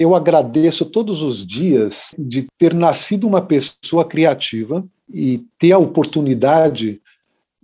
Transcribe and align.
eu 0.00 0.14
agradeço 0.14 0.86
todos 0.86 1.22
os 1.22 1.46
dias 1.46 2.14
de 2.18 2.46
ter 2.56 2.72
nascido 2.72 3.26
uma 3.28 3.42
pessoa 3.42 4.02
criativa 4.02 4.82
e 5.12 5.44
ter 5.58 5.72
a 5.72 5.78
oportunidade 5.78 7.02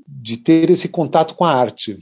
de 0.07 0.37
ter 0.37 0.69
esse 0.69 0.87
contato 0.87 1.35
com 1.35 1.47
a 1.47 1.55
arte. 1.55 1.99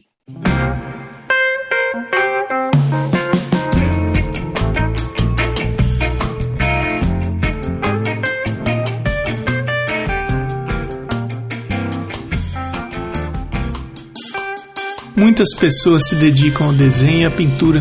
Muitas 15.17 15.55
pessoas 15.55 16.09
se 16.09 16.17
dedicam 16.17 16.67
ao 16.67 16.73
desenho 16.73 17.21
e 17.21 17.25
à 17.25 17.31
pintura 17.31 17.81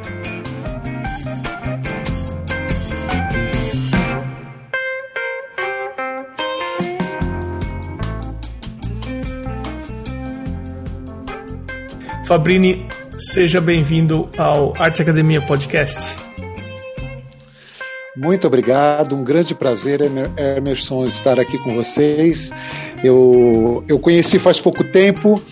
Fabrini, 12.31 12.87
seja 13.17 13.59
bem-vindo 13.59 14.29
ao 14.37 14.71
Arte 14.79 15.01
Academia 15.01 15.41
Podcast. 15.41 16.15
Muito 18.15 18.47
obrigado, 18.47 19.17
um 19.17 19.21
grande 19.21 19.53
prazer, 19.53 19.99
Emerson, 20.57 21.03
estar 21.03 21.37
aqui 21.41 21.57
com 21.57 21.75
vocês. 21.75 22.49
Eu, 23.03 23.83
eu 23.85 23.99
conheci 23.99 24.39
faz 24.39 24.61
pouco 24.61 24.81
tempo 24.81 25.43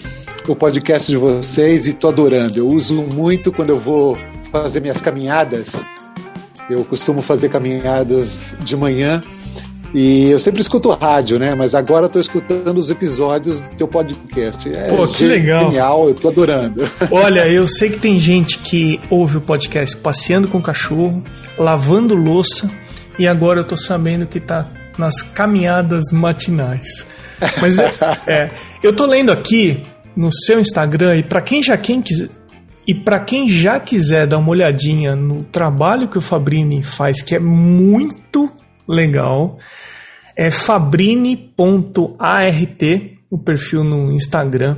o 0.47 0.55
podcast 0.55 1.11
de 1.11 1.17
vocês 1.17 1.85
e 1.85 1.89
estou 1.89 2.11
adorando. 2.11 2.57
Eu 2.57 2.69
uso 2.69 3.03
muito 3.03 3.51
quando 3.51 3.71
eu 3.71 3.79
vou 3.79 4.17
fazer 4.49 4.79
minhas 4.79 5.01
caminhadas. 5.01 5.85
Eu 6.69 6.85
costumo 6.85 7.21
fazer 7.21 7.49
caminhadas 7.49 8.55
de 8.63 8.77
manhã 8.77 9.19
e 9.93 10.29
eu 10.29 10.39
sempre 10.39 10.61
escuto 10.61 10.89
rádio, 10.91 11.39
né? 11.39 11.55
Mas 11.55 11.73
agora 11.73 12.05
estou 12.05 12.21
escutando 12.21 12.77
os 12.77 12.89
episódios 12.89 13.59
do 13.59 13.69
teu 13.69 13.87
podcast. 13.87 14.69
É 14.69 14.87
Pô, 14.87 15.07
que 15.07 15.25
legal. 15.25 15.65
Genial, 15.65 16.09
eu 16.09 16.15
tô 16.15 16.29
adorando. 16.29 16.87
Olha, 17.09 17.47
eu 17.47 17.67
sei 17.67 17.89
que 17.89 17.99
tem 17.99 18.19
gente 18.19 18.59
que 18.59 18.99
ouve 19.09 19.37
o 19.37 19.41
podcast 19.41 19.97
passeando 19.97 20.47
com 20.47 20.59
o 20.59 20.61
cachorro, 20.61 21.23
lavando 21.57 22.15
louça, 22.15 22.69
e 23.17 23.27
agora 23.27 23.61
eu 23.61 23.63
tô 23.65 23.75
sabendo 23.75 24.27
que 24.27 24.39
tá 24.39 24.65
nas 24.97 25.21
caminhadas 25.21 26.11
matinais. 26.11 27.07
Mas 27.59 27.79
é, 27.79 27.91
é 28.27 28.49
eu 28.83 28.93
tô 28.93 29.05
lendo 29.05 29.31
aqui 29.31 29.81
no 30.15 30.31
seu 30.31 30.59
Instagram 30.59 31.17
e 31.17 31.23
para 31.23 31.41
quem 31.41 31.63
já 31.63 31.77
quem 31.77 32.01
quiser 32.01 32.29
e 32.87 32.93
para 32.93 33.19
quem 33.19 33.47
já 33.47 33.79
quiser 33.79 34.25
dar 34.25 34.39
uma 34.39 34.49
olhadinha 34.49 35.15
no 35.15 35.43
trabalho 35.43 36.07
que 36.07 36.17
o 36.17 36.21
Fabrini 36.21 36.81
faz, 36.81 37.21
que 37.21 37.35
é 37.35 37.39
muito 37.39 38.51
legal. 38.89 39.57
É 40.35 40.49
fabrini.art, 40.49 41.55
o 43.29 43.37
perfil 43.37 43.83
no 43.83 44.11
Instagram. 44.11 44.77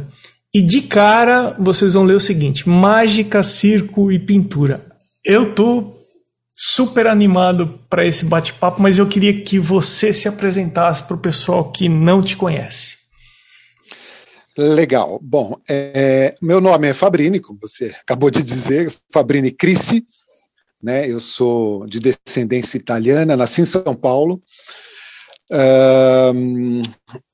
E 0.54 0.62
de 0.62 0.82
cara 0.82 1.56
vocês 1.58 1.94
vão 1.94 2.04
ler 2.04 2.16
o 2.16 2.20
seguinte: 2.20 2.68
mágica, 2.68 3.42
circo 3.42 4.12
e 4.12 4.20
pintura. 4.20 4.86
Eu 5.24 5.56
tô 5.56 5.96
super 6.54 7.08
animado 7.08 7.80
para 7.90 8.06
esse 8.06 8.26
bate-papo, 8.26 8.82
mas 8.82 8.98
eu 8.98 9.08
queria 9.08 9.42
que 9.42 9.58
você 9.58 10.12
se 10.12 10.28
apresentasse 10.28 11.04
para 11.04 11.16
o 11.16 11.20
pessoal 11.20 11.72
que 11.72 11.88
não 11.88 12.22
te 12.22 12.36
conhece. 12.36 13.00
Legal. 14.58 15.20
Bom, 15.24 15.58
é, 15.70 16.36
meu 16.42 16.60
nome 16.60 16.90
é 16.90 16.94
Fabrini, 16.94 17.40
como 17.40 17.58
você 17.62 17.96
acabou 18.02 18.30
de 18.30 18.44
dizer, 18.44 18.94
Fabrini 19.12 19.50
Crissi 19.50 20.06
né? 20.82 21.10
Eu 21.10 21.20
sou 21.20 21.86
de 21.88 22.00
descendência 22.00 22.78
italiana, 22.78 23.38
nasci 23.38 23.62
em 23.62 23.66
São 23.66 23.96
Paulo. 23.96 24.42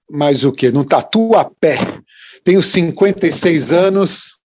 Mas 0.09 0.43
o 0.43 0.51
que? 0.51 0.71
No 0.71 0.83
Tatuapé. 0.83 1.77
Tenho 2.43 2.61
56 2.61 3.71
anos, 3.71 4.37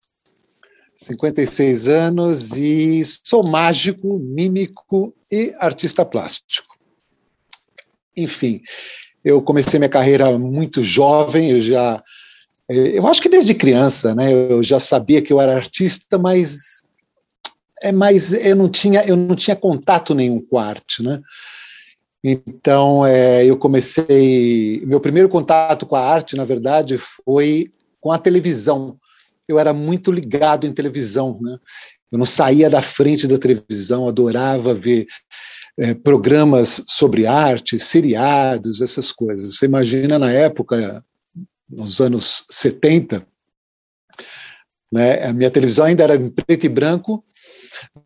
56 0.99 1.89
anos 1.89 2.53
e 2.57 3.03
sou 3.25 3.47
mágico, 3.47 4.19
mímico 4.19 5.15
e 5.31 5.55
artista 5.59 6.05
plástico. 6.05 6.77
Enfim, 8.17 8.61
eu 9.25 9.41
comecei 9.41 9.79
minha 9.79 9.89
carreira 9.89 10.37
muito 10.39 10.83
jovem, 10.83 11.51
eu 11.51 11.61
já 11.61 12.03
eu 12.69 13.07
acho 13.07 13.21
que 13.21 13.29
desde 13.29 13.55
criança, 13.55 14.15
né? 14.15 14.33
Eu 14.33 14.63
já 14.63 14.81
sabia 14.81 15.21
que 15.21 15.33
eu 15.33 15.41
era 15.41 15.57
artista, 15.57 16.17
mas 16.17 16.72
é, 17.83 17.93
mas 17.93 18.33
eu 18.33 18.57
não 18.57 18.69
tinha 18.69 19.05
eu 19.05 19.17
não 19.17 19.35
tinha 19.35 19.57
contato 19.57 20.15
nenhum 20.15 20.41
com 20.41 20.59
arte, 20.59 21.03
né? 21.03 21.21
Então 22.25 23.05
é, 23.05 23.45
eu 23.45 23.57
comecei 23.57 24.83
meu 24.87 25.01
primeiro 25.01 25.29
contato 25.29 25.85
com 25.87 25.97
a 25.97 26.01
arte, 26.01 26.37
na 26.37 26.45
verdade, 26.45 26.99
foi 26.99 27.73
com 28.01 28.13
a 28.13 28.19
televisão. 28.19 28.97
Eu 29.49 29.59
era 29.59 29.73
muito 29.73 30.13
ligado 30.13 30.67
em 30.67 30.73
televisão, 30.73 31.39
né? 31.41 31.59
Eu 32.11 32.19
não 32.19 32.27
saía 32.27 32.69
da 32.69 32.83
frente 32.83 33.27
da 33.27 33.39
televisão, 33.39 34.07
adorava 34.07 34.75
ver 34.75 35.07
é, 35.79 35.95
programas 35.95 36.83
sobre 36.87 37.27
arte, 37.27 37.79
seriados, 37.79 38.83
essas 38.83 39.11
coisas. 39.11 39.57
Você 39.57 39.65
imagina 39.65 40.19
na 40.19 40.31
época, 40.31 41.05
nos 41.69 42.01
anos 42.01 42.45
70, 42.51 43.27
né, 44.93 45.25
a 45.25 45.33
minha 45.33 45.51
televisão 45.51 45.87
ainda 45.87 46.05
era 46.05 46.17
em 46.17 46.29
preto 46.29 46.67
e 46.67 46.69
branco, 46.69 47.25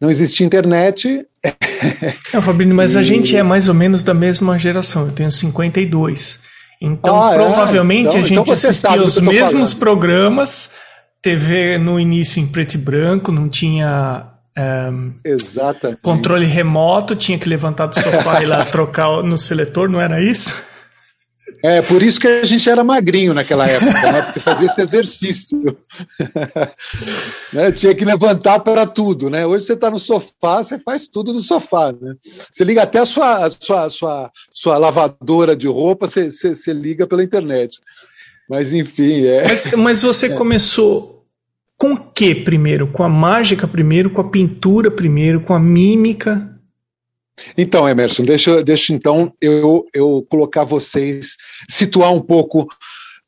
não 0.00 0.10
existia 0.10 0.47
internet. 0.47 1.27
Não, 2.32 2.43
Fabrício, 2.43 2.75
mas 2.75 2.94
e... 2.94 2.99
a 2.99 3.03
gente 3.03 3.37
é 3.37 3.43
mais 3.43 3.69
ou 3.69 3.75
menos 3.75 4.03
da 4.03 4.15
mesma 4.15 4.59
geração. 4.59 5.06
Eu 5.06 5.12
tenho 5.12 5.31
52. 5.31 6.41
Então, 6.81 7.22
ah, 7.22 7.32
é? 7.32 7.34
provavelmente 7.34 8.06
é? 8.06 8.09
então, 8.09 8.21
a 8.21 8.22
gente 8.25 8.41
então 8.41 8.53
assistia 8.53 9.03
os 9.03 9.19
mesmos 9.19 9.72
falando. 9.72 9.78
programas. 9.78 10.72
TV 11.22 11.76
no 11.78 11.99
início 11.99 12.41
em 12.41 12.47
preto 12.47 12.75
e 12.75 12.78
branco, 12.78 13.32
não 13.32 13.49
tinha 13.49 14.37
um, 14.56 15.12
controle 16.00 16.47
remoto, 16.47 17.16
tinha 17.16 17.38
que 17.38 17.49
levantar 17.49 17.87
do 17.87 17.94
sofá 17.97 18.43
e 18.43 18.47
lá 18.47 18.65
trocar 18.65 19.22
no 19.22 19.37
seletor, 19.37 19.88
não 19.88 20.00
era 20.00 20.22
isso? 20.22 20.62
É, 21.62 21.81
por 21.83 22.03
isso 22.03 22.21
que 22.21 22.27
a 22.27 22.45
gente 22.45 22.69
era 22.69 22.84
magrinho 22.84 23.33
naquela 23.33 23.67
época, 23.67 24.12
né? 24.12 24.23
porque 24.23 24.41
fazia 24.41 24.67
esse 24.67 24.81
exercício. 24.81 25.59
né? 27.53 27.73
Tinha 27.73 27.95
que 27.95 28.05
levantar 28.05 28.61
para 28.61 28.87
tudo, 28.87 29.31
né? 29.31 29.47
Hoje 29.47 29.67
você 29.67 29.73
está 29.73 29.91
no 29.91 29.99
sofá, 29.99 30.62
você 30.62 30.79
faz 30.79 31.09
tudo 31.09 31.33
no 31.33 31.41
sofá, 31.41 31.93
né? 31.93 32.15
Você 32.53 32.65
liga 32.65 32.83
até 32.83 32.99
a 32.99 33.06
sua, 33.06 33.51
sua, 33.51 33.91
sua, 33.91 34.31
sua 34.53 34.79
lavadora 34.79 35.56
de 35.56 35.67
roupa, 35.67 36.09
você, 36.09 36.31
você, 36.31 36.55
você 36.55 36.73
liga 36.73 37.06
pela 37.06 37.25
internet. 37.25 37.81
Mas 38.49 38.73
enfim, 38.73 39.25
é. 39.25 39.45
Mas, 39.45 39.73
mas 39.73 40.03
você 40.03 40.27
é. 40.27 40.37
começou 40.37 41.25
com 41.77 41.93
o 41.93 41.97
que 41.97 42.35
primeiro? 42.35 42.87
Com 42.87 43.03
a 43.03 43.09
mágica 43.09 43.67
primeiro, 43.67 44.11
com 44.11 44.21
a 44.21 44.31
pintura 44.31 44.91
primeiro, 44.91 45.41
com 45.41 45.55
a 45.55 45.61
mímica? 45.61 46.56
Então, 47.57 47.89
Emerson, 47.89 48.25
deixa, 48.25 48.63
deixa 48.63 48.93
então 48.93 49.33
eu, 49.41 49.87
eu 49.93 50.27
colocar 50.29 50.65
vocês, 50.65 51.37
situar 51.69 52.12
um 52.12 52.21
pouco 52.21 52.67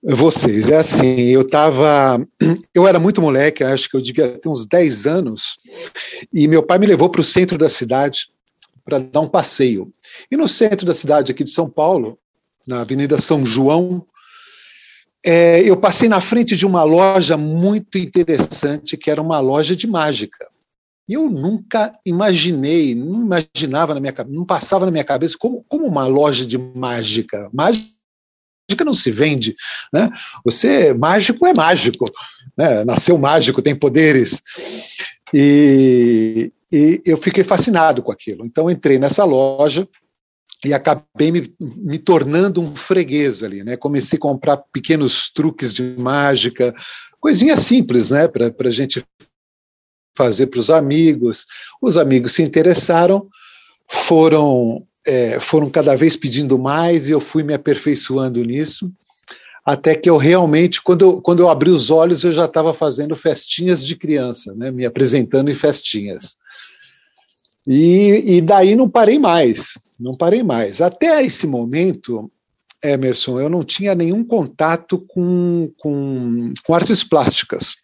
vocês. 0.02 0.68
É 0.68 0.78
assim, 0.78 1.20
eu 1.28 1.42
estava. 1.42 2.20
Eu 2.74 2.86
era 2.86 3.00
muito 3.00 3.20
moleque, 3.20 3.64
acho 3.64 3.90
que 3.90 3.96
eu 3.96 4.00
devia 4.00 4.38
ter 4.38 4.48
uns 4.48 4.64
10 4.64 5.06
anos, 5.08 5.58
e 6.32 6.46
meu 6.46 6.62
pai 6.62 6.78
me 6.78 6.86
levou 6.86 7.10
para 7.10 7.20
o 7.20 7.24
centro 7.24 7.58
da 7.58 7.68
cidade 7.68 8.28
para 8.84 9.00
dar 9.00 9.20
um 9.20 9.28
passeio. 9.28 9.92
E 10.30 10.36
no 10.36 10.46
centro 10.46 10.86
da 10.86 10.94
cidade 10.94 11.32
aqui 11.32 11.42
de 11.42 11.50
São 11.50 11.68
Paulo, 11.68 12.16
na 12.64 12.82
Avenida 12.82 13.18
São 13.18 13.44
João, 13.44 14.06
é, 15.24 15.60
eu 15.60 15.76
passei 15.76 16.08
na 16.08 16.20
frente 16.20 16.54
de 16.54 16.64
uma 16.64 16.84
loja 16.84 17.36
muito 17.36 17.98
interessante, 17.98 18.96
que 18.96 19.10
era 19.10 19.20
uma 19.20 19.40
loja 19.40 19.74
de 19.74 19.86
mágica. 19.86 20.46
E 21.08 21.14
eu 21.14 21.30
nunca 21.30 21.98
imaginei, 22.04 22.94
não 22.94 23.22
imaginava 23.22 23.94
na 23.94 24.00
minha 24.00 24.12
cabeça, 24.12 24.36
não 24.36 24.44
passava 24.44 24.84
na 24.84 24.92
minha 24.92 25.04
cabeça 25.04 25.36
como, 25.38 25.64
como 25.66 25.86
uma 25.86 26.06
loja 26.06 26.46
de 26.46 26.58
mágica. 26.58 27.48
Mágica 27.52 27.88
não 28.84 28.92
se 28.92 29.10
vende, 29.10 29.56
né? 29.92 30.10
Você 30.44 30.92
mágico 30.92 31.46
é 31.46 31.54
mágico, 31.54 32.04
né? 32.56 32.84
Nasceu 32.84 33.16
mágico, 33.16 33.62
tem 33.62 33.74
poderes. 33.74 34.42
E, 35.32 36.52
e 36.70 37.00
eu 37.06 37.16
fiquei 37.16 37.42
fascinado 37.42 38.02
com 38.02 38.12
aquilo. 38.12 38.44
Então 38.44 38.70
entrei 38.70 38.98
nessa 38.98 39.24
loja 39.24 39.88
e 40.64 40.74
acabei 40.74 41.32
me, 41.32 41.54
me, 41.58 41.98
tornando 41.98 42.60
um 42.60 42.74
freguês 42.76 43.42
ali, 43.42 43.64
né? 43.64 43.76
Comecei 43.76 44.18
a 44.18 44.20
comprar 44.20 44.58
pequenos 44.72 45.30
truques 45.30 45.72
de 45.72 45.82
mágica, 45.96 46.74
coisinha 47.20 47.56
simples, 47.56 48.10
né? 48.10 48.28
Para 48.28 48.52
a 48.58 48.70
gente 48.70 49.02
fazer 50.18 50.48
para 50.48 50.60
os 50.60 50.70
amigos. 50.70 51.46
Os 51.80 51.96
amigos 51.96 52.32
se 52.32 52.42
interessaram, 52.42 53.26
foram 53.88 54.84
é, 55.06 55.40
foram 55.40 55.70
cada 55.70 55.96
vez 55.96 56.16
pedindo 56.16 56.58
mais 56.58 57.08
e 57.08 57.12
eu 57.12 57.20
fui 57.20 57.42
me 57.42 57.54
aperfeiçoando 57.54 58.44
nisso, 58.44 58.92
até 59.64 59.94
que 59.94 60.10
eu 60.10 60.18
realmente, 60.18 60.82
quando 60.82 61.02
eu, 61.02 61.22
quando 61.22 61.40
eu 61.40 61.48
abri 61.48 61.70
os 61.70 61.90
olhos, 61.90 62.24
eu 62.24 62.32
já 62.32 62.44
estava 62.44 62.74
fazendo 62.74 63.16
festinhas 63.16 63.82
de 63.82 63.96
criança, 63.96 64.54
né? 64.54 64.70
Me 64.70 64.84
apresentando 64.84 65.50
em 65.50 65.54
festinhas. 65.54 66.36
E, 67.66 68.36
e 68.36 68.40
daí 68.42 68.76
não 68.76 68.88
parei 68.88 69.18
mais 69.18 69.78
não 69.98 70.16
parei 70.16 70.42
mais. 70.42 70.80
Até 70.80 71.24
esse 71.24 71.46
momento, 71.46 72.30
Emerson, 72.82 73.40
eu 73.40 73.48
não 73.48 73.64
tinha 73.64 73.94
nenhum 73.94 74.22
contato 74.22 74.98
com, 74.98 75.72
com, 75.78 76.52
com 76.64 76.74
artes 76.74 77.02
plásticas. 77.02 77.76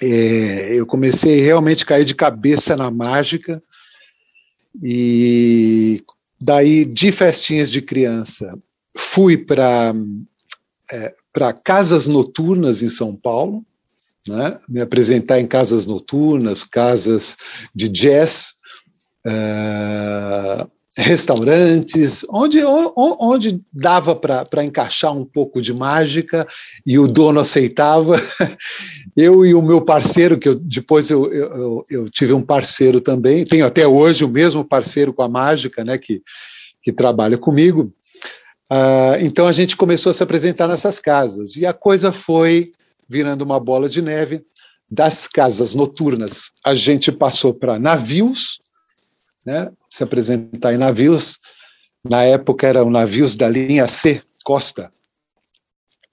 É, 0.00 0.74
eu 0.74 0.86
comecei 0.86 1.40
realmente 1.40 1.84
a 1.84 1.86
cair 1.86 2.04
de 2.04 2.14
cabeça 2.14 2.76
na 2.76 2.90
mágica, 2.90 3.62
e 4.82 6.02
daí, 6.40 6.84
de 6.84 7.12
festinhas 7.12 7.70
de 7.70 7.82
criança, 7.82 8.58
fui 8.96 9.36
para 9.36 9.94
é, 10.90 11.14
para 11.32 11.52
casas 11.52 12.06
noturnas 12.06 12.82
em 12.82 12.90
São 12.90 13.16
Paulo, 13.16 13.64
né? 14.28 14.58
me 14.68 14.80
apresentar 14.80 15.40
em 15.40 15.46
casas 15.46 15.86
noturnas, 15.86 16.62
casas 16.62 17.36
de 17.74 17.88
jazz, 17.88 18.54
uh, 19.26 20.70
restaurantes, 20.96 22.24
onde, 22.28 22.62
onde 22.64 23.62
dava 23.72 24.14
para 24.14 24.64
encaixar 24.64 25.16
um 25.16 25.24
pouco 25.24 25.60
de 25.60 25.72
mágica 25.72 26.46
e 26.86 26.98
o 26.98 27.08
dono 27.08 27.40
aceitava. 27.40 28.16
Eu 29.16 29.44
e 29.44 29.54
o 29.54 29.62
meu 29.62 29.82
parceiro, 29.82 30.38
que 30.38 30.48
eu, 30.48 30.54
depois 30.54 31.10
eu, 31.10 31.30
eu, 31.30 31.86
eu, 31.90 32.08
tive 32.08 32.32
um 32.32 32.40
parceiro 32.40 32.98
também, 32.98 33.44
tenho 33.44 33.66
até 33.66 33.86
hoje 33.86 34.24
o 34.24 34.28
mesmo 34.28 34.64
parceiro 34.64 35.12
com 35.12 35.20
a 35.22 35.28
mágica, 35.28 35.84
né, 35.84 35.98
que, 35.98 36.22
que 36.80 36.90
trabalha 36.90 37.36
comigo. 37.36 37.92
Uh, 38.70 39.20
então 39.20 39.46
a 39.46 39.52
gente 39.52 39.76
começou 39.76 40.08
a 40.08 40.14
se 40.14 40.22
apresentar 40.22 40.66
nessas 40.66 40.98
casas 40.98 41.56
e 41.56 41.66
a 41.66 41.74
coisa 41.74 42.10
foi 42.10 42.72
virando 43.06 43.42
uma 43.42 43.60
bola 43.60 43.86
de 43.86 44.00
neve. 44.00 44.42
Das 44.90 45.26
casas 45.26 45.74
noturnas, 45.74 46.50
a 46.64 46.74
gente 46.74 47.12
passou 47.12 47.52
para 47.52 47.78
navios, 47.78 48.62
né, 49.44 49.70
se 49.92 50.02
apresentar 50.02 50.72
em 50.72 50.78
navios. 50.78 51.38
Na 52.02 52.22
época 52.22 52.66
eram 52.66 52.88
navios 52.88 53.36
da 53.36 53.46
linha 53.46 53.86
C, 53.88 54.22
Costa. 54.42 54.90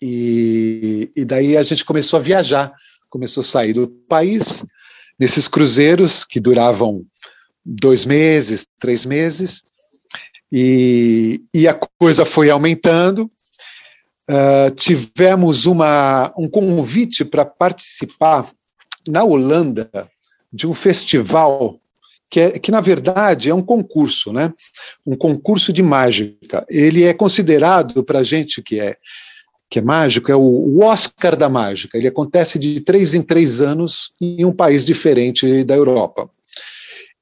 E, 0.02 1.10
e 1.16 1.24
daí 1.24 1.56
a 1.56 1.64
gente 1.64 1.86
começou 1.86 2.20
a 2.20 2.22
viajar, 2.22 2.74
começou 3.10 3.40
a 3.40 3.46
sair 3.46 3.72
do 3.72 3.88
país, 3.88 4.66
nesses 5.18 5.48
cruzeiros 5.48 6.26
que 6.26 6.42
duravam 6.42 7.06
dois 7.66 8.06
meses, 8.06 8.68
três 8.82 9.06
meses, 9.06 9.64
e, 10.52 11.42
e 11.54 11.66
a 11.66 11.80
coisa 11.98 12.26
foi 12.26 12.50
aumentando. 12.50 13.32
Uh, 14.30 14.72
tivemos 14.76 15.66
uma, 15.66 16.34
um 16.38 16.50
convite 16.50 17.24
para 17.24 17.46
participar 17.46 18.52
na 19.08 19.24
Holanda 19.24 19.90
de 20.52 20.68
um 20.68 20.74
festival 20.74 21.80
que, 22.30 22.40
é, 22.40 22.60
que 22.60 22.72
na 22.72 22.80
verdade 22.80 23.50
é 23.50 23.56
um 23.56 23.62
concurso, 23.62 24.32
né? 24.32 24.54
Um 25.06 25.16
concurso 25.16 25.74
de 25.74 25.82
mágica. 25.82 26.66
Ele 26.70 27.04
é 27.04 27.14
considerado 27.14 28.04
para 28.04 28.20
a 28.20 28.24
gente 28.24 28.62
que 28.62 28.80
é 28.80 28.98
que 29.72 29.78
é 29.78 29.82
mágico, 29.84 30.32
é 30.32 30.36
o, 30.36 30.82
Oscar 30.82 31.36
da 31.36 31.48
mágica. 31.48 31.96
Ele 31.96 32.08
acontece 32.08 32.58
de 32.58 32.82
três 32.82 33.14
em 33.14 33.22
três 33.22 33.62
anos 33.62 34.12
em 34.20 34.44
um 34.44 34.52
país 34.52 34.84
diferente 34.84 35.64
da 35.64 35.76
Europa. 35.76 36.28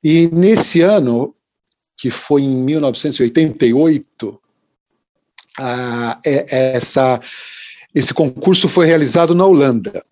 E 0.01 0.27
nesse 0.27 0.79
ano, 0.79 1.35
que 1.97 2.09
foi 2.09 2.43
em 2.43 2.55
1988, 2.55 4.41
a, 5.59 6.21
é, 6.25 6.75
essa, 6.77 7.19
esse 7.93 8.13
concurso 8.13 8.69
foi 8.69 8.85
realizado 8.85 9.35
na 9.35 9.45
Holanda. 9.45 10.05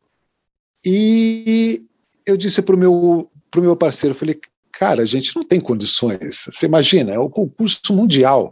E 0.85 1.85
eu 2.25 2.35
disse 2.35 2.61
para 2.61 2.75
o 2.75 2.79
meu, 2.79 3.31
meu 3.55 3.77
parceiro, 3.77 4.13
falei, 4.13 4.37
cara, 4.77 5.03
a 5.03 5.05
gente 5.05 5.35
não 5.35 5.43
tem 5.43 5.59
condições. 5.59 6.47
Você 6.51 6.65
imagina, 6.65 7.13
é 7.13 7.19
o 7.19 7.29
concurso 7.29 7.93
mundial. 7.93 8.51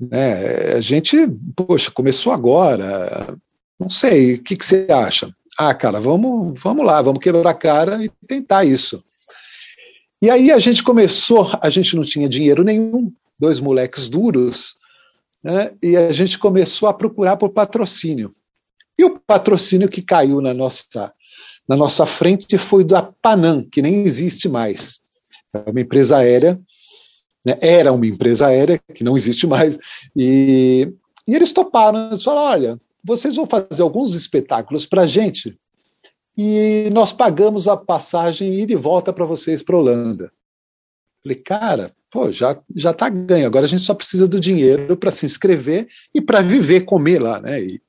Né? 0.00 0.74
A 0.74 0.80
gente, 0.80 1.16
poxa, 1.56 1.90
começou 1.90 2.32
agora. 2.32 3.36
Não 3.78 3.90
sei, 3.90 4.34
o 4.34 4.42
que, 4.42 4.56
que 4.56 4.64
você 4.64 4.86
acha? 4.88 5.34
Ah, 5.58 5.74
cara, 5.74 6.00
vamos, 6.00 6.58
vamos 6.60 6.86
lá, 6.86 7.02
vamos 7.02 7.20
quebrar 7.20 7.50
a 7.50 7.54
cara 7.54 8.02
e 8.04 8.08
tentar 8.26 8.64
isso. 8.64 9.02
E 10.22 10.30
aí 10.30 10.52
a 10.52 10.58
gente 10.60 10.82
começou, 10.82 11.50
a 11.60 11.68
gente 11.68 11.96
não 11.96 12.04
tinha 12.04 12.28
dinheiro 12.28 12.62
nenhum, 12.62 13.12
dois 13.38 13.58
moleques 13.58 14.08
duros, 14.08 14.76
né? 15.42 15.72
e 15.82 15.96
a 15.96 16.12
gente 16.12 16.38
começou 16.38 16.88
a 16.88 16.94
procurar 16.94 17.36
por 17.36 17.50
patrocínio. 17.50 18.32
E 18.96 19.04
o 19.04 19.18
patrocínio 19.18 19.88
que 19.88 20.00
caiu 20.00 20.40
na 20.40 20.54
nossa, 20.54 21.12
na 21.68 21.76
nossa 21.76 22.06
frente 22.06 22.56
foi 22.56 22.84
da 22.84 23.02
Panam, 23.02 23.66
que 23.68 23.82
nem 23.82 24.04
existe 24.04 24.48
mais 24.48 25.01
é 25.52 25.70
uma 25.70 25.80
empresa 25.80 26.18
aérea, 26.18 26.60
né, 27.44 27.58
era 27.60 27.92
uma 27.92 28.06
empresa 28.06 28.46
aérea, 28.46 28.80
que 28.94 29.04
não 29.04 29.16
existe 29.16 29.46
mais, 29.46 29.78
e, 30.16 30.92
e 31.26 31.34
eles 31.34 31.52
toparam, 31.52 32.10
eles 32.10 32.22
falaram, 32.22 32.46
olha, 32.46 32.80
vocês 33.04 33.36
vão 33.36 33.46
fazer 33.46 33.82
alguns 33.82 34.14
espetáculos 34.14 34.86
para 34.86 35.02
a 35.02 35.06
gente, 35.06 35.58
e 36.36 36.88
nós 36.92 37.12
pagamos 37.12 37.68
a 37.68 37.76
passagem 37.76 38.60
e 38.60 38.66
de 38.66 38.74
volta 38.74 39.12
para 39.12 39.24
vocês 39.24 39.62
para 39.62 39.76
Holanda. 39.76 40.32
Falei, 41.22 41.36
cara, 41.38 41.94
pô, 42.10 42.32
já 42.32 42.58
já 42.74 42.90
está 42.90 43.08
ganho. 43.08 43.46
Agora 43.46 43.66
a 43.66 43.68
gente 43.68 43.82
só 43.82 43.94
precisa 43.94 44.26
do 44.26 44.40
dinheiro 44.40 44.96
para 44.96 45.12
se 45.12 45.26
inscrever 45.26 45.88
e 46.14 46.20
para 46.20 46.40
viver, 46.40 46.84
comer 46.84 47.20
lá, 47.20 47.40
né? 47.40 47.60
E 47.60 47.82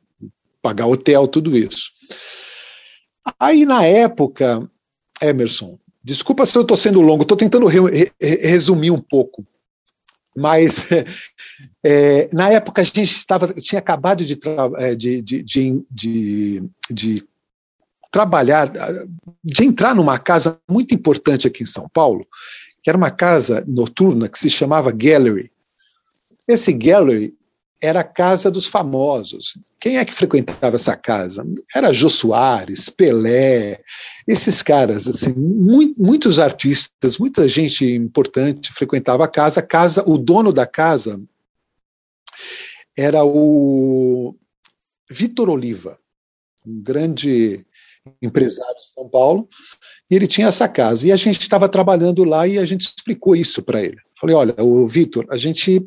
pagar 0.62 0.88
hotel, 0.88 1.28
tudo 1.28 1.58
isso. 1.58 1.92
Aí 3.40 3.66
na 3.66 3.86
época, 3.86 4.70
Emerson, 5.22 5.80
Desculpa 6.04 6.46
se 6.46 6.58
eu 6.58 6.64
estou 6.64 6.76
sendo 6.76 7.02
longo, 7.02 7.24
estou 7.24 7.38
tentando 7.38 7.66
re, 7.68 7.80
re, 7.80 8.12
resumir 8.20 8.92
um 8.92 9.00
pouco. 9.00 9.46
Mas 10.36 10.86
é, 11.84 12.30
na 12.34 12.50
época 12.50 12.82
a 12.82 12.86
gente 12.86 13.04
estava, 13.04 13.54
tinha 13.54 13.80
acabado 13.80 14.26
de, 14.26 14.38
é, 14.78 14.96
de, 14.96 15.22
de, 15.22 15.44
de, 15.90 16.64
de 16.90 17.24
trabalhar, 18.12 18.72
de 19.44 19.64
entrar 19.64 19.96
numa 19.96 20.20
casa 20.20 20.60
muito 20.70 20.94
importante 20.94 21.48
aqui 21.48 21.64
em 21.64 21.68
São 21.68 21.88
Paulo, 21.88 22.28
que 22.84 22.90
era 22.90 22.98
uma 22.98 23.12
casa 23.12 23.64
noturna 23.66 24.28
que 24.28 24.38
se 24.38 24.50
chamava 24.50 24.92
Gallery. 24.92 25.52
Esse 26.48 26.74
Gallery 26.74 27.34
era 27.84 28.00
a 28.00 28.04
casa 28.06 28.50
dos 28.50 28.66
famosos. 28.66 29.58
Quem 29.78 29.98
é 29.98 30.06
que 30.06 30.14
frequentava 30.14 30.78
essa 30.78 30.96
casa? 30.96 31.46
Era 31.76 31.92
Jô 31.92 32.10
Soares, 32.10 32.88
Pelé, 32.88 33.84
esses 34.26 34.64
caras, 34.64 35.06
assim, 35.06 35.34
muito, 35.34 36.02
muitos 36.02 36.40
artistas, 36.40 37.18
muita 37.18 37.46
gente 37.46 37.86
importante 37.86 38.72
frequentava 38.72 39.26
a 39.26 39.28
casa. 39.28 39.60
A 39.60 39.64
casa, 39.64 40.02
o 40.08 40.18
dono 40.18 40.54
da 40.54 40.66
casa 40.66 41.22
era 42.96 43.26
o 43.26 44.34
Vitor 45.12 45.50
Oliva, 45.50 46.00
um 46.66 46.82
grande 46.82 47.66
empresário 48.22 48.76
de 48.76 48.94
São 48.94 49.10
Paulo, 49.10 49.50
e 50.10 50.16
ele 50.16 50.28
tinha 50.28 50.48
essa 50.48 50.70
casa. 50.70 51.06
E 51.06 51.12
a 51.12 51.18
gente 51.18 51.42
estava 51.42 51.68
trabalhando 51.68 52.24
lá 52.24 52.48
e 52.48 52.58
a 52.58 52.64
gente 52.64 52.82
explicou 52.82 53.36
isso 53.36 53.62
para 53.62 53.84
ele. 53.84 53.98
Falei, 54.18 54.38
olha, 54.38 54.56
o 54.60 54.88
Vitor, 54.88 55.26
a 55.30 55.36
gente 55.36 55.86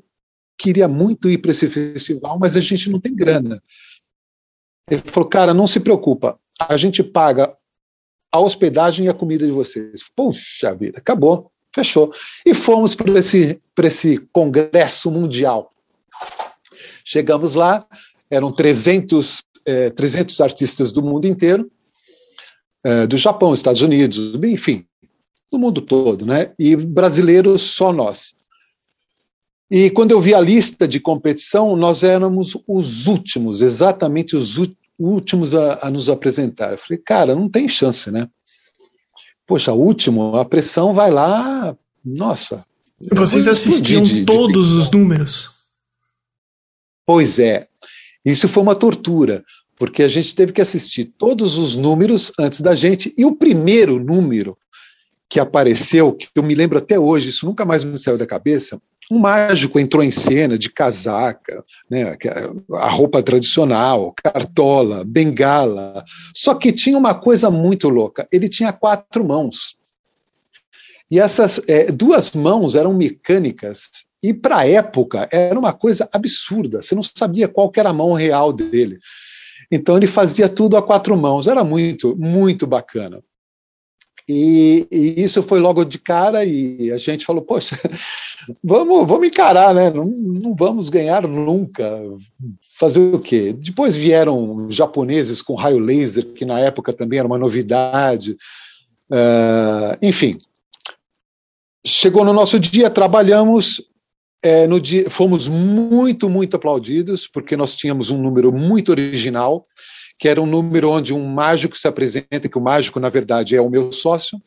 queria 0.56 0.88
muito 0.88 1.28
ir 1.28 1.38
para 1.38 1.50
esse 1.50 1.68
festival, 1.68 2.38
mas 2.38 2.56
a 2.56 2.60
gente 2.60 2.90
não 2.90 3.00
tem 3.00 3.14
grana. 3.14 3.62
Ele 4.90 5.02
falou, 5.04 5.28
cara, 5.28 5.52
não 5.52 5.66
se 5.66 5.80
preocupa, 5.80 6.38
a 6.58 6.76
gente 6.76 7.02
paga 7.02 7.56
a 8.32 8.40
hospedagem 8.40 9.06
e 9.06 9.08
a 9.08 9.14
comida 9.14 9.46
de 9.46 9.52
vocês. 9.52 10.04
Puxa 10.14 10.74
vida, 10.74 10.98
acabou, 10.98 11.50
fechou. 11.74 12.12
E 12.44 12.54
fomos 12.54 12.94
para 12.94 13.18
esse, 13.18 13.60
esse 13.82 14.18
congresso 14.32 15.10
mundial. 15.10 15.72
Chegamos 17.04 17.54
lá, 17.54 17.86
eram 18.30 18.50
300, 18.50 19.42
é, 19.64 19.90
300 19.90 20.40
artistas 20.40 20.92
do 20.92 21.02
mundo 21.02 21.26
inteiro, 21.26 21.70
é, 22.84 23.06
do 23.06 23.16
Japão, 23.16 23.52
Estados 23.52 23.82
Unidos, 23.82 24.34
enfim, 24.42 24.86
do 25.50 25.58
mundo 25.58 25.80
todo, 25.80 26.24
né? 26.24 26.52
E 26.58 26.76
brasileiros 26.76 27.62
só 27.62 27.92
nós. 27.92 28.34
E 29.70 29.90
quando 29.90 30.12
eu 30.12 30.20
vi 30.20 30.34
a 30.34 30.40
lista 30.40 30.86
de 30.86 31.00
competição, 31.00 31.74
nós 31.76 32.04
éramos 32.04 32.56
os 32.66 33.06
últimos, 33.06 33.60
exatamente 33.60 34.36
os 34.36 34.56
últimos 34.98 35.54
a, 35.54 35.86
a, 35.86 35.90
nos 35.90 36.08
apresentar. 36.08 36.72
Eu 36.72 36.78
falei, 36.78 37.02
cara, 37.04 37.34
não 37.34 37.48
tem 37.48 37.68
chance, 37.68 38.10
né? 38.10 38.28
Poxa, 39.46 39.72
último, 39.72 40.36
a 40.36 40.44
pressão 40.44 40.94
vai 40.94 41.10
lá, 41.10 41.76
nossa, 42.04 42.64
Vocês 43.12 43.46
assistiam 43.46 44.02
de, 44.02 44.24
todos 44.24 44.68
de... 44.68 44.74
os 44.74 44.90
números? 44.90 45.50
Pois 47.04 47.38
é. 47.38 47.68
Isso 48.24 48.48
foi 48.48 48.62
uma 48.62 48.74
tortura, 48.74 49.44
porque 49.76 50.02
a 50.02 50.08
gente 50.08 50.34
teve 50.34 50.52
que 50.52 50.60
assistir 50.60 51.12
todos 51.18 51.56
os 51.56 51.76
números 51.76 52.32
antes 52.38 52.60
da 52.60 52.74
gente, 52.74 53.12
e 53.16 53.24
o 53.24 53.36
primeiro 53.36 53.98
número 53.98 54.56
que 55.28 55.40
apareceu, 55.40 56.12
que 56.12 56.28
eu 56.34 56.42
me 56.42 56.54
lembro 56.54 56.78
até 56.78 56.98
hoje, 56.98 57.30
isso 57.30 57.46
nunca 57.46 57.64
mais 57.64 57.84
me 57.84 57.98
saiu 57.98 58.16
da 58.16 58.26
cabeça, 58.26 58.80
um 59.10 59.18
mágico 59.18 59.78
entrou 59.78 60.02
em 60.02 60.10
cena 60.10 60.58
de 60.58 60.70
casaca, 60.70 61.64
né, 61.88 62.16
a 62.72 62.88
roupa 62.88 63.22
tradicional, 63.22 64.12
cartola, 64.12 65.04
bengala. 65.04 66.04
Só 66.34 66.54
que 66.54 66.72
tinha 66.72 66.98
uma 66.98 67.14
coisa 67.14 67.50
muito 67.50 67.88
louca: 67.88 68.26
ele 68.32 68.48
tinha 68.48 68.72
quatro 68.72 69.24
mãos. 69.24 69.76
E 71.08 71.20
essas 71.20 71.60
é, 71.68 71.92
duas 71.92 72.32
mãos 72.32 72.74
eram 72.74 72.92
mecânicas, 72.92 73.90
e 74.22 74.34
para 74.34 74.58
a 74.58 74.68
época 74.68 75.28
era 75.30 75.56
uma 75.56 75.72
coisa 75.72 76.08
absurda. 76.12 76.82
Você 76.82 76.96
não 76.96 77.02
sabia 77.02 77.46
qual 77.46 77.70
era 77.76 77.90
a 77.90 77.92
mão 77.92 78.12
real 78.12 78.52
dele. 78.52 78.98
Então 79.70 79.96
ele 79.96 80.06
fazia 80.06 80.48
tudo 80.48 80.76
a 80.76 80.82
quatro 80.82 81.16
mãos. 81.16 81.46
Era 81.46 81.62
muito, 81.62 82.16
muito 82.16 82.66
bacana. 82.66 83.22
E, 84.28 84.86
e, 84.90 85.22
isso 85.22 85.42
foi 85.42 85.60
logo 85.60 85.84
de 85.84 85.98
cara 85.98 86.44
e 86.44 86.90
a 86.90 86.98
gente 86.98 87.24
falou, 87.24 87.42
poxa, 87.42 87.78
vamos, 88.62 89.06
vamos 89.06 89.28
encarar, 89.28 89.72
né? 89.72 89.90
Não, 89.90 90.04
não 90.04 90.54
vamos 90.54 90.88
ganhar 90.88 91.26
nunca. 91.28 92.02
Fazer 92.78 93.00
o 93.14 93.20
quê? 93.20 93.52
Depois 93.52 93.96
vieram 93.96 94.68
japoneses 94.68 95.40
com 95.40 95.54
raio 95.54 95.78
laser, 95.78 96.26
que 96.32 96.44
na 96.44 96.58
época 96.58 96.92
também 96.92 97.20
era 97.20 97.28
uma 97.28 97.38
novidade. 97.38 98.36
Uh, 99.08 99.96
enfim, 100.02 100.36
chegou 101.86 102.24
no 102.24 102.32
nosso 102.32 102.58
dia, 102.58 102.90
trabalhamos, 102.90 103.80
é, 104.42 104.66
no 104.66 104.80
dia, 104.80 105.08
fomos 105.08 105.46
muito, 105.46 106.28
muito 106.28 106.56
aplaudidos, 106.56 107.28
porque 107.28 107.56
nós 107.56 107.76
tínhamos 107.76 108.10
um 108.10 108.20
número 108.20 108.52
muito 108.52 108.90
original, 108.90 109.64
que 110.18 110.28
era 110.28 110.40
um 110.40 110.46
número 110.46 110.90
onde 110.90 111.12
um 111.12 111.26
mágico 111.26 111.76
se 111.76 111.86
apresenta, 111.86 112.48
que 112.48 112.58
o 112.58 112.60
mágico, 112.60 112.98
na 112.98 113.08
verdade, 113.08 113.54
é 113.54 113.60
o 113.60 113.70
meu 113.70 113.92
sócio, 113.92 114.40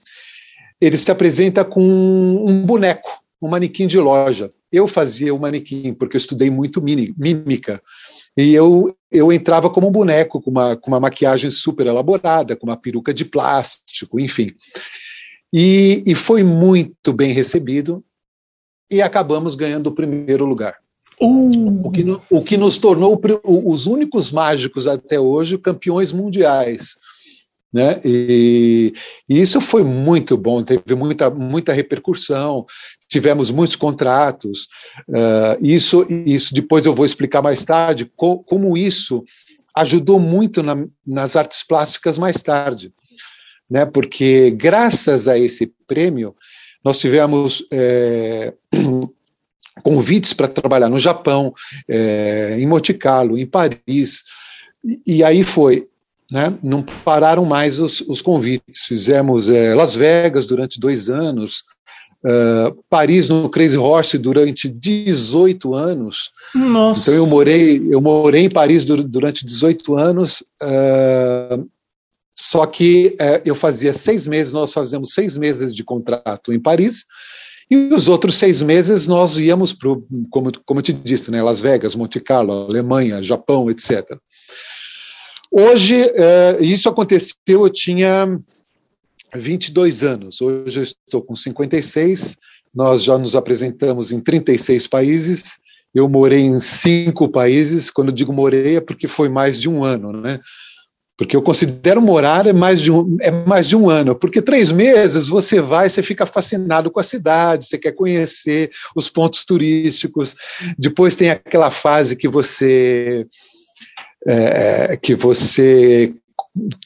ele 0.81 0.97
se 0.97 1.11
apresenta 1.11 1.63
com 1.63 1.81
um 1.81 2.65
boneco, 2.65 3.09
um 3.41 3.49
manequim 3.49 3.85
de 3.85 3.99
loja. 3.99 4.51
Eu 4.71 4.87
fazia 4.87 5.33
o 5.33 5.39
manequim, 5.39 5.93
porque 5.93 6.15
eu 6.15 6.19
estudei 6.19 6.49
muito 6.49 6.81
mímica. 6.81 7.81
E 8.37 8.53
eu, 8.53 8.95
eu 9.11 9.31
entrava 9.31 9.69
como 9.69 9.87
um 9.87 9.91
boneco, 9.91 10.41
com 10.41 10.51
uma, 10.51 10.75
com 10.75 10.91
uma 10.91 10.99
maquiagem 10.99 11.51
super 11.51 11.87
elaborada, 11.87 12.55
com 12.55 12.67
uma 12.67 12.77
peruca 12.77 13.13
de 13.13 13.25
plástico, 13.25 14.19
enfim. 14.19 14.51
E, 15.53 16.03
e 16.05 16.15
foi 16.15 16.43
muito 16.43 17.11
bem 17.11 17.33
recebido 17.33 18.03
e 18.89 19.01
acabamos 19.01 19.55
ganhando 19.55 19.87
o 19.87 19.95
primeiro 19.95 20.45
lugar. 20.45 20.75
Uh. 21.21 21.81
O, 21.85 21.91
que, 21.91 22.05
o 22.29 22.41
que 22.41 22.57
nos 22.57 22.77
tornou 22.77 23.19
os 23.43 23.85
únicos 23.85 24.31
mágicos 24.31 24.87
até 24.87 25.19
hoje 25.19 25.57
campeões 25.57 26.13
mundiais. 26.13 26.97
Né? 27.71 27.99
E, 28.03 28.93
e, 29.29 29.39
isso 29.39 29.61
foi 29.61 29.83
muito 29.83 30.35
bom, 30.35 30.63
teve 30.63 30.95
muita, 30.95 31.29
muita 31.29 31.71
repercussão, 31.71 32.65
tivemos 33.07 33.51
muitos 33.51 33.75
contratos. 33.75 34.67
Uh, 35.07 35.57
isso, 35.61 36.05
isso 36.09 36.53
depois 36.53 36.85
eu 36.85 36.93
vou 36.93 37.05
explicar 37.05 37.43
mais 37.43 37.63
tarde 37.63 38.11
co, 38.15 38.43
como 38.43 38.75
isso 38.75 39.23
ajudou 39.75 40.19
muito 40.19 40.63
na, 40.63 40.75
nas 41.05 41.35
artes 41.35 41.63
plásticas 41.63 42.17
mais 42.17 42.41
tarde, 42.41 42.91
né? 43.69 43.85
Porque 43.85 44.49
graças 44.51 45.27
a 45.27 45.37
esse 45.37 45.71
prêmio 45.87 46.35
nós 46.83 46.97
tivemos 46.97 47.63
é, 47.71 48.53
convites 49.83 50.33
para 50.33 50.47
trabalhar 50.47 50.89
no 50.89 50.99
Japão, 50.99 51.53
é, 51.87 52.55
em 52.59 52.65
Monte 52.65 52.93
Carlo, 52.93 53.37
em 53.37 53.45
Paris, 53.45 54.23
e, 54.83 55.01
e 55.05 55.23
aí 55.23 55.43
foi. 55.43 55.87
Né? 56.31 56.53
Não 56.61 56.83
pararam 56.83 57.43
mais 57.43 57.79
os, 57.79 58.01
os 58.01 58.21
convites. 58.21 58.85
Fizemos 58.85 59.49
é, 59.49 59.73
Las 59.73 59.95
Vegas 59.95 60.45
durante 60.45 60.79
dois 60.79 61.09
anos, 61.09 61.63
Uh, 62.21 62.75
Paris 62.89 63.29
no 63.29 63.47
Crazy 63.47 63.77
Horse 63.77 64.17
durante 64.17 64.67
18 64.67 65.73
anos. 65.73 66.31
Nossa. 66.53 67.11
Então 67.11 67.13
eu 67.13 67.25
morei, 67.27 67.87
eu 67.89 68.01
morei 68.01 68.43
em 68.43 68.49
Paris 68.49 68.83
durante 68.83 69.45
18 69.45 69.97
anos. 69.97 70.43
Uh, 70.61 71.65
só 72.35 72.65
que 72.65 73.15
uh, 73.21 73.41
eu 73.45 73.55
fazia 73.55 73.93
seis 73.93 74.27
meses, 74.27 74.51
nós 74.51 74.73
fazemos 74.73 75.13
seis 75.13 75.37
meses 75.37 75.73
de 75.73 75.81
contrato 75.81 76.51
em 76.51 76.59
Paris 76.59 77.05
e 77.69 77.93
os 77.93 78.07
outros 78.07 78.35
seis 78.35 78.63
meses 78.63 79.07
nós 79.07 79.37
íamos 79.37 79.73
para, 79.73 79.89
como, 80.29 80.51
como 80.65 80.79
eu 80.79 80.83
te 80.83 80.93
disse, 80.93 81.29
né, 81.29 81.41
Las 81.41 81.61
Vegas, 81.61 81.95
Monte 81.95 82.19
Carlo, 82.19 82.51
Alemanha, 82.51 83.21
Japão, 83.21 83.69
etc. 83.69 84.17
Hoje, 85.51 85.95
é, 85.95 86.57
isso 86.61 86.89
aconteceu, 86.89 87.35
eu 87.47 87.69
tinha 87.69 88.39
22 89.35 90.03
anos, 90.03 90.41
hoje 90.41 90.79
eu 90.79 90.83
estou 90.83 91.21
com 91.21 91.35
56, 91.35 92.35
nós 92.73 93.03
já 93.03 93.17
nos 93.17 93.35
apresentamos 93.35 94.11
em 94.11 94.19
36 94.19 94.87
países, 94.87 95.59
eu 95.93 96.07
morei 96.07 96.41
em 96.41 96.59
cinco 96.59 97.29
países, 97.29 97.89
quando 97.89 98.11
digo 98.11 98.31
morei 98.31 98.77
é 98.77 98.81
porque 98.81 99.07
foi 99.07 99.27
mais 99.27 99.59
de 99.59 99.67
um 99.67 99.83
ano, 99.83 100.11
né? 100.13 100.39
Porque 101.19 101.35
eu 101.35 101.41
considero 101.41 102.01
morar 102.01 102.47
é 102.47 102.53
mais, 102.53 102.79
de 102.79 102.89
um, 102.89 103.17
é 103.19 103.29
mais 103.29 103.67
de 103.67 103.75
um 103.75 103.89
ano, 103.89 104.15
porque 104.15 104.41
três 104.41 104.71
meses 104.71 105.27
você 105.27 105.59
vai, 105.59 105.89
você 105.89 106.01
fica 106.01 106.25
fascinado 106.25 106.89
com 106.89 106.97
a 106.97 107.03
cidade, 107.03 107.67
você 107.67 107.77
quer 107.77 107.91
conhecer 107.91 108.71
os 108.95 109.09
pontos 109.09 109.43
turísticos. 109.43 110.33
Depois 110.77 111.17
tem 111.17 111.29
aquela 111.29 111.69
fase 111.71 112.15
que 112.15 112.29
você 112.29 113.27
é, 114.25 114.95
que 114.95 115.13
você 115.13 116.13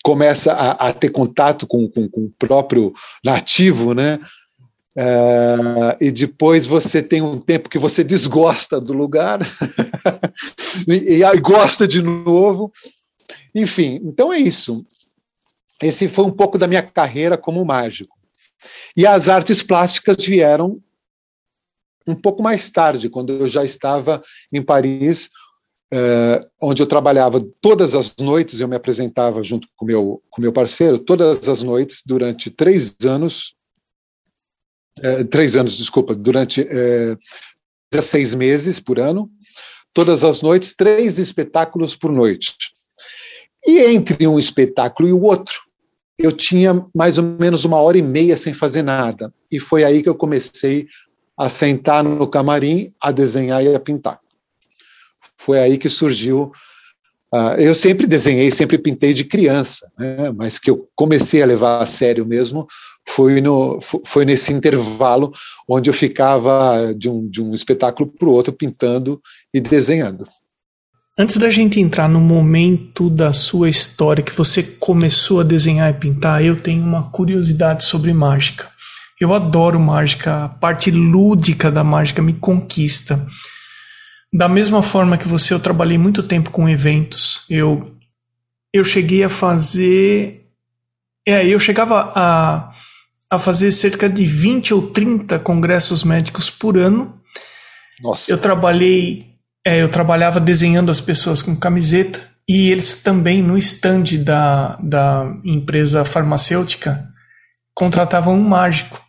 começa 0.03 0.51
a, 0.51 0.89
a 0.89 0.93
ter 0.93 1.09
contato 1.09 1.67
com, 1.67 1.87
com, 1.87 2.09
com, 2.09 2.21
o 2.21 2.33
próprio 2.39 2.91
nativo, 3.23 3.93
né? 3.93 4.19
É, 4.97 5.97
e 6.01 6.11
depois 6.11 6.65
você 6.65 7.03
tem 7.03 7.21
um 7.21 7.39
tempo 7.39 7.69
que 7.69 7.77
você 7.77 8.03
desgosta 8.03 8.81
do 8.81 8.93
lugar 8.93 9.41
e, 10.87 11.23
e 11.23 11.39
gosta 11.39 11.87
de 11.87 12.01
novo 12.01 12.71
enfim, 13.53 13.99
então 14.03 14.31
é 14.31 14.37
isso. 14.37 14.85
Esse 15.81 16.07
foi 16.07 16.25
um 16.25 16.31
pouco 16.31 16.57
da 16.57 16.67
minha 16.67 16.83
carreira 16.83 17.37
como 17.37 17.63
mágico. 17.65 18.17
E 18.95 19.05
as 19.05 19.27
artes 19.27 19.61
plásticas 19.61 20.25
vieram 20.25 20.81
um 22.07 22.15
pouco 22.15 22.43
mais 22.43 22.69
tarde, 22.69 23.09
quando 23.09 23.31
eu 23.31 23.47
já 23.47 23.63
estava 23.63 24.21
em 24.51 24.61
Paris, 24.61 25.29
eh, 25.91 26.41
onde 26.61 26.81
eu 26.81 26.87
trabalhava 26.87 27.39
todas 27.61 27.95
as 27.95 28.15
noites, 28.17 28.59
eu 28.59 28.67
me 28.67 28.75
apresentava 28.75 29.43
junto 29.43 29.67
com 29.75 29.85
meu, 29.85 30.21
com 30.29 30.41
meu 30.41 30.51
parceiro, 30.51 30.99
todas 30.99 31.47
as 31.47 31.63
noites, 31.63 32.01
durante 32.05 32.49
três 32.49 32.95
anos, 33.05 33.55
eh, 35.01 35.23
três 35.23 35.55
anos, 35.55 35.77
desculpa, 35.77 36.13
durante 36.13 36.61
eh, 36.61 37.15
16 37.91 38.35
meses 38.35 38.79
por 38.79 38.99
ano, 38.99 39.29
todas 39.93 40.23
as 40.23 40.41
noites, 40.41 40.73
três 40.73 41.19
espetáculos 41.19 41.95
por 41.95 42.11
noite. 42.11 42.55
E 43.65 43.79
entre 43.93 44.27
um 44.27 44.37
espetáculo 44.37 45.07
e 45.07 45.13
o 45.13 45.21
outro, 45.21 45.61
eu 46.17 46.31
tinha 46.31 46.85
mais 46.93 47.17
ou 47.17 47.23
menos 47.23 47.65
uma 47.65 47.77
hora 47.77 47.97
e 47.97 48.01
meia 48.01 48.37
sem 48.37 48.53
fazer 48.53 48.83
nada. 48.83 49.33
E 49.51 49.59
foi 49.59 49.83
aí 49.83 50.03
que 50.03 50.09
eu 50.09 50.15
comecei 50.15 50.87
a 51.37 51.49
sentar 51.49 52.03
no 52.03 52.27
camarim, 52.27 52.93
a 53.01 53.11
desenhar 53.11 53.63
e 53.63 53.73
a 53.73 53.79
pintar. 53.79 54.19
Foi 55.37 55.59
aí 55.59 55.77
que 55.77 55.89
surgiu. 55.89 56.51
Uh, 57.33 57.57
eu 57.57 57.73
sempre 57.73 58.05
desenhei, 58.05 58.51
sempre 58.51 58.77
pintei 58.77 59.11
de 59.11 59.23
criança, 59.23 59.91
né? 59.97 60.31
mas 60.31 60.59
que 60.59 60.69
eu 60.69 60.87
comecei 60.95 61.41
a 61.41 61.47
levar 61.47 61.81
a 61.81 61.85
sério 61.87 62.25
mesmo 62.25 62.67
foi, 63.07 63.41
no, 63.41 63.79
foi 63.81 64.23
nesse 64.23 64.53
intervalo 64.53 65.33
onde 65.67 65.89
eu 65.89 65.93
ficava 65.93 66.93
de 66.95 67.09
um, 67.09 67.27
de 67.27 67.41
um 67.41 67.53
espetáculo 67.53 68.09
para 68.09 68.27
o 68.27 68.31
outro 68.31 68.53
pintando 68.53 69.21
e 69.53 69.59
desenhando. 69.59 70.27
Antes 71.17 71.37
da 71.37 71.49
gente 71.51 71.79
entrar 71.79 72.09
no 72.09 72.19
momento 72.19 73.07
da 73.07 73.31
sua 73.33 73.69
história 73.69 74.23
que 74.23 74.33
você 74.33 74.63
começou 74.63 75.41
a 75.41 75.43
desenhar 75.43 75.91
e 75.91 75.93
pintar, 75.93 76.43
eu 76.43 76.59
tenho 76.59 76.81
uma 76.81 77.11
curiosidade 77.11 77.83
sobre 77.83 78.11
mágica. 78.11 78.67
Eu 79.21 79.31
adoro 79.31 79.79
mágica, 79.79 80.45
a 80.45 80.49
parte 80.49 80.89
lúdica 80.89 81.69
da 81.69 81.83
mágica 81.83 82.19
me 82.19 82.33
conquista. 82.33 83.27
Da 84.33 84.49
mesma 84.49 84.81
forma 84.81 85.15
que 85.15 85.27
você, 85.27 85.53
eu 85.53 85.59
trabalhei 85.59 85.99
muito 85.99 86.23
tempo 86.23 86.49
com 86.49 86.67
eventos. 86.67 87.45
Eu 87.47 87.95
eu 88.73 88.83
cheguei 88.83 89.23
a 89.23 89.29
fazer 89.29 90.47
é, 91.27 91.47
eu 91.47 91.59
chegava 91.59 92.11
a 92.15 92.73
a 93.29 93.37
fazer 93.39 93.71
cerca 93.71 94.09
de 94.09 94.25
20 94.25 94.73
ou 94.73 94.91
30 94.91 95.39
congressos 95.39 96.03
médicos 96.03 96.49
por 96.49 96.75
ano. 96.75 97.19
Nossa. 98.01 98.31
Eu 98.31 98.37
trabalhei 98.37 99.32
é, 99.65 99.81
eu 99.81 99.89
trabalhava 99.89 100.39
desenhando 100.39 100.91
as 100.91 100.99
pessoas 100.99 101.41
com 101.41 101.55
camiseta 101.55 102.21
e 102.47 102.69
eles 102.69 103.01
também 103.01 103.41
no 103.41 103.57
stand 103.57 104.03
da, 104.23 104.77
da 104.81 105.33
empresa 105.43 106.03
farmacêutica 106.03 107.07
contratavam 107.73 108.35
um 108.35 108.43
mágico. 108.43 109.01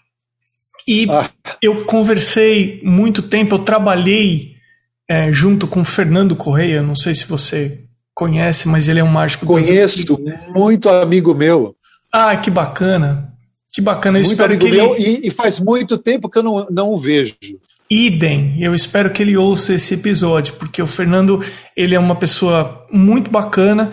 E 0.86 1.06
ah. 1.10 1.30
eu 1.60 1.84
conversei 1.84 2.80
muito 2.84 3.22
tempo, 3.22 3.56
eu 3.56 3.58
trabalhei 3.60 4.54
é, 5.08 5.32
junto 5.32 5.66
com 5.66 5.84
Fernando 5.84 6.36
Correia, 6.36 6.82
não 6.82 6.94
sei 6.94 7.14
se 7.14 7.26
você 7.26 7.84
conhece, 8.14 8.68
mas 8.68 8.88
ele 8.88 9.00
é 9.00 9.04
um 9.04 9.08
mágico 9.08 9.44
Conheço, 9.44 10.16
muito 10.54 10.88
amigo 10.88 11.34
meu. 11.34 11.74
Ah, 12.12 12.36
que 12.36 12.50
bacana. 12.50 13.32
Que 13.72 13.80
bacana. 13.80 14.18
Eu 14.18 14.22
muito 14.22 14.32
espero 14.32 14.52
amigo 14.52 14.64
que 14.64 14.70
meu 14.70 14.94
ele... 14.94 15.20
e, 15.24 15.28
e, 15.28 15.30
faz 15.30 15.58
muito 15.58 15.98
tempo 15.98 16.30
que 16.30 16.38
eu 16.38 16.42
não, 16.44 16.66
não 16.70 16.92
o 16.92 16.96
vejo. 16.96 17.34
Idem, 17.94 18.56
eu 18.58 18.74
espero 18.74 19.08
que 19.12 19.22
ele 19.22 19.36
ouça 19.36 19.72
esse 19.72 19.94
episódio, 19.94 20.54
porque 20.54 20.82
o 20.82 20.86
Fernando 20.86 21.40
ele 21.76 21.94
é 21.94 21.98
uma 21.98 22.16
pessoa 22.16 22.84
muito 22.90 23.30
bacana 23.30 23.92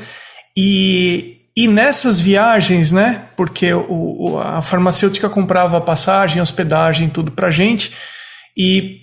e, 0.58 1.42
e 1.56 1.68
nessas 1.68 2.20
viagens, 2.20 2.92
né? 2.92 3.26
Porque 3.38 3.72
o, 3.72 4.40
a 4.40 4.60
farmacêutica 4.64 5.30
comprava 5.30 5.80
passagem, 5.80 6.42
hospedagem, 6.42 7.10
tudo 7.10 7.32
pra 7.32 7.52
gente 7.52 7.94
e 8.58 9.02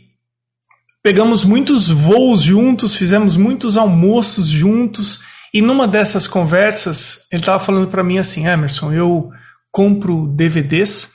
pegamos 1.01 1.45
muitos 1.45 1.89
voos 1.89 2.43
juntos, 2.43 2.97
fizemos 2.97 3.37
muitos 3.37 3.77
almoços 3.77 4.49
juntos 4.49 5.21
e 5.55 5.63
numa 5.63 5.87
dessas 5.87 6.27
conversas 6.27 7.21
ele 7.31 7.43
estava 7.43 7.61
falando 7.61 7.87
para 7.87 8.03
mim 8.03 8.19
assim, 8.19 8.49
Emerson, 8.49 8.93
eu 8.93 9.31
compro 9.71 10.27
DVDs 10.27 11.13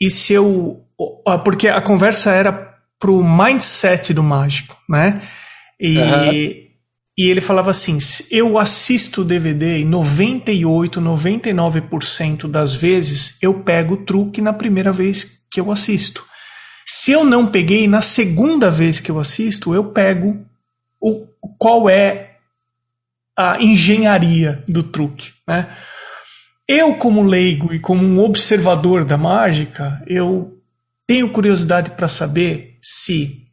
e 0.00 0.08
se 0.08 0.34
eu 0.34 0.84
porque 1.44 1.68
a 1.68 1.80
conversa 1.80 2.32
era 2.32 2.67
pro 2.98 3.22
mindset 3.22 4.12
do 4.12 4.22
mágico, 4.22 4.76
né? 4.88 5.22
E, 5.80 5.98
uhum. 5.98 6.32
e 6.32 6.68
ele 7.30 7.40
falava 7.40 7.70
assim: 7.70 7.98
eu 8.30 8.58
assisto 8.58 9.22
o 9.22 9.24
DVD 9.24 9.78
e 9.78 9.84
98, 9.84 11.00
99% 11.00 12.48
das 12.48 12.74
vezes 12.74 13.36
eu 13.40 13.54
pego 13.62 13.94
o 13.94 14.04
truque 14.04 14.40
na 14.40 14.52
primeira 14.52 14.92
vez 14.92 15.46
que 15.50 15.60
eu 15.60 15.70
assisto. 15.70 16.26
Se 16.86 17.12
eu 17.12 17.24
não 17.24 17.46
peguei 17.46 17.86
na 17.86 18.02
segunda 18.02 18.70
vez 18.70 18.98
que 18.98 19.10
eu 19.10 19.18
assisto, 19.18 19.74
eu 19.74 19.84
pego 19.84 20.44
o 21.00 21.26
qual 21.58 21.88
é 21.88 22.36
a 23.36 23.62
engenharia 23.62 24.64
do 24.66 24.82
truque, 24.82 25.32
né? 25.46 25.68
Eu, 26.66 26.96
como 26.96 27.22
leigo 27.22 27.72
e 27.72 27.78
como 27.78 28.04
um 28.04 28.18
observador 28.20 29.04
da 29.04 29.16
mágica, 29.16 30.02
eu 30.06 30.58
tenho 31.06 31.30
curiosidade 31.30 31.92
para 31.92 32.08
saber 32.08 32.67
se 32.80 33.48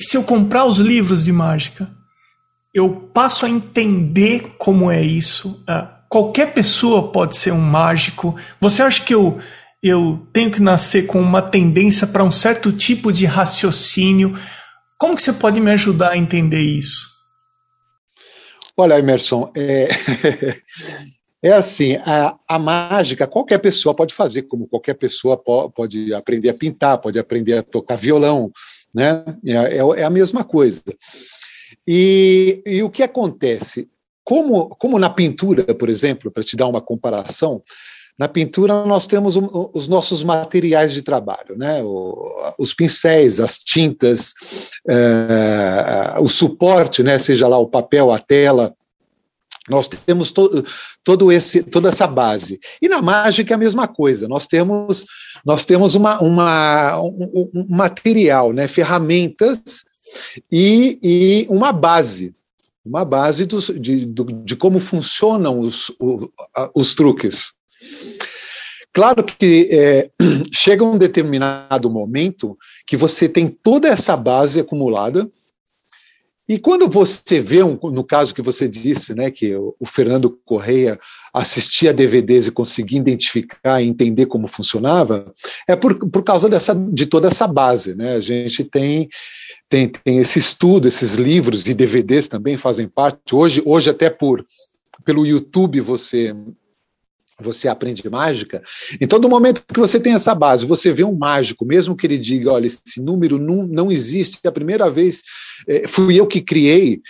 se 0.00 0.16
eu 0.16 0.22
comprar 0.22 0.66
os 0.66 0.78
livros 0.78 1.24
de 1.24 1.32
mágica, 1.32 1.90
eu 2.74 2.90
passo 2.90 3.46
a 3.46 3.48
entender 3.48 4.54
como 4.58 4.90
é 4.90 5.02
isso. 5.02 5.62
Uh, 5.62 5.88
qualquer 6.08 6.52
pessoa 6.52 7.10
pode 7.10 7.36
ser 7.36 7.52
um 7.52 7.60
mágico. 7.60 8.38
Você 8.60 8.82
acha 8.82 9.02
que 9.02 9.14
eu 9.14 9.40
eu 9.82 10.26
tenho 10.32 10.50
que 10.50 10.60
nascer 10.60 11.06
com 11.06 11.20
uma 11.20 11.40
tendência 11.40 12.06
para 12.06 12.24
um 12.24 12.30
certo 12.30 12.72
tipo 12.72 13.12
de 13.12 13.24
raciocínio? 13.24 14.36
Como 14.98 15.14
que 15.14 15.22
você 15.22 15.32
pode 15.32 15.60
me 15.60 15.70
ajudar 15.70 16.12
a 16.12 16.16
entender 16.16 16.60
isso? 16.60 17.08
Olha, 18.76 18.98
Emerson, 18.98 19.52
é, 19.54 19.88
É 21.46 21.52
assim, 21.52 21.94
a, 22.04 22.36
a, 22.48 22.58
mágica 22.58 23.24
qualquer 23.24 23.58
pessoa 23.58 23.94
pode 23.94 24.12
fazer, 24.12 24.42
como 24.42 24.66
qualquer 24.66 24.94
pessoa 24.94 25.36
pode, 25.36 25.72
pode 25.74 26.12
aprender 26.12 26.48
a 26.48 26.54
pintar, 26.54 26.98
pode 26.98 27.20
aprender 27.20 27.58
a 27.58 27.62
tocar 27.62 27.94
violão, 27.94 28.50
né? 28.92 29.24
É, 29.46 29.52
é, 29.52 30.00
é 30.00 30.02
a 30.02 30.10
mesma 30.10 30.42
coisa. 30.42 30.82
E, 31.86 32.60
e, 32.66 32.82
o 32.82 32.90
que 32.90 33.00
acontece? 33.00 33.88
Como, 34.24 34.70
como 34.70 34.98
na 34.98 35.08
pintura, 35.08 35.72
por 35.72 35.88
exemplo, 35.88 36.32
para 36.32 36.42
te 36.42 36.56
dar 36.56 36.66
uma 36.66 36.80
comparação, 36.80 37.62
na 38.18 38.26
pintura 38.26 38.84
nós 38.84 39.06
temos 39.06 39.36
os 39.36 39.86
nossos 39.86 40.24
materiais 40.24 40.92
de 40.92 41.02
trabalho, 41.02 41.56
né? 41.56 41.80
os 42.58 42.74
pincéis, 42.74 43.38
as 43.38 43.56
tintas, 43.56 44.34
é, 44.88 46.18
o 46.18 46.28
suporte, 46.28 47.04
né? 47.04 47.20
seja 47.20 47.46
lá 47.46 47.56
o 47.56 47.68
papel, 47.68 48.10
a 48.10 48.18
tela, 48.18 48.74
nós 49.68 49.88
temos 49.88 50.30
to, 50.30 50.64
todo 51.02 51.30
esse, 51.32 51.62
toda 51.62 51.88
essa 51.88 52.06
base. 52.06 52.60
E 52.80 52.88
na 52.88 53.02
mágica 53.02 53.54
é 53.54 53.56
a 53.56 53.58
mesma 53.58 53.88
coisa. 53.88 54.28
Nós 54.28 54.46
temos, 54.46 55.04
nós 55.44 55.64
temos 55.64 55.94
uma, 55.94 56.20
uma 56.20 57.00
um, 57.00 57.50
um, 57.54 57.66
material, 57.68 58.52
né, 58.52 58.68
ferramentas 58.68 59.84
e, 60.50 60.98
e 61.02 61.46
uma 61.48 61.72
base. 61.72 62.34
Uma 62.84 63.04
base 63.04 63.46
dos, 63.46 63.66
de, 63.66 64.06
de 64.06 64.56
como 64.56 64.78
funcionam 64.78 65.58
os, 65.58 65.90
os 66.74 66.94
truques. 66.94 67.52
Claro 68.96 69.24
que 69.24 69.68
é, 69.70 70.10
chega 70.50 70.84
um 70.84 70.96
determinado 70.96 71.90
momento 71.90 72.56
que 72.86 72.96
você 72.96 73.28
tem 73.28 73.48
toda 73.48 73.88
essa 73.88 74.16
base 74.16 74.60
acumulada, 74.60 75.30
e 76.48 76.58
quando 76.58 76.88
você 76.88 77.40
vê, 77.40 77.62
um, 77.62 77.76
no 77.90 78.04
caso 78.04 78.34
que 78.34 78.40
você 78.40 78.68
disse, 78.68 79.14
né, 79.14 79.30
que 79.30 79.54
o, 79.54 79.74
o 79.80 79.86
Fernando 79.86 80.38
Correia 80.44 80.98
assistia 81.34 81.92
DVDs 81.92 82.46
e 82.46 82.52
conseguia 82.52 82.98
identificar 82.98 83.82
e 83.82 83.88
entender 83.88 84.26
como 84.26 84.46
funcionava, 84.46 85.32
é 85.68 85.74
por, 85.74 86.08
por 86.08 86.22
causa 86.22 86.48
dessa, 86.48 86.74
de 86.74 87.06
toda 87.06 87.28
essa 87.28 87.48
base. 87.48 87.96
Né? 87.96 88.14
A 88.14 88.20
gente 88.20 88.62
tem, 88.64 89.08
tem, 89.68 89.88
tem 89.88 90.18
esse 90.18 90.38
estudo, 90.38 90.86
esses 90.86 91.14
livros 91.14 91.66
e 91.66 91.74
DVDs 91.74 92.28
também 92.28 92.56
fazem 92.56 92.86
parte. 92.86 93.34
Hoje, 93.34 93.60
hoje 93.64 93.90
até 93.90 94.08
por 94.08 94.44
pelo 95.04 95.26
YouTube 95.26 95.80
você 95.80 96.34
você 97.40 97.68
aprende 97.68 98.08
mágica. 98.08 98.62
Em 99.00 99.06
todo 99.06 99.28
momento 99.28 99.62
que 99.72 99.80
você 99.80 100.00
tem 100.00 100.14
essa 100.14 100.34
base, 100.34 100.64
você 100.64 100.92
vê 100.92 101.04
um 101.04 101.16
mágico, 101.16 101.66
mesmo 101.66 101.96
que 101.96 102.06
ele 102.06 102.18
diga, 102.18 102.52
olha, 102.52 102.66
esse 102.66 103.00
número 103.00 103.38
não, 103.38 103.66
não 103.66 103.92
existe, 103.92 104.38
é 104.42 104.48
a 104.48 104.52
primeira 104.52 104.90
vez 104.90 105.22
é, 105.68 105.86
fui 105.86 106.18
eu 106.18 106.26
que 106.26 106.40
criei, 106.40 107.00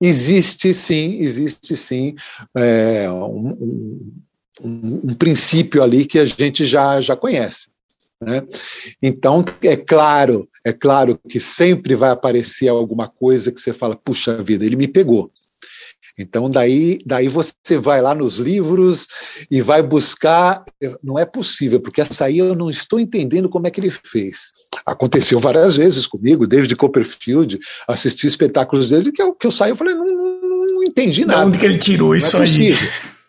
existe 0.00 0.74
sim, 0.74 1.18
existe 1.20 1.76
sim 1.76 2.14
é, 2.56 3.10
um, 3.10 4.12
um, 4.62 5.00
um, 5.04 5.14
princípio 5.14 5.82
ali 5.82 6.06
que 6.06 6.18
a 6.18 6.24
gente 6.24 6.64
já, 6.64 7.00
já 7.00 7.14
conhece. 7.14 7.68
Né? 8.20 8.42
Então, 9.00 9.44
é 9.62 9.76
claro, 9.76 10.48
é 10.64 10.72
claro 10.72 11.18
que 11.28 11.40
sempre 11.40 11.94
vai 11.94 12.10
aparecer 12.10 12.68
alguma 12.68 13.08
coisa 13.08 13.52
que 13.52 13.60
você 13.60 13.72
fala, 13.72 13.96
puxa 13.96 14.42
vida, 14.42 14.64
ele 14.64 14.76
me 14.76 14.88
pegou. 14.88 15.30
Então, 16.20 16.50
daí, 16.50 16.98
daí 17.06 17.28
você 17.28 17.78
vai 17.80 18.02
lá 18.02 18.14
nos 18.14 18.36
livros 18.36 19.08
e 19.50 19.62
vai 19.62 19.82
buscar. 19.82 20.62
Não 21.02 21.18
é 21.18 21.24
possível, 21.24 21.80
porque 21.80 22.02
essa 22.02 22.26
aí 22.26 22.38
eu 22.38 22.54
não 22.54 22.68
estou 22.68 23.00
entendendo 23.00 23.48
como 23.48 23.66
é 23.66 23.70
que 23.70 23.80
ele 23.80 23.90
fez. 23.90 24.52
Aconteceu 24.84 25.40
várias 25.40 25.76
vezes 25.76 26.06
comigo, 26.06 26.46
David 26.46 26.76
Copperfield, 26.76 27.58
assisti 27.88 28.26
espetáculos 28.26 28.90
dele, 28.90 29.10
que 29.12 29.22
eu, 29.22 29.34
que 29.34 29.46
eu 29.46 29.50
saí 29.50 29.72
e 29.72 29.76
falei, 29.76 29.94
não, 29.94 30.06
não, 30.06 30.66
não, 30.66 30.84
entendi 30.84 31.24
nada. 31.24 31.40
De 31.40 31.46
onde 31.48 31.58
que 31.58 31.66
ele 31.66 31.78
tirou 31.78 32.14
isso 32.14 32.36
é 32.36 32.42
aí? 32.42 32.74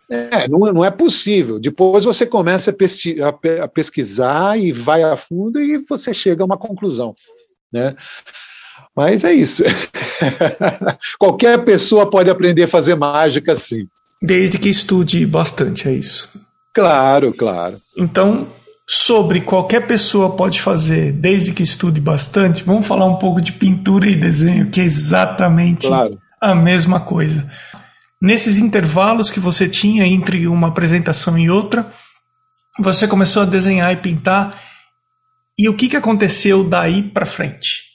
É, 0.10 0.46
não, 0.50 0.60
não 0.74 0.84
é 0.84 0.92
possível. 0.92 1.58
Depois 1.58 2.04
você 2.04 2.26
começa 2.26 2.76
a, 2.76 3.64
a 3.64 3.68
pesquisar 3.70 4.60
e 4.60 4.74
vai 4.74 5.02
a 5.04 5.16
fundo 5.16 5.62
e 5.62 5.78
você 5.78 6.14
chega 6.14 6.44
a 6.44 6.46
uma 6.46 6.58
conclusão. 6.58 7.16
Né? 7.72 7.96
Mas 8.96 9.24
é 9.24 9.34
isso. 9.34 9.64
Qualquer 11.18 11.64
pessoa 11.64 12.10
pode 12.10 12.30
aprender 12.30 12.64
a 12.64 12.68
fazer 12.68 12.96
mágica, 12.96 13.56
sim. 13.56 13.88
Desde 14.22 14.60
que 14.60 14.70
estude 14.70 15.26
bastante, 15.26 15.88
é 15.88 15.94
isso. 15.94 16.30
Claro, 16.74 17.34
claro. 17.34 17.82
Então, 17.98 18.48
sobre 18.88 19.42
qualquer 19.42 19.88
pessoa 19.88 20.36
pode 20.36 20.62
fazer, 20.62 21.12
desde 21.14 21.54
que 21.54 21.64
estude 21.64 22.00
bastante, 22.00 22.64
vamos 22.64 22.86
falar 22.86 23.06
um 23.06 23.16
pouco 23.16 23.42
de 23.42 23.54
pintura 23.54 24.08
e 24.08 24.16
desenho, 24.16 24.70
que 24.70 24.80
é 24.80 24.84
exatamente 24.84 25.88
claro. 25.88 26.20
a 26.40 26.54
mesma 26.54 27.00
coisa. 27.00 27.50
Nesses 28.22 28.58
intervalos 28.58 29.32
que 29.32 29.40
você 29.40 29.68
tinha 29.68 30.06
entre 30.06 30.48
uma 30.48 30.68
apresentação 30.68 31.38
e 31.38 31.50
outra, 31.50 31.92
você 32.80 33.08
começou 33.08 33.42
a 33.42 33.46
desenhar 33.46 33.92
e 33.92 33.98
pintar. 33.98 34.56
E 35.58 35.68
o 35.68 35.74
que, 35.74 35.90
que 35.90 35.98
aconteceu 35.98 36.64
daí 36.64 37.02
para 37.02 37.26
frente? 37.26 37.91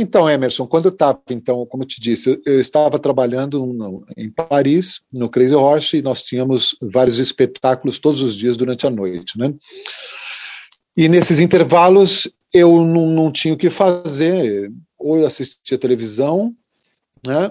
Então, 0.00 0.30
Emerson, 0.30 0.64
quando 0.64 0.86
eu 0.86 0.92
estava, 0.92 1.20
então, 1.28 1.66
como 1.66 1.82
eu 1.82 1.86
te 1.86 2.00
disse, 2.00 2.30
eu, 2.30 2.40
eu 2.46 2.60
estava 2.60 3.00
trabalhando 3.00 3.66
no, 3.66 4.06
em 4.16 4.30
Paris, 4.30 5.00
no 5.12 5.28
Crazy 5.28 5.56
Horse, 5.56 5.96
e 5.96 6.02
nós 6.02 6.22
tínhamos 6.22 6.76
vários 6.80 7.18
espetáculos 7.18 7.98
todos 7.98 8.20
os 8.20 8.36
dias 8.36 8.56
durante 8.56 8.86
a 8.86 8.90
noite, 8.90 9.36
né? 9.36 9.52
E 10.96 11.08
nesses 11.08 11.40
intervalos 11.40 12.30
eu 12.54 12.84
não, 12.84 13.08
não 13.08 13.32
tinha 13.32 13.52
o 13.52 13.56
que 13.56 13.70
fazer, 13.70 14.70
ou 14.96 15.18
eu 15.18 15.26
assistia 15.26 15.76
televisão, 15.76 16.54
né? 17.26 17.50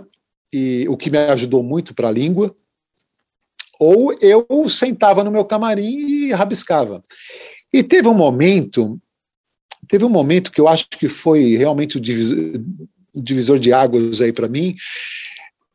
E 0.51 0.87
o 0.87 0.95
que 0.95 1.09
me 1.09 1.17
ajudou 1.17 1.61
muito 1.61 1.93
para 1.93 2.07
a 2.07 2.11
língua, 2.11 2.55
ou 3.77 4.15
eu 4.21 4.47
sentava 4.69 5.21
no 5.21 5.31
meu 5.31 5.43
camarim 5.43 6.07
e 6.07 6.31
rabiscava. 6.31 7.03
E 7.73 7.83
teve 7.83 8.07
um 8.07 8.13
momento 8.13 8.99
teve 9.87 10.05
um 10.05 10.09
momento 10.09 10.51
que 10.51 10.61
eu 10.61 10.67
acho 10.67 10.87
que 10.89 11.09
foi 11.09 11.55
realmente 11.55 11.97
o 11.97 12.01
divisor, 13.13 13.59
de 13.59 13.73
águas 13.73 14.21
aí 14.21 14.31
para 14.31 14.47
mim. 14.47 14.75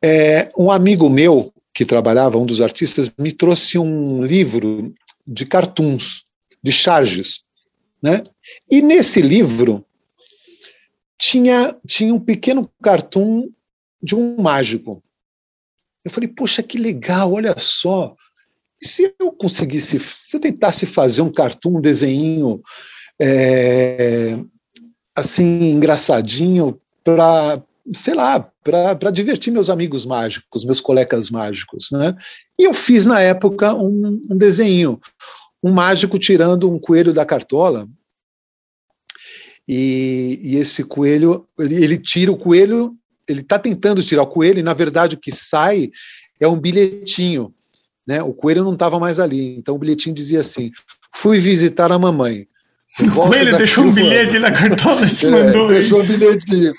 É, 0.01 0.49
um 0.57 0.71
amigo 0.71 1.09
meu 1.09 1.53
que 1.73 1.85
trabalhava, 1.85 2.37
um 2.37 2.45
dos 2.45 2.61
artistas, 2.61 3.11
me 3.17 3.31
trouxe 3.31 3.79
um 3.79 4.23
livro 4.23 4.93
de 5.25 5.45
cartoons, 5.45 6.23
de 6.61 6.71
charges. 6.71 7.41
Né? 8.01 8.23
E 8.69 8.81
nesse 8.81 9.21
livro 9.21 9.85
tinha, 11.17 11.75
tinha 11.87 12.13
um 12.13 12.19
pequeno 12.19 12.69
cartoon 12.81 13.49
de 14.01 14.15
um 14.15 14.41
mágico. 14.41 15.01
Eu 16.03 16.11
falei, 16.11 16.27
poxa, 16.27 16.61
que 16.61 16.77
legal, 16.77 17.31
olha 17.31 17.55
só. 17.57 18.15
E 18.81 18.87
se 18.87 19.15
eu 19.17 19.31
conseguisse, 19.31 19.97
se 19.99 20.35
eu 20.35 20.41
tentasse 20.41 20.85
fazer 20.85 21.21
um 21.21 21.31
cartoon, 21.31 21.77
um 21.77 21.81
desenho 21.81 22.61
é, 23.23 24.39
assim, 25.15 25.71
engraçadinho, 25.71 26.79
para, 27.03 27.61
sei 27.93 28.13
lá, 28.13 28.39
para 28.39 29.11
divertir 29.11 29.51
meus 29.51 29.69
amigos 29.69 30.05
mágicos, 30.05 30.65
meus 30.65 30.81
colegas 30.81 31.29
mágicos. 31.29 31.89
Né? 31.91 32.15
E 32.59 32.63
eu 32.63 32.73
fiz, 32.73 33.05
na 33.05 33.19
época, 33.19 33.73
um, 33.73 34.21
um 34.29 34.37
desenho. 34.37 34.99
Um 35.61 35.71
mágico 35.71 36.19
tirando 36.19 36.69
um 36.69 36.79
coelho 36.79 37.13
da 37.13 37.25
cartola, 37.25 37.87
e, 39.65 40.39
e, 40.43 40.55
esse 40.57 40.83
coelho, 40.83 41.47
ele, 41.57 41.81
ele, 41.81 41.97
tira 41.97 42.29
o 42.29 42.37
coelho 42.37 42.97
ele 43.27 43.41
está 43.41 43.57
tentando 43.57 44.03
tirar 44.03 44.23
o 44.23 44.27
coelho 44.27 44.59
e, 44.59 44.63
na 44.63 44.73
verdade, 44.73 45.15
o 45.15 45.19
que 45.19 45.31
sai 45.31 45.91
é 46.39 46.47
um 46.47 46.59
bilhetinho. 46.59 47.53
Né? 48.05 48.21
O 48.21 48.33
coelho 48.33 48.63
não 48.63 48.73
estava 48.73 48.99
mais 48.99 49.19
ali. 49.19 49.55
Então, 49.57 49.75
o 49.75 49.77
bilhetinho 49.77 50.15
dizia 50.15 50.41
assim: 50.41 50.71
Fui 51.13 51.39
visitar 51.39 51.91
a 51.91 51.99
mamãe. 51.99 52.47
Coelho 53.13 53.57
deixou 53.57 53.85
um 53.85 53.91
bilhete 53.91 54.39
na 54.39 54.51
cartola 54.51 55.05
e 55.05 55.09
se 55.09 55.25
é, 55.27 55.29
mandou 55.29 55.69
deixou 55.69 56.01
um 56.01 56.05
bilhetinho. 56.05 56.73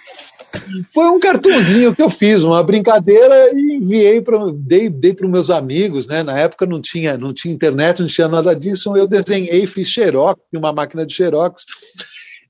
Foi 0.92 1.06
um 1.06 1.18
cartãozinho 1.18 1.94
que 1.94 2.00
eu 2.00 2.08
fiz, 2.08 2.44
uma 2.44 2.62
brincadeira 2.62 3.50
e 3.52 3.74
enviei 3.74 4.20
para 4.20 4.38
dei, 4.54 4.88
dei 4.88 5.12
para 5.12 5.26
os 5.26 5.32
meus 5.32 5.50
amigos, 5.50 6.06
né? 6.06 6.22
Na 6.22 6.38
época 6.38 6.64
não 6.64 6.80
tinha, 6.80 7.18
não 7.18 7.32
tinha 7.32 7.52
internet, 7.52 8.00
não 8.00 8.06
tinha 8.06 8.28
nada 8.28 8.54
disso. 8.54 8.96
Eu 8.96 9.08
desenhei, 9.08 9.66
fiz 9.66 9.88
xerox, 9.88 10.40
uma 10.54 10.72
máquina 10.72 11.04
de 11.04 11.12
xerox 11.12 11.64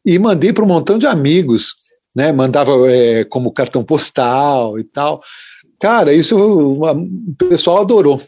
e 0.05 0.19
mandei 0.19 0.53
para 0.53 0.65
um 0.65 0.69
montão 0.69 0.99
de 0.99 1.07
amigos 1.07 1.77
né? 2.15 2.33
Mandava 2.33 2.73
é, 2.91 3.25
como 3.25 3.53
cartão 3.53 3.83
postal 3.83 4.79
e 4.79 4.85
tal. 4.85 5.23
Cara, 5.81 6.15
isso 6.15 6.37
uma, 6.37 6.93
o 6.93 7.35
pessoal 7.49 7.81
adorou. 7.81 8.23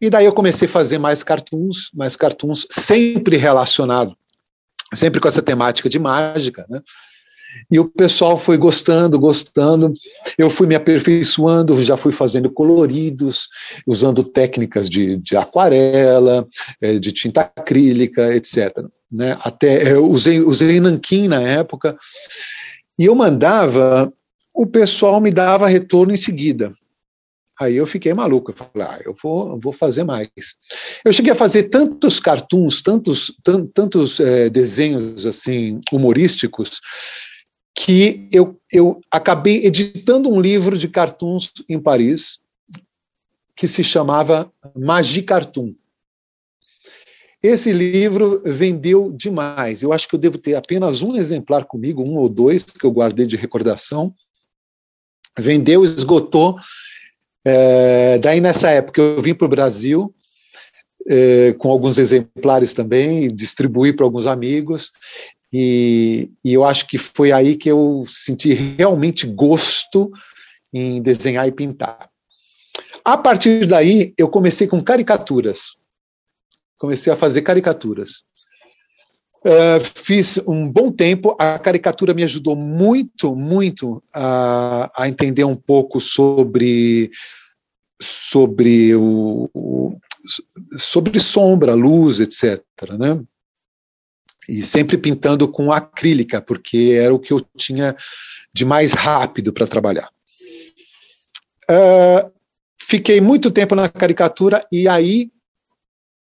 E 0.00 0.10
daí 0.10 0.24
eu 0.24 0.32
comecei 0.32 0.68
a 0.68 0.70
fazer 0.70 0.98
mais 0.98 1.22
cartoons, 1.22 1.90
mais 1.94 2.16
cartoons, 2.16 2.66
sempre 2.70 3.36
relacionado, 3.36 4.16
sempre 4.92 5.20
com 5.20 5.28
essa 5.28 5.42
temática 5.42 5.88
de 5.88 5.98
mágica, 5.98 6.66
né? 6.68 6.80
E 7.70 7.78
o 7.78 7.84
pessoal 7.84 8.38
foi 8.38 8.56
gostando, 8.56 9.18
gostando. 9.18 9.92
Eu 10.38 10.50
fui 10.50 10.66
me 10.66 10.74
aperfeiçoando, 10.74 11.82
já 11.82 11.96
fui 11.96 12.12
fazendo 12.12 12.50
coloridos, 12.50 13.48
usando 13.86 14.24
técnicas 14.24 14.88
de, 14.88 15.16
de 15.16 15.36
aquarela, 15.36 16.46
é, 16.80 16.98
de 16.98 17.12
tinta 17.12 17.40
acrílica, 17.40 18.34
etc. 18.34 18.84
Né? 19.10 19.36
Até 19.42 19.92
eu 19.92 20.06
usei, 20.06 20.40
usei 20.40 20.80
nanquim 20.80 21.28
na 21.28 21.40
época. 21.40 21.96
E 22.98 23.06
eu 23.06 23.14
mandava, 23.14 24.12
o 24.54 24.66
pessoal 24.66 25.20
me 25.20 25.30
dava 25.30 25.68
retorno 25.68 26.12
em 26.12 26.18
seguida. 26.18 26.72
Aí 27.60 27.76
eu 27.76 27.86
fiquei 27.86 28.14
maluco, 28.14 28.50
eu 28.50 28.56
falei, 28.56 28.88
ah, 28.88 29.02
eu 29.04 29.14
vou, 29.22 29.60
vou 29.60 29.72
fazer 29.72 30.02
mais. 30.02 30.30
Eu 31.04 31.12
cheguei 31.12 31.30
a 31.30 31.36
fazer 31.36 31.64
tantos 31.64 32.18
cartoons, 32.18 32.80
tantos, 32.80 33.30
tantos 33.74 34.18
é, 34.18 34.48
desenhos 34.48 35.26
assim 35.26 35.78
humorísticos, 35.92 36.80
que 37.74 38.26
eu, 38.32 38.58
eu 38.72 38.98
acabei 39.10 39.66
editando 39.66 40.30
um 40.30 40.40
livro 40.40 40.78
de 40.78 40.88
cartoons 40.88 41.52
em 41.68 41.78
Paris, 41.78 42.38
que 43.54 43.68
se 43.68 43.84
chamava 43.84 44.50
Magie 44.74 45.22
Cartoon. 45.22 45.74
Esse 47.42 47.74
livro 47.74 48.40
vendeu 48.42 49.12
demais. 49.12 49.82
Eu 49.82 49.92
acho 49.92 50.08
que 50.08 50.14
eu 50.14 50.18
devo 50.18 50.38
ter 50.38 50.54
apenas 50.54 51.02
um 51.02 51.14
exemplar 51.14 51.66
comigo, 51.66 52.02
um 52.02 52.16
ou 52.16 52.28
dois, 52.28 52.62
que 52.62 52.86
eu 52.86 52.90
guardei 52.90 53.26
de 53.26 53.36
recordação. 53.36 54.14
Vendeu, 55.38 55.84
esgotou. 55.84 56.58
É, 57.44 58.18
daí, 58.18 58.40
nessa 58.40 58.70
época, 58.70 59.00
eu 59.00 59.22
vim 59.22 59.34
para 59.34 59.46
o 59.46 59.48
Brasil 59.48 60.14
é, 61.08 61.54
com 61.54 61.70
alguns 61.70 61.98
exemplares 61.98 62.74
também, 62.74 63.34
distribuí 63.34 63.92
para 63.92 64.04
alguns 64.04 64.26
amigos. 64.26 64.92
E, 65.52 66.30
e 66.44 66.52
eu 66.52 66.64
acho 66.64 66.86
que 66.86 66.96
foi 66.98 67.32
aí 67.32 67.56
que 67.56 67.68
eu 67.68 68.04
senti 68.08 68.52
realmente 68.52 69.26
gosto 69.26 70.10
em 70.72 71.02
desenhar 71.02 71.48
e 71.48 71.52
pintar. 71.52 72.08
A 73.04 73.16
partir 73.16 73.66
daí, 73.66 74.14
eu 74.16 74.28
comecei 74.28 74.66
com 74.66 74.82
caricaturas 74.82 75.80
comecei 76.80 77.12
a 77.12 77.16
fazer 77.16 77.42
caricaturas. 77.42 78.24
Uh, 79.42 79.80
fiz 79.94 80.38
um 80.46 80.70
bom 80.70 80.92
tempo, 80.92 81.34
a 81.38 81.58
caricatura 81.58 82.12
me 82.12 82.22
ajudou 82.22 82.54
muito, 82.54 83.34
muito 83.34 84.02
a, 84.12 84.90
a 84.94 85.08
entender 85.08 85.44
um 85.44 85.56
pouco 85.56 85.98
sobre, 85.98 87.10
sobre, 88.00 88.94
o, 88.94 89.48
o, 89.54 89.98
sobre 90.78 91.18
sombra, 91.18 91.72
luz, 91.72 92.20
etc. 92.20 92.62
Né? 92.98 93.22
E 94.46 94.62
sempre 94.62 94.98
pintando 94.98 95.48
com 95.48 95.72
acrílica, 95.72 96.42
porque 96.42 96.98
era 97.00 97.14
o 97.14 97.18
que 97.18 97.32
eu 97.32 97.40
tinha 97.56 97.96
de 98.52 98.66
mais 98.66 98.92
rápido 98.92 99.54
para 99.54 99.66
trabalhar. 99.66 100.10
Uh, 101.70 102.30
fiquei 102.78 103.22
muito 103.22 103.50
tempo 103.50 103.74
na 103.74 103.88
caricatura 103.88 104.66
e 104.70 104.86
aí 104.86 105.30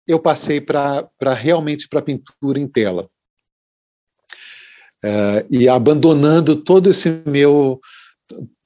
eu 0.10 0.19
passei 0.19 0.60
para 0.60 1.34
realmente 1.36 1.88
para 1.88 2.02
pintura 2.02 2.60
em 2.60 2.67
tela. 2.67 3.08
Uh, 5.06 5.45
e 5.50 5.69
abandonando 5.69 6.56
todo 6.58 6.89
esse 6.89 7.22
meu 7.26 7.80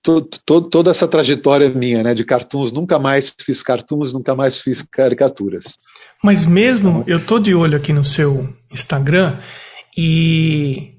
toda 0.01 0.91
essa 0.91 1.07
trajetória 1.07 1.69
minha, 1.69 2.03
né, 2.03 2.13
de 2.13 2.25
cartoons, 2.25 2.73
nunca 2.73 2.99
mais 2.99 3.33
fiz 3.39 3.63
cartoons, 3.63 4.11
nunca 4.11 4.35
mais 4.35 4.59
fiz 4.59 4.81
caricaturas. 4.81 5.77
Mas 6.21 6.45
mesmo, 6.45 7.05
eu 7.07 7.25
tô 7.25 7.39
de 7.39 7.55
olho 7.55 7.77
aqui 7.77 7.93
no 7.93 8.03
seu 8.03 8.53
Instagram 8.69 9.39
e 9.97 10.93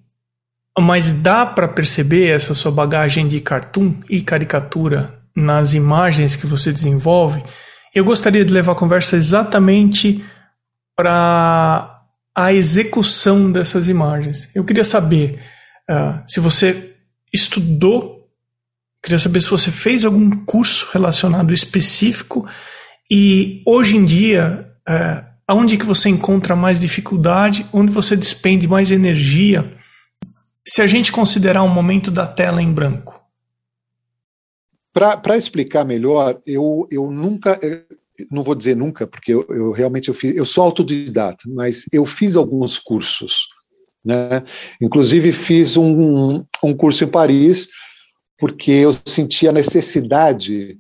mas 0.79 1.13
dá 1.13 1.45
para 1.45 1.69
perceber 1.69 2.29
essa 2.29 2.55
sua 2.55 2.73
bagagem 2.73 3.29
de 3.29 3.41
cartoon 3.41 3.95
e 4.09 4.23
caricatura 4.23 5.21
nas 5.37 5.75
imagens 5.75 6.35
que 6.35 6.47
você 6.47 6.73
desenvolve. 6.73 7.43
Eu 7.95 8.05
gostaria 8.05 8.45
de 8.45 8.53
levar 8.53 8.73
a 8.73 8.77
conversa 8.77 9.17
exatamente 9.17 10.25
para 10.97 12.03
a 12.35 12.53
execução 12.53 13.51
dessas 13.51 13.89
imagens. 13.89 14.51
Eu 14.55 14.65
queria 14.65 14.85
saber 14.85 15.41
uh, 15.91 16.23
se 16.27 16.41
você 16.41 16.95
estudou, 17.33 18.29
queria 19.03 19.19
saber 19.19 19.41
se 19.41 19.51
você 19.51 19.71
fez 19.71 20.05
algum 20.05 20.45
curso 20.45 20.89
relacionado 20.93 21.53
específico 21.53 22.49
e 23.11 23.63
hoje 23.67 23.97
em 23.97 24.05
dia, 24.05 24.71
uh, 24.89 25.77
que 25.79 25.85
você 25.85 26.09
encontra 26.09 26.57
mais 26.57 26.81
dificuldade, 26.81 27.67
onde 27.73 27.93
você 27.93 28.17
despende 28.17 28.67
mais 28.67 28.91
energia, 28.91 29.71
se 30.67 30.81
a 30.81 30.87
gente 30.87 31.13
considerar 31.13 31.63
um 31.63 31.69
momento 31.69 32.11
da 32.11 32.27
tela 32.27 32.63
em 32.63 32.73
branco? 32.73 33.23
Para 34.93 35.37
explicar 35.37 35.85
melhor, 35.85 36.41
eu, 36.47 36.87
eu 36.91 37.11
nunca 37.11 37.59
não 38.31 38.43
vou 38.43 38.55
dizer 38.55 38.77
nunca, 38.77 39.07
porque 39.07 39.33
eu, 39.33 39.45
eu 39.49 39.73
realmente 39.73 40.09
eu, 40.09 40.15
fiz, 40.15 40.37
eu 40.37 40.45
sou 40.45 40.65
autodidata, 40.65 41.43
mas 41.47 41.85
eu 41.93 42.07
fiz 42.07 42.37
alguns 42.37 42.79
cursos. 42.79 43.47
Né? 44.05 44.43
Inclusive 44.81 45.33
fiz 45.33 45.77
um, 45.77 46.45
um 46.63 46.77
curso 46.77 47.05
em 47.05 47.09
Paris, 47.09 47.69
porque 48.39 48.71
eu 48.71 48.93
sentia 49.07 49.51
necessidade, 49.53 50.79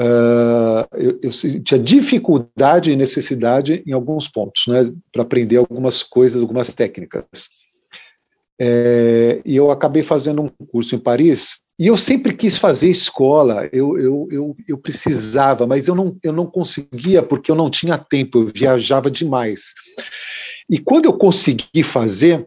uh, 0.00 0.86
eu, 0.94 1.18
eu 1.22 1.32
sentia 1.32 1.78
dificuldade 1.78 2.92
e 2.92 2.96
necessidade 2.96 3.82
em 3.86 3.92
alguns 3.92 4.28
pontos, 4.28 4.66
né? 4.68 4.92
para 5.12 5.22
aprender 5.22 5.56
algumas 5.56 6.02
coisas, 6.02 6.40
algumas 6.40 6.72
técnicas. 6.74 7.24
É, 8.62 9.40
e 9.44 9.56
eu 9.56 9.70
acabei 9.70 10.02
fazendo 10.02 10.42
um 10.42 10.66
curso 10.66 10.94
em 10.94 10.98
Paris 10.98 11.60
e 11.80 11.86
eu 11.86 11.96
sempre 11.96 12.36
quis 12.36 12.58
fazer 12.58 12.90
escola, 12.90 13.66
eu, 13.72 13.96
eu, 13.96 14.28
eu, 14.30 14.56
eu, 14.68 14.76
precisava, 14.76 15.66
mas 15.66 15.88
eu 15.88 15.94
não, 15.94 16.14
eu 16.22 16.30
não 16.30 16.44
conseguia 16.44 17.22
porque 17.22 17.50
eu 17.50 17.56
não 17.56 17.70
tinha 17.70 17.96
tempo, 17.96 18.36
eu 18.36 18.46
viajava 18.54 19.10
demais. 19.10 19.72
E 20.68 20.78
quando 20.78 21.06
eu 21.06 21.14
consegui 21.14 21.82
fazer, 21.82 22.46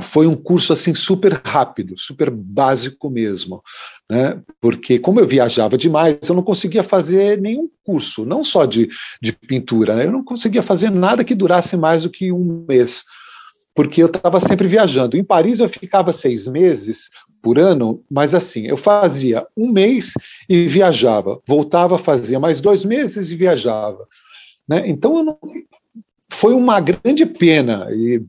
foi 0.00 0.28
um 0.28 0.36
curso 0.36 0.72
assim 0.72 0.94
super 0.94 1.42
rápido, 1.44 1.98
super 1.98 2.30
básico 2.30 3.10
mesmo, 3.10 3.64
né? 4.08 4.40
Porque 4.60 5.00
como 5.00 5.18
eu 5.18 5.26
viajava 5.26 5.76
demais, 5.76 6.16
eu 6.28 6.36
não 6.36 6.44
conseguia 6.44 6.84
fazer 6.84 7.40
nenhum 7.40 7.68
curso, 7.82 8.24
não 8.24 8.44
só 8.44 8.64
de, 8.64 8.88
de 9.20 9.32
pintura, 9.32 9.96
né? 9.96 10.06
Eu 10.06 10.12
não 10.12 10.22
conseguia 10.22 10.62
fazer 10.62 10.88
nada 10.88 11.24
que 11.24 11.34
durasse 11.34 11.76
mais 11.76 12.04
do 12.04 12.10
que 12.10 12.30
um 12.30 12.64
mês 12.68 13.02
porque 13.74 14.02
eu 14.02 14.06
estava 14.06 14.40
sempre 14.40 14.66
viajando. 14.66 15.16
Em 15.16 15.24
Paris 15.24 15.60
eu 15.60 15.68
ficava 15.68 16.12
seis 16.12 16.46
meses 16.46 17.10
por 17.42 17.58
ano, 17.58 18.02
mas 18.10 18.34
assim, 18.34 18.66
eu 18.66 18.76
fazia 18.76 19.46
um 19.56 19.70
mês 19.70 20.12
e 20.48 20.66
viajava, 20.66 21.40
voltava, 21.46 21.98
fazia 21.98 22.38
mais 22.38 22.60
dois 22.60 22.84
meses 22.84 23.30
e 23.30 23.36
viajava. 23.36 24.06
Né? 24.68 24.88
Então 24.88 25.22
não, 25.22 25.38
foi 26.30 26.54
uma 26.54 26.80
grande 26.80 27.24
pena, 27.26 27.88
e, 27.90 28.22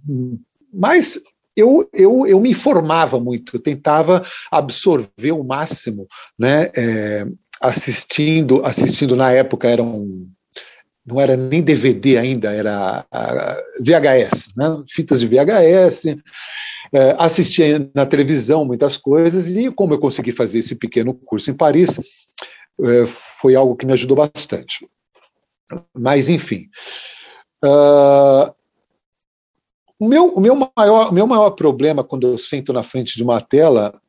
mas 0.73 1.19
eu, 1.55 1.87
eu, 1.93 2.25
eu 2.25 2.39
me 2.39 2.51
informava 2.51 3.19
muito, 3.19 3.55
eu 3.55 3.59
tentava 3.59 4.23
absorver 4.49 5.31
o 5.31 5.43
máximo, 5.43 6.07
né? 6.37 6.71
É, 6.75 7.27
assistindo, 7.61 8.65
assistindo 8.65 9.15
na 9.15 9.31
época 9.31 9.69
era 9.69 9.83
um, 9.83 10.27
não 11.05 11.19
era 11.19 11.35
nem 11.35 11.61
DVD 11.61 12.17
ainda, 12.17 12.51
era 12.51 13.05
VHS, 13.79 14.53
né? 14.55 14.83
fitas 14.89 15.19
de 15.19 15.27
VHS, 15.27 16.15
é, 16.93 17.15
assistia 17.17 17.89
na 17.93 18.05
televisão 18.05 18.65
muitas 18.65 18.97
coisas, 18.97 19.47
e 19.47 19.71
como 19.71 19.93
eu 19.93 19.99
consegui 19.99 20.31
fazer 20.31 20.59
esse 20.59 20.75
pequeno 20.75 21.13
curso 21.13 21.49
em 21.49 21.55
Paris, 21.55 21.99
é, 22.83 23.07
foi 23.07 23.55
algo 23.55 23.75
que 23.75 23.85
me 23.85 23.93
ajudou 23.93 24.17
bastante. 24.17 24.87
Mas, 25.93 26.29
enfim. 26.29 26.69
Uh, 27.63 28.53
o 29.99 30.07
meu, 30.07 30.35
meu, 30.39 30.71
maior, 30.75 31.13
meu 31.13 31.27
maior 31.27 31.51
problema 31.51 32.03
quando 32.03 32.27
eu 32.27 32.37
sento 32.37 32.73
na 32.73 32.83
frente 32.83 33.15
de 33.15 33.23
uma 33.23 33.39
tela 33.39 34.01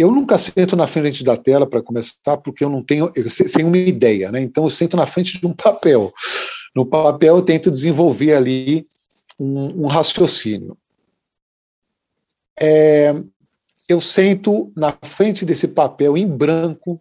eu 0.00 0.10
nunca 0.10 0.38
sento 0.38 0.76
na 0.76 0.86
frente 0.86 1.22
da 1.22 1.36
tela 1.36 1.66
para 1.66 1.82
começar, 1.82 2.36
porque 2.38 2.64
eu 2.64 2.70
não 2.70 2.82
tenho, 2.82 3.10
eu, 3.14 3.30
sem 3.30 3.64
uma 3.64 3.76
ideia, 3.76 4.32
né? 4.32 4.40
Então 4.40 4.64
eu 4.64 4.70
sento 4.70 4.96
na 4.96 5.06
frente 5.06 5.38
de 5.38 5.46
um 5.46 5.52
papel. 5.52 6.12
No 6.74 6.86
papel 6.86 7.36
eu 7.36 7.42
tento 7.42 7.70
desenvolver 7.70 8.34
ali 8.34 8.86
um, 9.38 9.84
um 9.84 9.86
raciocínio. 9.86 10.76
É, 12.58 13.14
eu 13.88 14.00
sento 14.00 14.72
na 14.76 14.96
frente 15.02 15.44
desse 15.44 15.68
papel 15.68 16.16
em 16.16 16.26
branco 16.26 17.00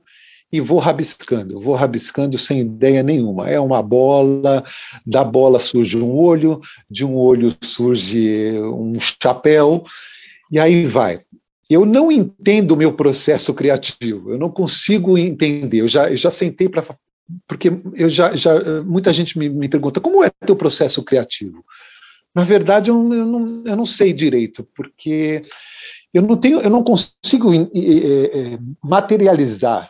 e 0.52 0.60
vou 0.60 0.80
rabiscando, 0.80 1.60
vou 1.60 1.76
rabiscando 1.76 2.38
sem 2.38 2.62
ideia 2.62 3.04
nenhuma. 3.04 3.50
É 3.50 3.60
uma 3.60 3.84
bola, 3.84 4.64
da 5.06 5.24
bola 5.24 5.60
surge 5.60 5.98
um 5.98 6.12
olho, 6.12 6.60
de 6.90 7.06
um 7.06 7.16
olho 7.16 7.56
surge 7.62 8.60
um 8.60 8.94
chapéu, 9.00 9.84
e 10.52 10.60
aí 10.60 10.86
vai 10.86 11.22
eu 11.70 11.86
não 11.86 12.12
entendo 12.12 12.72
o 12.72 12.78
meu 12.78 12.94
processo 12.94 13.54
criativo, 13.54 14.32
eu 14.32 14.38
não 14.38 14.50
consigo 14.50 15.18
entender. 15.18 15.82
Eu 15.82 15.88
já, 15.88 16.10
eu 16.10 16.18
já 16.18 16.32
sentei 16.32 16.68
para. 16.68 16.84
Porque 17.48 17.72
eu 17.94 18.10
já, 18.10 18.36
já, 18.36 18.52
muita 18.84 19.14
gente 19.14 19.38
me, 19.38 19.48
me 19.48 19.70
pergunta 19.70 20.02
como 20.02 20.24
é 20.24 20.32
teu 20.46 20.56
processo 20.56 21.04
criativo. 21.04 21.64
Na 22.34 22.44
verdade, 22.44 22.90
eu, 22.90 23.14
eu, 23.14 23.26
não, 23.26 23.64
eu 23.66 23.76
não 23.76 23.86
sei 23.86 24.14
direito, 24.14 24.68
porque 24.76 25.44
eu 26.14 26.24
não 26.24 26.36
tenho, 26.36 26.60
eu 26.60 26.70
não 26.70 26.84
consigo 26.84 27.54
é, 27.54 27.60
é, 27.62 28.60
materializar 28.84 29.90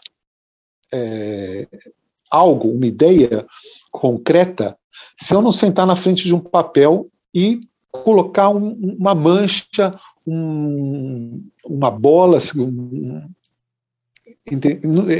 é, 0.92 1.68
algo, 2.30 2.72
uma 2.72 2.86
ideia 2.86 3.46
concreta, 3.90 4.78
se 5.18 5.34
eu 5.34 5.42
não 5.42 5.52
sentar 5.52 5.88
na 5.88 5.96
frente 5.96 6.26
de 6.26 6.34
um 6.34 6.40
papel 6.40 7.10
e 7.34 7.62
colocar 7.92 8.50
um, 8.50 8.74
uma 9.00 9.16
mancha, 9.16 9.98
um, 10.30 11.44
uma 11.66 11.92
bola. 11.92 12.38
Assim, 12.38 12.60
um, 12.62 13.30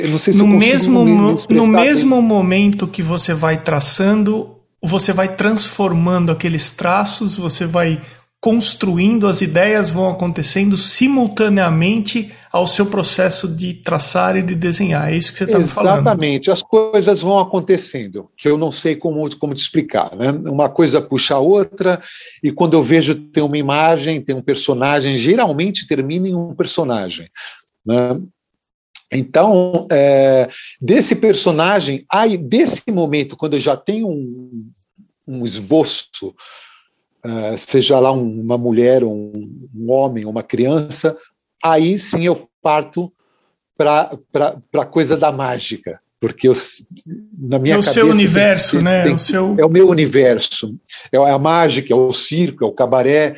não 0.08 0.20
sei 0.20 0.34
se 0.34 0.40
no 0.40 0.48
mesmo, 0.48 1.06
no 1.50 1.68
mesmo 1.68 2.22
momento 2.22 2.88
que 2.88 3.02
você 3.02 3.34
vai 3.34 3.62
traçando, 3.62 4.56
você 4.82 5.14
vai 5.14 5.36
transformando 5.36 6.32
aqueles 6.32 6.72
traços, 6.72 7.38
você 7.38 7.66
vai 7.66 8.02
construindo, 8.42 9.28
as 9.28 9.42
ideias 9.42 9.90
vão 9.90 10.10
acontecendo 10.10 10.78
simultaneamente 10.78 12.32
ao 12.52 12.66
seu 12.66 12.86
processo 12.86 13.48
de 13.50 13.74
traçar 13.74 14.38
e 14.38 14.42
de 14.42 14.56
desenhar. 14.56 15.12
É 15.12 15.18
isso 15.18 15.34
que 15.34 15.40
você 15.40 15.44
está 15.44 15.60
falando. 15.68 16.00
Exatamente, 16.00 16.50
as 16.50 16.64
coisas 16.64 17.22
vão 17.22 17.38
acontecendo, 17.38 18.30
que 18.38 18.48
eu 18.48 18.58
não 18.58 18.72
sei 18.72 18.96
como, 18.96 19.30
como 19.38 19.54
te 19.54 19.62
explicar. 19.62 20.16
Né? 20.16 20.32
Uma 20.50 20.70
coisa 20.70 21.02
puxa 21.02 21.36
a 21.36 21.40
outra, 21.40 22.02
e 22.42 22.50
quando 22.50 22.76
eu 22.76 22.84
vejo 22.84 23.14
tem 23.14 23.44
uma 23.44 23.58
imagem, 23.58 24.22
tem 24.22 24.36
um 24.36 24.42
personagem, 24.42 25.18
geralmente 25.18 25.86
termina 25.86 26.30
em 26.30 26.36
um 26.36 26.56
personagem. 26.56 27.30
Né? 27.86 28.22
Então, 29.12 29.86
é, 29.92 30.48
desse 30.80 31.14
personagem, 31.14 32.06
aí, 32.10 32.38
desse 32.38 32.84
momento, 32.90 33.36
quando 33.36 33.56
eu 33.56 33.60
já 33.60 33.76
tenho 33.76 34.08
um, 34.08 34.72
um 35.28 35.44
esboço 35.44 36.34
uh, 37.26 37.58
seja 37.58 38.00
lá 38.00 38.12
um, 38.12 38.42
uma 38.42 38.58
mulher, 38.58 39.04
um, 39.04 39.32
um 39.76 39.92
homem, 39.92 40.26
uma 40.26 40.44
criança, 40.44 41.18
aí 41.64 41.98
sim 41.98 42.26
eu 42.26 42.50
parto 42.62 43.12
para 43.78 44.12
a 44.74 44.86
coisa 44.86 45.16
da 45.16 45.32
mágica. 45.32 46.00
Porque 46.20 46.50
eu, 46.50 46.54
na 47.38 47.58
minha 47.58 47.76
é 47.76 47.78
o 47.78 47.84
seu 47.84 48.10
universo, 48.10 48.76
tem, 48.76 48.84
né? 48.84 49.04
Tem, 49.04 49.14
o 49.14 49.20
seu... 49.20 49.56
É 49.58 49.66
o 49.66 49.70
meu 49.70 49.88
universo. 49.88 50.76
É 51.14 51.18
a 51.18 51.40
mágica, 51.40 51.94
é 51.94 51.96
o 51.96 52.12
circo, 52.12 52.66
é 52.66 52.68
o 52.68 52.74
cabaré, 52.74 53.36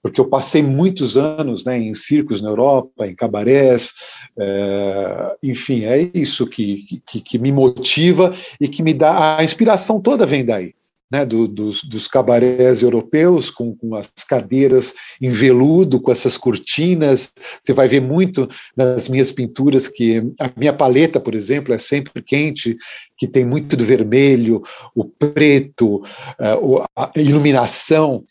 porque 0.00 0.18
eu 0.18 0.24
passei 0.26 0.62
muitos 0.62 1.18
anos 1.18 1.66
né, 1.66 1.78
em 1.78 1.94
circos 1.94 2.40
na 2.40 2.48
Europa, 2.48 3.06
em 3.06 3.14
cabarés, 3.14 3.92
é, 4.38 5.36
enfim, 5.42 5.84
é 5.84 6.10
isso 6.14 6.46
que, 6.46 7.02
que, 7.06 7.20
que, 7.20 7.38
me 7.38 7.52
motiva 7.52 8.34
e 8.58 8.68
que 8.68 8.82
me 8.82 8.94
dá 8.94 9.38
a 9.38 9.44
inspiração 9.44 10.00
toda 10.00 10.26
vem 10.26 10.44
daí 10.44 10.74
né, 11.14 11.24
do, 11.24 11.46
dos, 11.46 11.84
dos, 11.84 12.08
cabarés 12.08 12.82
europeus, 12.82 13.48
com, 13.48 13.72
com, 13.76 13.94
as 13.94 14.08
cadeiras 14.28 14.94
em 15.22 15.30
veludo, 15.30 16.00
com 16.00 16.10
essas 16.10 16.36
cortinas. 16.36 17.32
Você 17.62 17.72
vai 17.72 17.86
ver 17.86 18.00
muito 18.00 18.48
nas 18.76 19.08
minhas 19.08 19.30
pinturas 19.30 19.86
que 19.86 20.24
a 20.40 20.50
minha 20.56 20.72
paleta, 20.72 21.20
por 21.20 21.36
exemplo, 21.36 21.72
é 21.72 21.78
sempre 21.78 22.20
quente, 22.20 22.76
que 23.16 23.28
tem 23.28 23.44
muito 23.44 23.76
do 23.76 23.84
vermelho, 23.84 24.60
o 24.92 25.04
preto, 25.04 25.98
uh, 25.98 26.84
a 26.96 27.12
iluminação. 27.14 28.24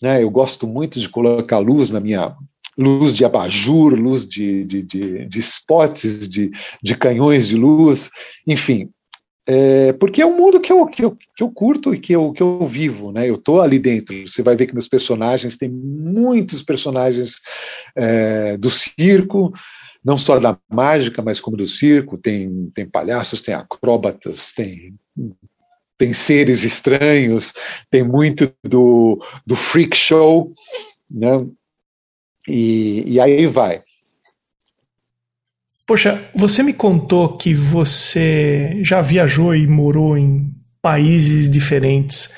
Né, 0.00 0.22
eu 0.22 0.30
gosto 0.30 0.64
muito 0.64 1.00
de 1.00 1.08
colocar 1.08 1.58
luz 1.58 1.90
na 1.90 1.98
minha 1.98 2.36
luz 2.76 3.12
de 3.12 3.24
abajur, 3.24 3.94
luz 3.94 4.24
de, 4.28 4.64
de, 4.64 4.82
de, 4.84 5.24
de 5.26 5.38
spots, 5.40 6.28
de, 6.28 6.52
de 6.80 6.94
canhões 6.94 7.48
de 7.48 7.56
luz, 7.56 8.08
enfim, 8.46 8.88
é, 9.50 9.94
porque 9.94 10.20
é 10.20 10.26
um 10.26 10.36
mundo 10.36 10.60
que 10.60 10.70
eu, 10.70 10.86
que 10.86 11.02
eu, 11.02 11.16
que 11.34 11.42
eu 11.42 11.50
curto 11.50 11.94
e 11.94 11.98
que 11.98 12.12
eu, 12.12 12.34
que 12.34 12.42
eu 12.42 12.66
vivo, 12.66 13.10
né? 13.10 13.26
Eu 13.26 13.36
estou 13.36 13.62
ali 13.62 13.78
dentro. 13.78 14.14
Você 14.28 14.42
vai 14.42 14.54
ver 14.54 14.66
que 14.66 14.74
meus 14.74 14.88
personagens, 14.88 15.56
tem 15.56 15.70
muitos 15.70 16.62
personagens 16.62 17.40
é, 17.96 18.58
do 18.58 18.70
circo, 18.70 19.50
não 20.04 20.18
só 20.18 20.38
da 20.38 20.58
mágica, 20.70 21.22
mas 21.22 21.40
como 21.40 21.56
do 21.56 21.66
circo. 21.66 22.18
Tem, 22.18 22.70
tem 22.74 22.84
palhaços, 22.84 23.40
tem 23.40 23.54
acróbatas, 23.54 24.52
tem, 24.52 24.94
tem 25.96 26.12
seres 26.12 26.62
estranhos, 26.62 27.54
tem 27.90 28.02
muito 28.02 28.52
do, 28.62 29.18
do 29.46 29.56
freak 29.56 29.96
show, 29.96 30.52
né? 31.10 31.46
E, 32.46 33.14
e 33.14 33.18
aí 33.18 33.46
vai. 33.46 33.82
Poxa, 35.88 36.22
você 36.34 36.62
me 36.62 36.74
contou 36.74 37.38
que 37.38 37.54
você 37.54 38.78
já 38.84 39.00
viajou 39.00 39.54
e 39.54 39.66
morou 39.66 40.18
em 40.18 40.52
países 40.82 41.50
diferentes. 41.50 42.34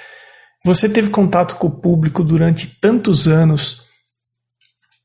Você 0.64 0.88
teve 0.88 1.10
contato 1.10 1.56
com 1.56 1.66
o 1.66 1.80
público 1.80 2.22
durante 2.22 2.78
tantos 2.80 3.26
anos. 3.26 3.86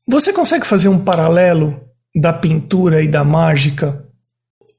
Você 0.08 0.32
consegue 0.32 0.64
fazer 0.64 0.86
um 0.86 1.04
paralelo 1.04 1.80
da 2.14 2.32
pintura 2.32 3.02
e 3.02 3.08
da 3.08 3.24
mágica? 3.24 4.06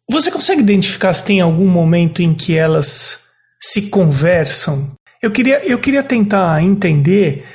Você 0.10 0.32
consegue 0.32 0.62
identificar 0.62 1.14
se 1.14 1.26
tem 1.26 1.42
algum 1.42 1.68
momento 1.68 2.22
em 2.22 2.34
que 2.34 2.56
elas 2.56 3.26
se 3.62 3.90
conversam? 3.90 4.94
Eu 5.22 5.30
queria, 5.30 5.62
eu 5.66 5.78
queria 5.78 6.04
tentar 6.04 6.64
entender 6.64 7.46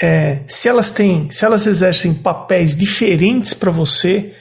é, 0.00 0.44
se 0.46 0.68
elas 0.68 0.92
têm, 0.92 1.28
se 1.28 1.44
elas 1.44 1.66
exercem 1.66 2.14
papéis 2.14 2.76
diferentes 2.76 3.52
para 3.52 3.72
você 3.72 4.32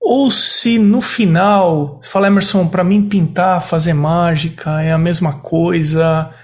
ou 0.00 0.30
se 0.30 0.78
no 0.78 1.00
final, 1.00 2.00
fala 2.02 2.28
Emerson, 2.28 2.66
para 2.66 2.82
mim 2.82 3.06
pintar, 3.06 3.62
fazer 3.62 3.92
mágica 3.92 4.80
é 4.80 4.92
a 4.92 4.98
mesma 4.98 5.40
coisa. 5.40 6.34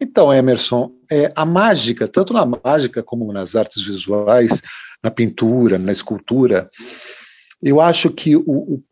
Então, 0.00 0.32
Emerson, 0.32 0.90
é, 1.10 1.30
a 1.36 1.44
mágica, 1.44 2.08
tanto 2.08 2.32
na 2.32 2.46
mágica 2.46 3.02
como 3.02 3.30
nas 3.32 3.54
artes 3.54 3.86
visuais, 3.86 4.62
na 5.02 5.10
pintura, 5.10 5.78
na 5.78 5.92
escultura, 5.92 6.70
eu 7.62 7.80
acho 7.80 8.10
que 8.10 8.34
o, 8.34 8.42
o, 8.46 8.82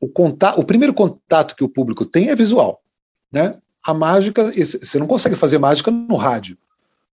o, 0.00 0.08
contato, 0.08 0.60
o 0.60 0.64
primeiro 0.64 0.94
contato 0.94 1.56
que 1.56 1.64
o 1.64 1.68
público 1.68 2.06
tem 2.06 2.28
é 2.28 2.36
visual. 2.36 2.80
Né? 3.30 3.58
A 3.84 3.92
mágica, 3.92 4.52
você 4.52 4.98
não 4.98 5.06
consegue 5.06 5.34
fazer 5.34 5.58
mágica 5.58 5.90
no 5.90 6.16
rádio. 6.16 6.56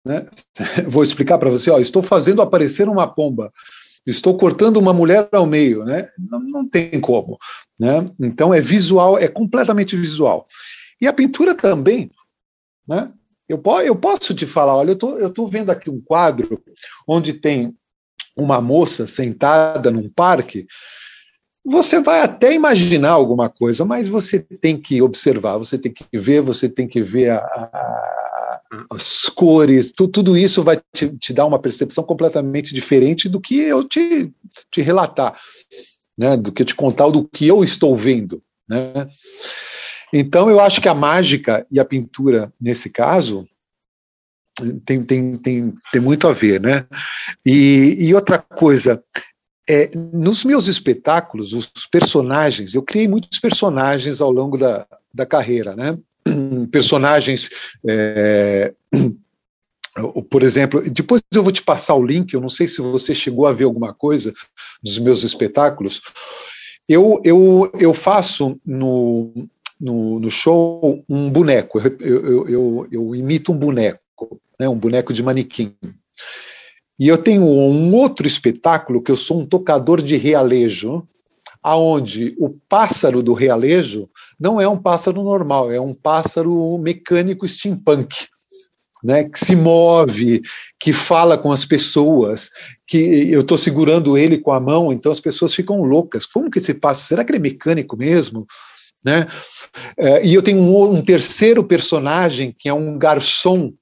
Né? 0.04 0.26
Vou 0.86 1.02
explicar 1.02 1.38
para 1.38 1.50
você, 1.50 1.70
ó, 1.70 1.78
estou 1.78 2.02
fazendo 2.02 2.42
aparecer 2.42 2.86
uma 2.86 3.06
pomba 3.06 3.50
estou 4.06 4.36
cortando 4.36 4.76
uma 4.76 4.92
mulher 4.92 5.28
ao 5.32 5.46
meio, 5.46 5.84
né? 5.84 6.08
Não, 6.18 6.40
não 6.40 6.68
tem 6.68 7.00
como, 7.00 7.38
né? 7.78 8.10
Então 8.20 8.52
é 8.52 8.60
visual, 8.60 9.18
é 9.18 9.28
completamente 9.28 9.96
visual. 9.96 10.46
E 11.00 11.06
a 11.06 11.12
pintura 11.12 11.54
também, 11.54 12.10
né? 12.86 13.10
Eu, 13.48 13.62
eu 13.84 13.94
posso 13.96 14.34
te 14.34 14.46
falar, 14.46 14.76
olha, 14.76 14.92
eu 14.92 14.96
tô, 14.96 15.30
tô 15.30 15.46
vendo 15.46 15.70
aqui 15.70 15.90
um 15.90 16.00
quadro 16.00 16.62
onde 17.06 17.34
tem 17.34 17.76
uma 18.36 18.60
moça 18.60 19.06
sentada 19.06 19.90
num 19.90 20.08
parque. 20.08 20.66
Você 21.64 22.00
vai 22.00 22.20
até 22.20 22.52
imaginar 22.52 23.12
alguma 23.12 23.48
coisa, 23.48 23.84
mas 23.84 24.08
você 24.08 24.38
tem 24.38 24.78
que 24.78 25.00
observar, 25.00 25.56
você 25.56 25.78
tem 25.78 25.92
que 25.92 26.04
ver, 26.18 26.40
você 26.40 26.68
tem 26.68 26.86
que 26.86 27.02
ver 27.02 27.30
a, 27.30 27.38
a 27.38 28.24
as 28.90 29.28
cores, 29.28 29.92
tu, 29.92 30.08
tudo 30.08 30.36
isso 30.36 30.62
vai 30.62 30.80
te, 30.92 31.08
te, 31.18 31.32
dar 31.32 31.46
uma 31.46 31.58
percepção 31.58 32.04
completamente 32.04 32.74
diferente 32.74 33.28
do 33.28 33.40
que 33.40 33.58
eu 33.60 33.84
te, 33.84 34.32
te 34.70 34.80
relatar, 34.82 35.38
né? 36.16 36.36
do 36.36 36.52
que 36.52 36.62
eu 36.62 36.66
te 36.66 36.74
contar, 36.74 37.08
do 37.10 37.26
que 37.26 37.46
eu 37.46 37.62
estou 37.64 37.96
vendo. 37.96 38.42
Né? 38.68 39.08
Então, 40.12 40.48
eu 40.48 40.60
acho 40.60 40.80
que 40.80 40.88
a 40.88 40.94
mágica 40.94 41.66
e 41.70 41.80
a 41.80 41.84
pintura, 41.84 42.52
nesse 42.60 42.88
caso, 42.88 43.48
tem, 44.84 45.02
tem, 45.02 45.36
tem, 45.36 45.74
tem 45.92 46.00
muito 46.00 46.28
a 46.28 46.32
ver. 46.32 46.60
Né? 46.60 46.86
E, 47.44 47.96
e 47.98 48.14
outra 48.14 48.38
coisa, 48.38 49.02
é, 49.68 49.90
nos 49.96 50.44
meus 50.44 50.68
espetáculos, 50.68 51.52
os 51.52 51.70
personagens, 51.90 52.74
eu 52.74 52.82
criei 52.82 53.08
muitos 53.08 53.38
personagens 53.38 54.20
ao 54.20 54.30
longo 54.30 54.56
da, 54.56 54.86
da 55.12 55.24
carreira, 55.24 55.74
né? 55.74 55.98
Personagens, 56.70 57.50
é, 57.86 58.72
por 60.28 60.42
exemplo, 60.42 60.82
depois 60.90 61.22
eu 61.32 61.42
vou 61.42 61.52
te 61.52 61.62
passar 61.62 61.94
o 61.94 62.04
link, 62.04 62.32
eu 62.32 62.40
não 62.40 62.48
sei 62.48 62.66
se 62.66 62.80
você 62.80 63.14
chegou 63.14 63.46
a 63.46 63.52
ver 63.52 63.64
alguma 63.64 63.94
coisa 63.94 64.32
dos 64.82 64.98
meus 64.98 65.22
espetáculos. 65.22 66.00
Eu, 66.88 67.20
eu, 67.24 67.70
eu 67.78 67.94
faço 67.94 68.60
no, 68.66 69.48
no, 69.80 70.20
no 70.20 70.30
show 70.30 71.04
um 71.08 71.30
boneco, 71.30 71.80
eu, 71.80 71.96
eu, 72.00 72.48
eu, 72.48 72.88
eu 72.90 73.14
imito 73.14 73.52
um 73.52 73.56
boneco, 73.56 74.40
né, 74.58 74.68
um 74.68 74.76
boneco 74.76 75.12
de 75.12 75.22
manequim. 75.22 75.74
E 76.98 77.08
eu 77.08 77.18
tenho 77.18 77.44
um 77.44 77.94
outro 77.94 78.26
espetáculo 78.26 79.02
que 79.02 79.10
eu 79.10 79.16
sou 79.16 79.40
um 79.40 79.46
tocador 79.46 80.02
de 80.02 80.16
realejo, 80.16 81.06
aonde 81.62 82.34
o 82.38 82.50
pássaro 82.68 83.22
do 83.22 83.32
realejo 83.32 84.08
não 84.38 84.60
é 84.60 84.68
um 84.68 84.76
pássaro 84.76 85.22
normal, 85.22 85.70
é 85.72 85.80
um 85.80 85.94
pássaro 85.94 86.78
mecânico 86.78 87.48
steampunk. 87.48 88.14
Né, 89.02 89.24
que 89.24 89.38
se 89.38 89.54
move, 89.54 90.40
que 90.80 90.90
fala 90.90 91.36
com 91.36 91.52
as 91.52 91.66
pessoas, 91.66 92.48
que 92.86 93.30
eu 93.30 93.42
estou 93.42 93.58
segurando 93.58 94.16
ele 94.16 94.38
com 94.38 94.50
a 94.50 94.58
mão, 94.58 94.90
então 94.90 95.12
as 95.12 95.20
pessoas 95.20 95.54
ficam 95.54 95.82
loucas. 95.82 96.24
Como 96.24 96.50
que 96.50 96.58
esse 96.58 96.72
pássaro? 96.72 97.08
Será 97.08 97.22
que 97.22 97.30
ele 97.30 97.36
é 97.36 97.42
mecânico 97.42 97.98
mesmo? 97.98 98.46
Né? 99.04 99.26
É, 99.98 100.24
e 100.24 100.32
eu 100.32 100.40
tenho 100.40 100.58
um, 100.58 100.94
um 100.94 101.02
terceiro 101.02 101.62
personagem 101.62 102.56
que 102.58 102.66
é 102.66 102.72
um 102.72 102.96
garçom 102.96 103.74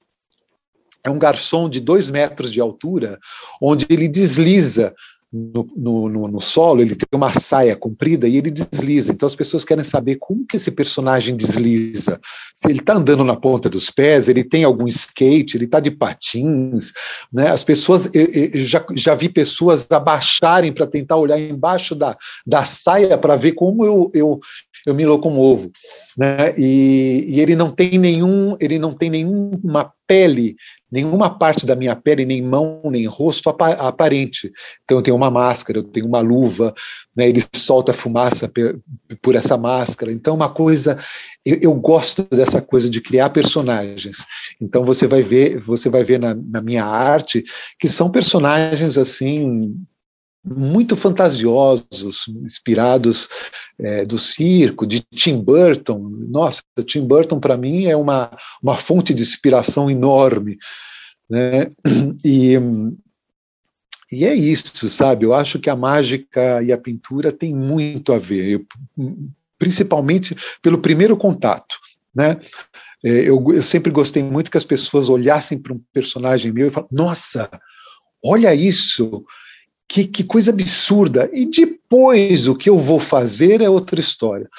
é 1.03 1.09
um 1.09 1.19
garçom 1.19 1.69
de 1.69 1.81
dois 1.81 2.09
metros 2.09 2.51
de 2.51 2.61
altura, 2.61 3.19
onde 3.61 3.85
ele 3.89 4.07
desliza 4.07 4.95
no, 5.33 6.07
no, 6.07 6.27
no, 6.27 6.39
solo, 6.39 6.81
ele 6.81 6.95
tem 6.95 7.07
uma 7.11 7.33
saia 7.33 7.75
comprida 7.75 8.27
e 8.27 8.37
ele 8.37 8.51
desliza. 8.51 9.11
Então 9.11 9.25
as 9.25 9.35
pessoas 9.35 9.65
querem 9.65 9.83
saber 9.83 10.17
como 10.17 10.45
que 10.45 10.57
esse 10.57 10.69
personagem 10.69 11.35
desliza. 11.35 12.21
Se 12.55 12.69
ele 12.69 12.79
está 12.79 12.93
andando 12.93 13.23
na 13.23 13.35
ponta 13.35 13.67
dos 13.67 13.89
pés, 13.89 14.29
ele 14.29 14.43
tem 14.43 14.63
algum 14.63 14.87
skate, 14.87 15.57
ele 15.57 15.65
está 15.65 15.79
de 15.79 15.89
patins. 15.89 16.91
Né? 17.31 17.49
As 17.49 17.63
pessoas, 17.63 18.07
eu, 18.13 18.25
eu 18.25 18.59
já, 18.59 18.85
já 18.93 19.15
vi 19.15 19.27
pessoas 19.27 19.89
abaixarem 19.89 20.71
para 20.71 20.85
tentar 20.85 21.17
olhar 21.17 21.39
embaixo 21.39 21.95
da, 21.95 22.15
da 22.45 22.63
saia 22.63 23.17
para 23.17 23.35
ver 23.35 23.53
como 23.53 23.83
eu, 23.83 24.11
eu, 24.13 24.39
eu 24.85 24.93
me 24.93 25.03
locomovo. 25.03 25.71
Né? 26.15 26.53
E, 26.59 27.25
e 27.27 27.41
ele 27.41 27.55
não 27.55 27.71
tem 27.71 27.97
nenhum, 27.97 28.55
ele 28.59 28.77
não 28.77 28.93
tem 28.93 29.09
nenhuma 29.09 29.91
pele 30.05 30.55
nenhuma 30.93 31.27
parte 31.27 31.65
da 31.65 31.75
minha 31.75 31.95
pele, 31.95 32.23
nem 32.23 32.39
mão, 32.39 32.79
nem 32.85 33.07
rosto 33.07 33.49
aparente. 33.49 34.51
Então 34.83 34.99
eu 34.99 35.01
tenho 35.01 35.17
uma 35.17 35.31
máscara, 35.31 35.79
eu 35.79 35.83
tenho 35.83 36.05
uma 36.05 36.19
luva, 36.19 36.71
né, 37.17 37.27
ele 37.27 37.43
solta 37.55 37.91
fumaça 37.91 38.49
por 39.19 39.33
essa 39.33 39.57
máscara. 39.57 40.11
Então 40.11 40.35
uma 40.35 40.49
coisa, 40.49 40.95
eu, 41.43 41.57
eu, 41.63 41.73
gosto 41.73 42.21
dessa 42.29 42.61
coisa 42.61 42.87
de 42.91 43.01
criar 43.01 43.31
personagens. 43.31 44.23
Então 44.61 44.83
você 44.83 45.07
vai 45.07 45.23
ver, 45.23 45.57
você 45.57 45.89
vai 45.89 46.03
ver 46.03 46.19
na, 46.19 46.35
na 46.35 46.61
minha 46.61 46.85
arte 46.85 47.43
que 47.79 47.89
são 47.89 48.11
personagens 48.11 48.95
assim 48.95 49.75
muito 50.43 50.95
fantasiosos, 50.95 52.27
inspirados 52.43 53.29
é, 53.79 54.05
do 54.05 54.19
circo, 54.19 54.85
de 54.85 55.01
Tim 55.01 55.39
Burton. 55.39 55.99
Nossa, 56.29 56.61
Tim 56.85 57.07
Burton 57.07 57.39
para 57.39 57.55
mim 57.55 57.85
é 57.85 57.95
uma, 57.95 58.29
uma 58.61 58.77
fonte 58.77 59.13
de 59.13 59.23
inspiração 59.23 59.89
enorme. 59.89 60.57
Né? 61.29 61.71
E, 62.25 62.53
e 64.11 64.25
é 64.25 64.33
isso, 64.33 64.89
sabe? 64.89 65.25
Eu 65.25 65.33
acho 65.33 65.59
que 65.59 65.69
a 65.69 65.75
mágica 65.75 66.61
e 66.61 66.71
a 66.71 66.77
pintura 66.77 67.31
têm 67.31 67.53
muito 67.53 68.13
a 68.13 68.19
ver, 68.19 68.63
principalmente 69.57 70.35
pelo 70.61 70.77
primeiro 70.77 71.17
contato. 71.17 71.75
Né? 72.13 72.39
É, 73.03 73.09
eu, 73.09 73.43
eu 73.51 73.63
sempre 73.63 73.91
gostei 73.91 74.21
muito 74.21 74.51
que 74.51 74.57
as 74.57 74.65
pessoas 74.65 75.09
olhassem 75.09 75.57
para 75.57 75.73
um 75.73 75.81
personagem 75.91 76.51
meu 76.51 76.67
e 76.67 76.71
falassem: 76.71 76.95
Nossa, 76.95 77.49
olha 78.23 78.53
isso! 78.53 79.25
Que, 79.93 80.07
que 80.07 80.23
coisa 80.23 80.49
absurda. 80.49 81.29
E 81.31 81.45
depois 81.45 82.47
o 82.47 82.55
que 82.55 82.67
eu 82.67 82.79
vou 82.79 82.99
fazer 82.99 83.61
é 83.61 83.69
outra 83.69 83.99
história. 83.99 84.49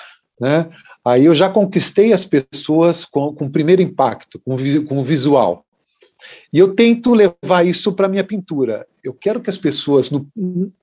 Né? 0.41 0.71
Aí 1.05 1.25
eu 1.25 1.35
já 1.35 1.51
conquistei 1.51 2.13
as 2.13 2.25
pessoas 2.25 3.05
com, 3.05 3.35
com 3.35 3.47
o 3.47 3.51
primeiro 3.51 3.83
impacto, 3.83 4.41
com, 4.45 4.57
com 4.87 4.99
o 4.99 5.03
visual. 5.03 5.67
E 6.53 6.59
eu 6.61 6.73
tento 6.73 7.13
levar 7.13 7.67
isso 7.67 7.93
para 7.93 8.07
a 8.07 8.09
minha 8.09 8.23
pintura. 8.23 8.87
Eu 9.03 9.13
quero 9.13 9.41
que 9.41 9.51
as 9.51 9.59
pessoas, 9.59 10.09
no, 10.09 10.25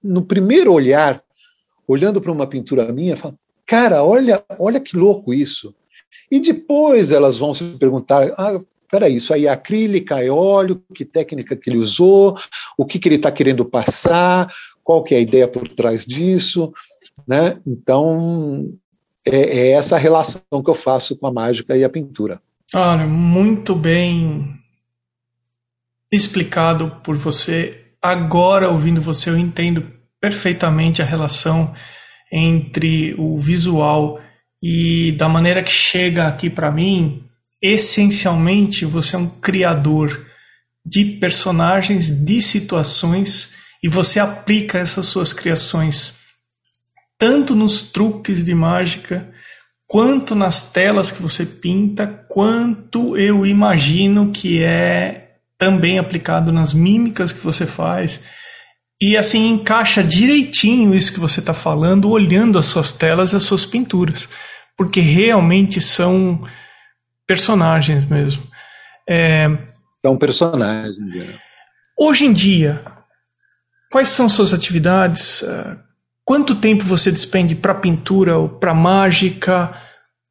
no 0.04 0.22
primeiro 0.22 0.74
olhar, 0.74 1.24
olhando 1.88 2.20
para 2.20 2.32
uma 2.32 2.46
pintura 2.46 2.92
minha, 2.92 3.16
falem: 3.16 3.38
cara, 3.66 4.04
olha, 4.04 4.44
olha 4.60 4.82
que 4.82 4.98
louco 4.98 5.34
isso. 5.34 5.74
E 6.30 6.42
depois 6.42 7.10
elas 7.14 7.38
vão 7.38 7.54
se 7.54 7.64
perguntar: 7.80 8.34
ah, 8.38 8.60
peraí, 8.91 9.15
isso 9.15 9.34
aí 9.34 9.45
é 9.45 9.49
acrílica, 9.49 10.21
é 10.21 10.30
óleo, 10.30 10.84
que 10.93 11.06
técnica 11.06 11.56
que 11.56 11.69
ele 11.69 11.80
usou, 11.80 12.38
o 12.77 12.86
que, 12.86 12.99
que 12.99 13.08
ele 13.08 13.15
está 13.15 13.32
querendo 13.32 13.63
passar, 13.63 14.51
qual 14.84 15.01
que 15.04 15.15
é 15.15 15.17
a 15.17 15.21
ideia 15.21 15.47
por 15.47 15.67
trás 15.69 16.06
disso, 16.06 16.73
né? 17.25 17.58
Então, 17.65 18.73
é, 19.25 19.38
é, 19.38 19.71
essa 19.71 19.97
relação 19.97 20.41
que 20.63 20.69
eu 20.69 20.75
faço 20.75 21.15
com 21.15 21.27
a 21.27 21.32
mágica 21.32 21.77
e 21.77 21.84
a 21.84 21.89
pintura. 21.89 22.41
Olha, 22.75 23.08
muito 23.08 23.73
bem 23.73 24.60
explicado 26.12 26.99
por 27.04 27.15
você. 27.15 27.86
Agora, 28.01 28.69
ouvindo 28.69 28.99
você, 28.99 29.30
eu 29.30 29.38
entendo 29.38 29.89
perfeitamente 30.19 31.01
a 31.01 31.06
relação 31.06 31.73
entre 32.32 33.15
o 33.17 33.38
visual 33.38 34.19
e 34.62 35.13
da 35.13 35.27
maneira 35.27 35.63
que 35.63 35.71
chega 35.71 36.27
aqui 36.27 36.49
para 36.49 36.71
mim, 36.71 37.23
essencialmente 37.62 38.86
você 38.86 39.15
é 39.15 39.19
um 39.19 39.28
criador 39.28 40.26
de 40.86 41.06
personagens, 41.19 42.10
de 42.10 42.41
situações 42.41 43.54
e 43.84 43.88
você 43.88 44.19
aplica 44.19 44.80
essas 44.80 45.06
suas 45.06 45.34
criações 45.34 46.21
tanto 47.21 47.54
nos 47.54 47.84
truques 47.84 48.43
de 48.43 48.56
mágica, 48.56 49.32
quanto 49.86 50.34
nas 50.34 50.71
telas 50.71 51.12
que 51.12 51.21
você 51.21 51.45
pinta, 51.45 52.08
quanto 52.28 53.15
eu 53.15 53.45
imagino 53.45 54.32
que 54.32 54.63
é 54.63 55.36
também 55.56 56.00
aplicado 56.00 56.52
nas 56.52 56.74
mímicas 56.74 57.32
que 57.32 57.43
você 57.43 57.67
faz. 57.67 58.21
E 59.00 59.15
assim 59.15 59.50
encaixa 59.50 60.04
direitinho 60.04 60.95
isso 60.95 61.13
que 61.13 61.19
você 61.19 61.41
está 61.41 61.54
falando, 61.54 62.10
olhando 62.10 62.58
as 62.58 62.65
suas 62.65 62.91
telas 62.91 63.34
e 63.34 63.36
as 63.36 63.43
suas 63.43 63.67
pinturas, 63.67 64.28
porque 64.76 65.00
realmente 65.00 65.80
são 65.80 66.41
personagens 67.28 68.08
mesmo. 68.08 68.44
É, 69.10 69.48
são 70.06 70.18
personagens. 70.18 70.98
Hoje 71.98 72.26
em 72.26 72.34
dia, 72.34 72.82
quais 73.92 74.10
são 74.10 74.28
suas 74.28 74.54
atividades? 74.54 75.44
Ah, 75.44 75.84
quanto 76.26 76.56
tempo 76.56 76.84
você 76.84 77.12
despende 77.12 77.56
para 77.56 77.76
pintura 77.76 78.38
ou 78.38 78.50
para 78.50 78.74
mágica? 78.74 79.74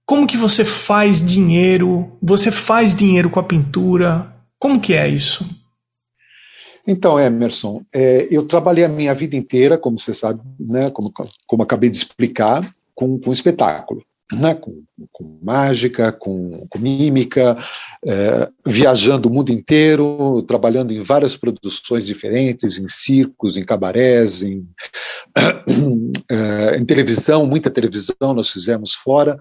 Como 0.04 0.26
que 0.26 0.36
você 0.36 0.64
faz 0.64 1.24
dinheiro? 1.24 2.18
Você 2.20 2.50
faz 2.50 2.94
dinheiro 2.94 3.30
com 3.30 3.38
a 3.38 3.44
pintura? 3.44 4.34
Como 4.58 4.80
que 4.80 4.94
é 4.94 5.08
isso? 5.08 5.48
Então, 6.86 7.20
Emerson, 7.20 7.84
é, 7.94 8.26
eu 8.30 8.44
trabalhei 8.44 8.84
a 8.84 8.88
minha 8.88 9.14
vida 9.14 9.36
inteira, 9.36 9.78
como 9.78 9.98
você 9.98 10.12
sabe, 10.12 10.40
né, 10.58 10.90
como, 10.90 11.12
como 11.46 11.62
acabei 11.62 11.88
de 11.88 11.96
explicar, 11.96 12.68
com, 12.94 13.20
com 13.20 13.32
espetáculo 13.32 14.02
né, 14.32 14.54
com, 14.54 14.84
com, 15.10 15.38
mágica, 15.42 16.12
com, 16.12 16.66
com 16.68 16.78
mímica, 16.78 17.56
é, 18.06 18.48
viajando 18.66 19.28
o 19.28 19.32
mundo 19.32 19.52
inteiro, 19.52 20.42
trabalhando 20.42 20.92
em 20.92 21.02
várias 21.02 21.36
produções 21.36 22.06
diferentes, 22.06 22.78
em 22.78 22.86
circos, 22.88 23.56
em 23.56 23.64
cabarés, 23.64 24.42
em, 24.42 24.66
é, 26.30 26.76
em 26.76 26.84
televisão, 26.84 27.46
muita 27.46 27.70
televisão 27.70 28.34
nós 28.34 28.50
fizemos 28.50 28.94
fora. 28.94 29.38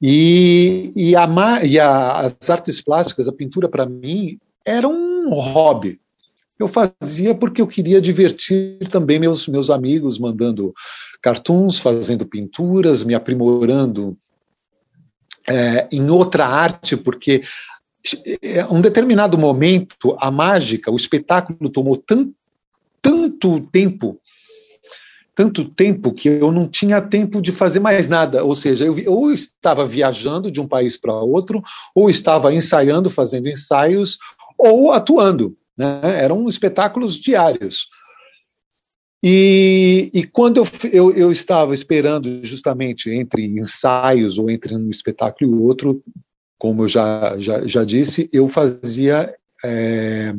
E, 0.00 0.90
e, 0.96 1.16
a, 1.16 1.28
e 1.64 1.78
a, 1.78 2.20
as 2.20 2.50
artes 2.50 2.80
plásticas, 2.80 3.28
a 3.28 3.32
pintura 3.32 3.68
para 3.68 3.86
mim, 3.86 4.38
era 4.66 4.88
um 4.88 5.30
hobby. 5.30 6.00
Eu 6.58 6.68
fazia 6.68 7.34
porque 7.34 7.62
eu 7.62 7.66
queria 7.66 8.00
divertir 8.00 8.78
também 8.88 9.18
meus, 9.18 9.48
meus 9.48 9.70
amigos, 9.70 10.18
mandando 10.18 10.74
cartoons, 11.22 11.78
fazendo 11.78 12.26
pinturas, 12.26 13.04
me 13.04 13.14
aprimorando 13.14 14.18
é, 15.48 15.88
em 15.92 16.10
outra 16.10 16.46
arte, 16.46 16.96
porque 16.96 17.42
é, 18.42 18.64
um 18.66 18.80
determinado 18.80 19.38
momento, 19.38 20.16
a 20.18 20.30
mágica, 20.30 20.90
o 20.90 20.96
espetáculo 20.96 21.70
tomou 21.70 21.96
tanto, 21.96 22.34
tanto 23.00 23.60
tempo, 23.60 24.20
tanto 25.34 25.64
tempo 25.64 26.12
que 26.12 26.28
eu 26.28 26.50
não 26.50 26.68
tinha 26.68 27.00
tempo 27.00 27.40
de 27.40 27.52
fazer 27.52 27.80
mais 27.80 28.08
nada. 28.08 28.44
Ou 28.44 28.56
seja, 28.56 28.84
eu 28.84 28.96
ou 29.06 29.32
estava 29.32 29.86
viajando 29.86 30.50
de 30.50 30.60
um 30.60 30.66
país 30.66 30.96
para 30.96 31.14
outro, 31.14 31.62
ou 31.94 32.10
estava 32.10 32.52
ensaiando, 32.52 33.08
fazendo 33.08 33.48
ensaios, 33.48 34.18
ou 34.58 34.92
atuando. 34.92 35.56
Né? 35.76 36.00
Eram 36.22 36.48
espetáculos 36.48 37.14
diários. 37.16 37.88
E, 39.22 40.10
e 40.12 40.24
quando 40.24 40.56
eu, 40.56 40.66
eu, 40.92 41.12
eu, 41.12 41.32
estava 41.32 41.74
esperando 41.74 42.44
justamente 42.44 43.08
entre 43.08 43.46
ensaios 43.46 44.36
ou 44.36 44.50
entre 44.50 44.74
um 44.74 44.90
espetáculo 44.90 45.48
e 45.48 45.62
outro, 45.62 46.02
como 46.58 46.82
eu 46.82 46.88
já, 46.88 47.38
já, 47.38 47.64
já 47.66 47.84
disse, 47.84 48.28
eu 48.32 48.48
fazia, 48.48 49.32
é, 49.64 50.34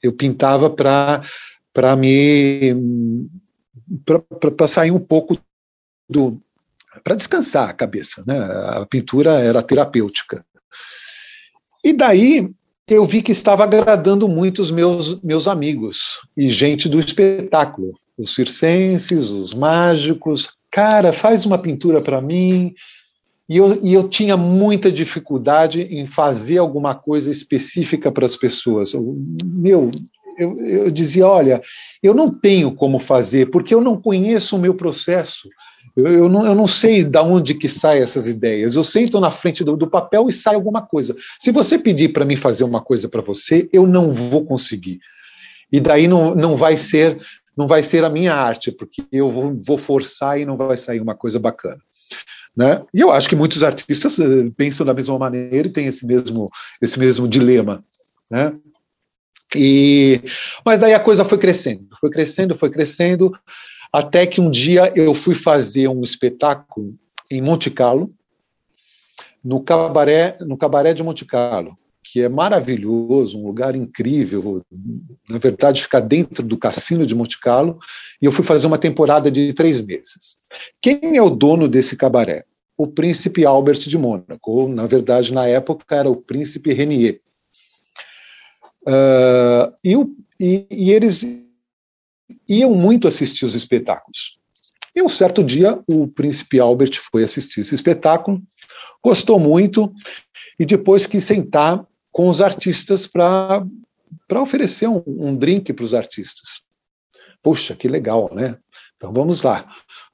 eu 0.00 0.12
pintava 0.12 0.70
para 0.70 1.96
me 1.96 2.74
para 4.04 4.68
sair 4.68 4.92
um 4.92 5.00
pouco 5.00 5.36
do 6.08 6.40
para 7.02 7.14
descansar 7.14 7.68
a 7.68 7.72
cabeça, 7.72 8.22
né? 8.26 8.36
A 8.36 8.86
pintura 8.86 9.40
era 9.40 9.62
terapêutica. 9.62 10.44
E 11.84 11.92
daí 11.92 12.52
eu 12.86 13.06
vi 13.06 13.22
que 13.22 13.32
estava 13.32 13.64
agradando 13.64 14.28
muito 14.28 14.60
os 14.60 14.70
meus 14.70 15.20
meus 15.22 15.48
amigos 15.48 16.20
e 16.36 16.50
gente 16.50 16.88
do 16.88 16.98
espetáculo, 16.98 17.94
os 18.20 18.34
circenses, 18.34 19.28
os 19.28 19.54
mágicos. 19.54 20.50
Cara, 20.70 21.12
faz 21.12 21.44
uma 21.46 21.58
pintura 21.58 22.00
para 22.00 22.20
mim. 22.20 22.74
E 23.48 23.56
eu, 23.56 23.80
e 23.82 23.92
eu 23.92 24.06
tinha 24.06 24.36
muita 24.36 24.92
dificuldade 24.92 25.82
em 25.82 26.06
fazer 26.06 26.58
alguma 26.58 26.94
coisa 26.94 27.30
específica 27.30 28.12
para 28.12 28.24
as 28.24 28.36
pessoas. 28.36 28.94
Eu, 28.94 29.16
meu, 29.44 29.90
eu, 30.38 30.60
eu 30.64 30.90
dizia: 30.90 31.26
olha, 31.26 31.60
eu 32.00 32.14
não 32.14 32.30
tenho 32.30 32.72
como 32.72 32.98
fazer, 32.98 33.50
porque 33.50 33.74
eu 33.74 33.80
não 33.80 34.00
conheço 34.00 34.54
o 34.54 34.58
meu 34.58 34.74
processo. 34.74 35.48
Eu, 35.96 36.06
eu, 36.06 36.28
não, 36.28 36.46
eu 36.46 36.54
não 36.54 36.68
sei 36.68 37.02
de 37.02 37.18
onde 37.18 37.54
que 37.54 37.68
saem 37.68 38.02
essas 38.02 38.28
ideias. 38.28 38.76
Eu 38.76 38.84
sento 38.84 39.18
na 39.18 39.32
frente 39.32 39.64
do, 39.64 39.76
do 39.76 39.88
papel 39.88 40.28
e 40.28 40.32
sai 40.32 40.54
alguma 40.54 40.82
coisa. 40.82 41.16
Se 41.38 41.50
você 41.50 41.76
pedir 41.76 42.10
para 42.10 42.24
mim 42.24 42.36
fazer 42.36 42.62
uma 42.62 42.80
coisa 42.80 43.08
para 43.08 43.22
você, 43.22 43.68
eu 43.72 43.86
não 43.86 44.12
vou 44.12 44.44
conseguir. 44.44 45.00
E 45.72 45.80
daí 45.80 46.08
não, 46.08 46.34
não 46.34 46.56
vai 46.56 46.76
ser 46.76 47.18
não 47.60 47.66
vai 47.66 47.82
ser 47.82 48.02
a 48.06 48.08
minha 48.08 48.32
arte, 48.32 48.72
porque 48.72 49.04
eu 49.12 49.28
vou, 49.28 49.54
vou 49.54 49.76
forçar 49.76 50.40
e 50.40 50.46
não 50.46 50.56
vai 50.56 50.78
sair 50.78 50.98
uma 50.98 51.14
coisa 51.14 51.38
bacana. 51.38 51.78
Né? 52.56 52.82
E 52.92 53.00
eu 53.00 53.12
acho 53.12 53.28
que 53.28 53.36
muitos 53.36 53.62
artistas 53.62 54.18
eh, 54.18 54.50
pensam 54.56 54.86
da 54.86 54.94
mesma 54.94 55.18
maneira 55.18 55.68
e 55.68 55.70
têm 55.70 55.86
esse 55.86 56.06
mesmo, 56.06 56.50
esse 56.80 56.98
mesmo 56.98 57.28
dilema. 57.28 57.84
Né? 58.30 58.54
E, 59.54 60.22
mas 60.64 60.80
daí 60.80 60.94
a 60.94 60.98
coisa 61.00 61.22
foi 61.22 61.36
crescendo, 61.36 61.86
foi 62.00 62.08
crescendo, 62.08 62.56
foi 62.56 62.70
crescendo, 62.70 63.30
até 63.92 64.26
que 64.26 64.40
um 64.40 64.50
dia 64.50 64.90
eu 64.96 65.14
fui 65.14 65.34
fazer 65.34 65.86
um 65.86 66.00
espetáculo 66.00 66.94
em 67.30 67.42
Monte 67.42 67.70
Carlo, 67.70 68.10
no 69.44 69.62
cabaré, 69.62 70.38
no 70.40 70.56
cabaré 70.56 70.94
de 70.94 71.02
Monte 71.02 71.26
Carlo, 71.26 71.76
que 72.02 72.22
é 72.22 72.28
maravilhoso, 72.28 73.38
um 73.38 73.46
lugar 73.46 73.76
incrível, 73.76 74.62
na 75.28 75.38
verdade 75.38 75.82
fica 75.82 76.00
dentro 76.00 76.42
do 76.42 76.58
cassino 76.58 77.06
de 77.06 77.14
Monte 77.14 77.38
Carlo, 77.38 77.78
e 78.20 78.24
eu 78.24 78.32
fui 78.32 78.44
fazer 78.44 78.66
uma 78.66 78.78
temporada 78.78 79.30
de 79.30 79.52
três 79.52 79.80
meses. 79.80 80.38
Quem 80.80 81.16
é 81.16 81.22
o 81.22 81.30
dono 81.30 81.68
desse 81.68 81.96
cabaré? 81.96 82.44
O 82.76 82.86
príncipe 82.86 83.44
Albert 83.44 83.80
de 83.80 83.98
Mônaco, 83.98 84.50
ou 84.50 84.68
na 84.68 84.86
verdade 84.86 85.32
na 85.34 85.46
época 85.46 85.94
era 85.94 86.10
o 86.10 86.16
príncipe 86.16 86.72
Renier. 86.72 87.20
Uh, 88.82 89.70
e, 89.84 89.94
e, 90.40 90.66
e, 90.70 90.90
eles 90.90 91.22
iam 92.48 92.74
muito 92.74 93.06
assistir 93.06 93.44
os 93.44 93.54
espetáculos. 93.54 94.38
E 94.96 95.02
um 95.02 95.08
certo 95.08 95.44
dia, 95.44 95.78
o 95.86 96.08
príncipe 96.08 96.58
Albert 96.58 96.98
foi 96.98 97.22
assistir 97.22 97.60
esse 97.60 97.74
espetáculo, 97.74 98.42
gostou 99.04 99.38
muito, 99.38 99.92
e 100.58 100.64
depois 100.64 101.06
quis 101.06 101.24
sentar 101.24 101.86
com 102.12 102.28
os 102.28 102.40
artistas 102.40 103.06
para 103.06 103.62
oferecer 104.40 104.88
um, 104.88 105.02
um 105.06 105.36
drink 105.36 105.72
para 105.72 105.84
os 105.84 105.94
artistas. 105.94 106.62
Puxa, 107.42 107.74
que 107.74 107.88
legal, 107.88 108.30
né? 108.32 108.56
Então 108.96 109.12
vamos 109.12 109.42
lá. 109.42 109.66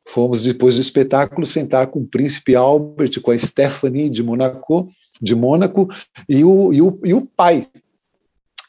Fomos, 0.09 0.45
depois 0.45 0.77
do 0.77 0.81
espetáculo, 0.81 1.45
sentar 1.45 1.89
com 1.89 2.01
o 2.01 2.07
príncipe 2.07 2.55
Albert, 2.55 3.21
com 3.21 3.33
a 3.33 3.39
Stephanie 3.39 4.09
de 4.09 4.23
Monaco, 4.23 4.89
de 5.21 5.35
Mônaco, 5.35 5.89
e 6.29 6.45
o, 6.45 6.73
e 6.73 6.81
o, 6.81 7.01
e 7.05 7.13
o 7.13 7.27
pai, 7.27 7.69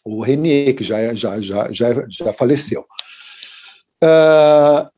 o 0.04 0.22
Renier, 0.22 0.76
que 0.76 0.84
já, 0.84 1.14
já, 1.14 1.40
já, 1.40 1.72
já, 1.72 2.06
já 2.10 2.34
faleceu. 2.34 2.86
Uh, 4.04 4.90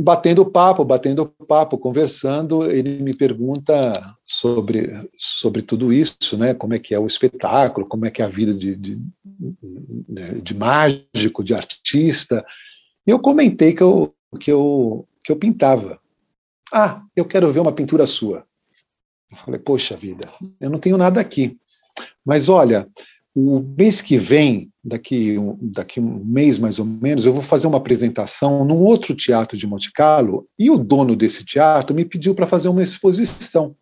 batendo 0.00 0.44
papo, 0.46 0.84
batendo 0.84 1.26
papo, 1.26 1.76
conversando, 1.76 2.70
ele 2.70 3.02
me 3.02 3.14
pergunta 3.14 3.92
sobre, 4.26 5.08
sobre 5.16 5.62
tudo 5.62 5.92
isso, 5.92 6.36
né? 6.38 6.54
Como 6.54 6.74
é 6.74 6.78
que 6.78 6.94
é 6.94 6.98
o 6.98 7.06
espetáculo, 7.06 7.86
como 7.86 8.06
é 8.06 8.10
que 8.10 8.22
é 8.22 8.24
a 8.24 8.28
vida 8.28 8.54
de, 8.54 8.74
de, 8.76 9.00
de 10.42 10.54
mágico, 10.54 11.44
de 11.44 11.54
artista. 11.54 12.44
E 13.06 13.10
eu 13.10 13.18
comentei 13.18 13.74
que 13.74 13.82
eu, 13.82 14.14
que, 14.40 14.50
eu, 14.50 15.06
que 15.22 15.30
eu 15.30 15.36
pintava. 15.36 16.00
Ah, 16.72 17.02
eu 17.14 17.24
quero 17.24 17.52
ver 17.52 17.60
uma 17.60 17.72
pintura 17.72 18.06
sua. 18.06 18.46
Eu 19.30 19.36
falei, 19.36 19.60
poxa 19.60 19.96
vida, 19.96 20.28
eu 20.60 20.70
não 20.70 20.78
tenho 20.78 20.96
nada 20.96 21.20
aqui. 21.20 21.58
Mas 22.24 22.48
olha, 22.48 22.88
o 23.34 23.60
mês 23.60 24.00
que 24.00 24.18
vem, 24.18 24.70
daqui, 24.82 25.36
daqui 25.60 26.00
um 26.00 26.24
mês 26.24 26.58
mais 26.58 26.78
ou 26.78 26.84
menos, 26.84 27.24
eu 27.24 27.32
vou 27.32 27.42
fazer 27.42 27.66
uma 27.66 27.78
apresentação 27.78 28.64
num 28.64 28.78
outro 28.78 29.14
teatro 29.14 29.56
de 29.56 29.66
Monte 29.66 29.92
Carlo 29.92 30.46
e 30.58 30.70
o 30.70 30.76
dono 30.76 31.14
desse 31.14 31.44
teatro 31.44 31.94
me 31.94 32.04
pediu 32.04 32.34
para 32.34 32.46
fazer 32.46 32.68
uma 32.68 32.82
exposição 32.82 33.76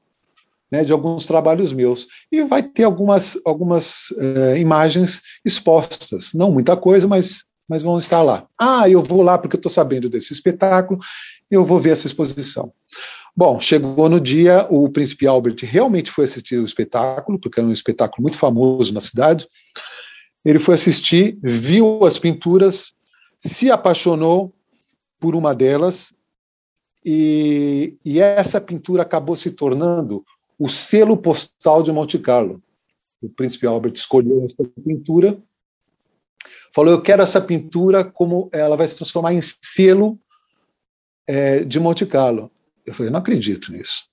né, 0.71 0.85
de 0.85 0.93
alguns 0.93 1.25
trabalhos 1.25 1.73
meus. 1.73 2.07
E 2.31 2.43
vai 2.45 2.63
ter 2.63 2.85
algumas, 2.85 3.39
algumas 3.45 4.13
eh, 4.19 4.59
imagens 4.59 5.23
expostas. 5.45 6.33
Não 6.35 6.53
muita 6.53 6.77
coisa, 6.77 7.09
mas, 7.09 7.45
mas 7.69 7.83
vão 7.83 7.99
estar 7.99 8.23
lá. 8.23 8.47
Ah, 8.59 8.89
eu 8.89 9.03
vou 9.03 9.23
lá 9.23 9.39
porque 9.39 9.57
eu 9.57 9.59
estou 9.59 9.73
sabendo 9.73 10.11
desse 10.11 10.33
espetáculo, 10.33 11.01
eu 11.51 11.65
vou 11.65 11.81
ver 11.81 11.91
essa 11.91 12.07
exposição. 12.07 12.73
Bom, 13.39 13.61
chegou 13.61 14.09
no 14.09 14.21
dia, 14.21 14.67
o 14.69 14.91
príncipe 14.91 15.25
Albert 15.25 15.59
realmente 15.63 16.11
foi 16.11 16.25
assistir 16.25 16.59
o 16.59 16.65
espetáculo, 16.65 17.39
porque 17.39 17.61
era 17.61 17.69
um 17.69 17.73
espetáculo 17.73 18.23
muito 18.23 18.37
famoso 18.37 18.93
na 18.93 19.01
cidade. 19.01 19.49
Ele 20.45 20.59
foi 20.59 20.75
assistir, 20.75 21.39
viu 21.41 22.05
as 22.05 22.19
pinturas, 22.19 22.95
se 23.39 23.71
apaixonou 23.71 24.53
por 25.21 25.37
uma 25.37 25.55
delas, 25.55 26.13
e, 27.07 27.97
e 28.05 28.19
essa 28.19 28.61
pintura 28.61 29.03
acabou 29.03 29.37
se 29.37 29.53
tornando 29.53 30.25
o 30.59 30.69
selo 30.69 31.17
postal 31.17 31.85
de 31.85 31.93
Monte 31.93 32.19
Carlo. 32.19 32.61
O 33.23 33.29
príncipe 33.29 33.69
Albert 33.69 33.93
escolheu 33.93 34.45
essa 34.47 34.69
pintura, 34.85 35.41
falou: 36.75 36.93
Eu 36.93 37.01
quero 37.01 37.23
essa 37.23 37.41
pintura 37.41 38.03
como 38.03 38.49
ela 38.51 38.77
vai 38.77 38.89
se 38.89 38.97
transformar 38.97 39.33
em 39.33 39.41
selo 39.41 40.19
é, 41.25 41.63
de 41.63 41.79
Monte 41.79 42.05
Carlo. 42.05 42.51
Eu 42.89 42.95
falei, 42.95 43.11
não 43.11 43.21
acredito 43.21 43.73
nisso. 43.73 44.05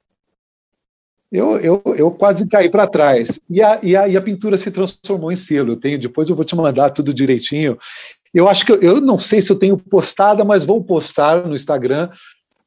Eu, 1.32 1.60
eu, 1.60 1.82
eu 1.98 2.12
quase 2.12 2.48
caí 2.48 2.70
para 2.70 2.88
trás. 2.88 3.40
E 3.50 3.62
a, 3.62 3.80
e, 3.82 3.96
a, 3.96 4.08
e 4.08 4.16
a 4.16 4.22
pintura 4.22 4.58
se 4.58 4.72
transformou 4.72 5.32
em 5.32 5.36
selo. 5.36 5.74
Eu 5.74 5.78
tenho, 5.78 6.00
depois 6.00 6.30
eu 6.30 6.36
vou 6.36 6.46
te 6.46 6.56
mandar 6.56 6.92
tudo 6.92 7.14
direitinho. 7.14 7.78
Eu 8.34 8.48
acho 8.48 8.66
que 8.66 8.72
eu, 8.72 8.82
eu 8.82 9.02
não 9.02 9.18
sei 9.18 9.42
se 9.42 9.52
eu 9.52 9.56
tenho 9.56 9.78
postada, 9.78 10.44
mas 10.46 10.64
vou 10.64 10.84
postar 10.84 11.46
no 11.48 11.56
Instagram 11.56 12.10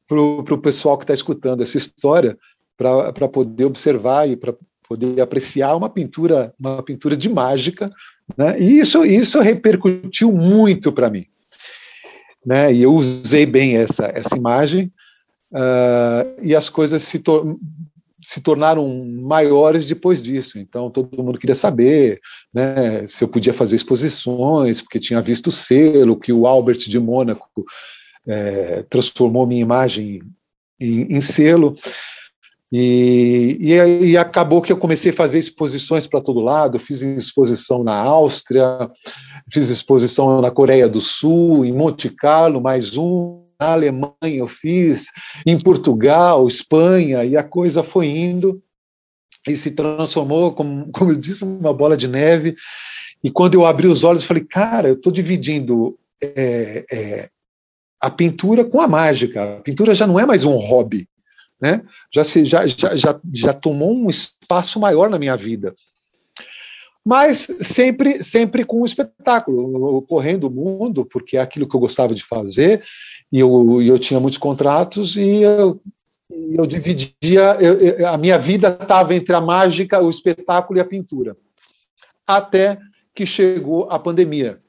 para 0.07 0.19
o 0.19 0.61
pessoal 0.61 0.97
que 0.97 1.03
está 1.03 1.13
escutando 1.13 1.61
essa 1.61 1.77
história, 1.77 2.37
para 2.75 3.27
poder 3.27 3.65
observar 3.65 4.27
e 4.27 4.35
para 4.35 4.55
poder 4.87 5.21
apreciar 5.21 5.75
uma 5.75 5.89
pintura, 5.89 6.51
uma 6.59 6.81
pintura 6.81 7.15
de 7.15 7.29
mágica, 7.29 7.91
né? 8.35 8.59
E 8.59 8.79
isso, 8.79 9.05
isso 9.05 9.39
repercutiu 9.39 10.31
muito 10.31 10.91
para 10.91 11.11
mim, 11.11 11.25
né? 12.43 12.73
E 12.73 12.81
eu 12.81 12.93
usei 12.93 13.45
bem 13.45 13.77
essa 13.77 14.11
essa 14.15 14.35
imagem 14.35 14.91
uh, 15.51 16.39
e 16.41 16.55
as 16.55 16.69
coisas 16.69 17.03
se, 17.03 17.19
tor 17.19 17.57
se 18.21 18.41
tornaram 18.41 18.87
maiores 19.05 19.85
depois 19.85 20.21
disso. 20.21 20.59
Então, 20.59 20.89
todo 20.89 21.23
mundo 21.23 21.39
queria 21.39 21.55
saber 21.55 22.19
né, 22.53 23.07
se 23.07 23.23
eu 23.23 23.27
podia 23.27 23.53
fazer 23.53 23.75
exposições, 23.75 24.81
porque 24.81 24.99
tinha 24.99 25.21
visto 25.21 25.47
o 25.47 25.51
selo 25.51 26.19
que 26.19 26.33
o 26.33 26.45
Albert 26.45 26.79
de 26.79 26.99
Mônaco 26.99 27.65
é, 28.27 28.83
transformou 28.89 29.47
minha 29.47 29.61
imagem 29.61 30.21
em, 30.79 31.15
em 31.15 31.21
selo. 31.21 31.75
E, 32.71 33.57
e, 33.59 34.11
e, 34.11 34.17
acabou 34.17 34.61
que 34.61 34.71
eu 34.71 34.77
comecei 34.77 35.11
a 35.11 35.15
fazer 35.15 35.39
exposições 35.39 36.05
para 36.05 36.21
todo 36.21 36.39
lado. 36.39 36.77
Fiz 36.77 37.01
exposição 37.01 37.83
na 37.83 37.95
Áustria, 37.95 38.89
fiz 39.51 39.69
exposição 39.69 40.39
na 40.39 40.51
Coreia 40.51 40.87
do 40.87 41.01
Sul, 41.01 41.65
em 41.65 41.73
Monte 41.73 42.09
Carlo, 42.09 42.61
mais 42.61 42.95
um, 42.95 43.43
na 43.59 43.73
Alemanha 43.73 44.15
eu 44.21 44.47
fiz, 44.47 45.07
em 45.45 45.59
Portugal, 45.59 46.47
Espanha, 46.47 47.25
e 47.25 47.35
a 47.35 47.43
coisa 47.43 47.83
foi 47.83 48.07
indo. 48.07 48.63
e 49.47 49.57
se 49.57 49.71
transformou, 49.71 50.53
como, 50.53 50.89
como 50.93 51.11
eu 51.11 51.15
disse, 51.15 51.43
uma 51.43 51.73
bola 51.73 51.97
de 51.97 52.07
neve. 52.07 52.55
E 53.23 53.29
quando 53.29 53.55
eu 53.55 53.65
abri 53.65 53.87
os 53.87 54.03
olhos, 54.03 54.23
falei, 54.23 54.43
cara, 54.43 54.87
eu 54.87 54.93
estou 54.93 55.11
dividindo 55.11 55.99
é, 56.21 56.85
é, 56.91 57.29
a 57.99 58.09
pintura 58.09 58.63
com 58.63 58.79
a 58.79 58.87
mágica. 58.87 59.57
A 59.57 59.61
pintura 59.61 59.93
já 59.93 60.07
não 60.07 60.17
é 60.19 60.25
mais 60.25 60.45
um 60.45 60.55
hobby, 60.55 61.07
né? 61.61 61.83
Já, 62.13 62.23
se, 62.23 62.45
já, 62.45 62.65
já, 62.65 62.95
já, 62.95 63.19
já 63.33 63.53
tomou 63.53 63.93
um 63.93 64.09
espaço 64.09 64.79
maior 64.79 65.09
na 65.09 65.19
minha 65.19 65.35
vida. 65.35 65.75
Mas 67.05 67.47
sempre, 67.61 68.23
sempre 68.23 68.63
com 68.63 68.81
o 68.81 68.85
espetáculo, 68.85 70.01
correndo 70.03 70.45
o 70.45 70.51
mundo, 70.51 71.05
porque 71.05 71.37
é 71.37 71.41
aquilo 71.41 71.67
que 71.67 71.75
eu 71.75 71.79
gostava 71.79 72.13
de 72.13 72.23
fazer, 72.23 72.83
e 73.31 73.39
eu, 73.39 73.81
eu 73.81 73.99
tinha 73.99 74.19
muitos 74.19 74.37
contratos, 74.37 75.15
e 75.15 75.41
eu, 75.41 75.79
eu 76.29 76.65
dividia, 76.65 77.57
eu, 77.59 78.07
a 78.07 78.17
minha 78.17 78.37
vida 78.37 78.77
estava 78.81 79.15
entre 79.15 79.35
a 79.35 79.41
mágica, 79.41 80.01
o 80.01 80.09
espetáculo 80.09 80.79
e 80.79 80.81
a 80.81 80.85
pintura. 80.85 81.37
Até 82.25 82.79
que 83.13 83.25
chegou 83.25 83.89
a 83.89 83.99
pandemia. 83.99 84.61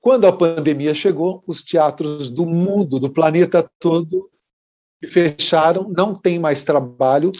Quando 0.00 0.26
a 0.26 0.32
pandemia 0.32 0.94
chegou, 0.94 1.42
os 1.46 1.62
teatros 1.62 2.28
do 2.28 2.46
mundo, 2.46 2.98
do 2.98 3.10
planeta 3.10 3.68
todo, 3.78 4.30
fecharam, 5.06 5.90
não 5.94 6.14
tem 6.14 6.38
mais 6.38 6.64
trabalho 6.64 7.32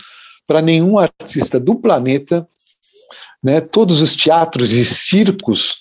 para 0.47 0.61
nenhum 0.61 0.99
artista 0.99 1.59
do 1.59 1.77
planeta. 1.77 2.47
Né? 3.43 3.61
Todos 3.61 4.03
os 4.03 4.15
teatros 4.15 4.73
e 4.73 4.85
circos. 4.85 5.80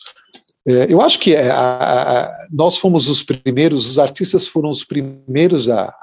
É, 0.67 0.91
eu 0.91 1.01
acho 1.01 1.19
que 1.19 1.33
é, 1.33 1.49
a, 1.49 2.21
a, 2.21 2.47
nós 2.51 2.77
fomos 2.77 3.09
os 3.09 3.23
primeiros, 3.23 3.89
os 3.89 3.99
artistas 3.99 4.47
foram 4.47 4.69
os 4.69 4.83
primeiros 4.83 5.69
a, 5.69 5.93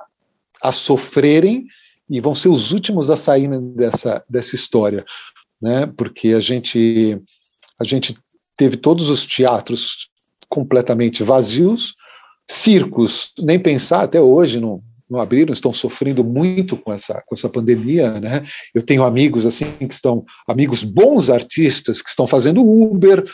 a 0.62 0.72
sofrerem 0.72 1.66
e 2.08 2.20
vão 2.20 2.34
ser 2.34 2.48
os 2.48 2.72
últimos 2.72 3.10
a 3.10 3.16
saírem 3.16 3.74
dessa, 3.74 4.24
dessa 4.28 4.54
história. 4.54 5.04
Né? 5.60 5.86
Porque 5.86 6.28
a 6.28 6.40
gente, 6.40 7.20
a 7.80 7.84
gente 7.84 8.16
teve 8.56 8.76
todos 8.76 9.10
os 9.10 9.26
teatros 9.26 10.08
completamente 10.48 11.22
vazios, 11.22 11.94
circos, 12.48 13.32
nem 13.38 13.58
pensar, 13.58 14.02
até 14.02 14.20
hoje 14.20 14.60
não, 14.60 14.80
não 15.08 15.20
abriram, 15.20 15.52
estão 15.52 15.72
sofrendo 15.72 16.24
muito 16.24 16.76
com 16.76 16.92
essa, 16.92 17.22
com 17.24 17.34
essa 17.34 17.48
pandemia, 17.48 18.20
né? 18.20 18.44
Eu 18.74 18.82
tenho 18.82 19.04
amigos 19.04 19.46
assim 19.46 19.66
que 19.78 19.94
estão, 19.94 20.24
amigos 20.46 20.82
bons 20.82 21.30
artistas 21.30 22.02
que 22.02 22.08
estão 22.08 22.26
fazendo 22.26 22.68
Uber, 22.68 23.24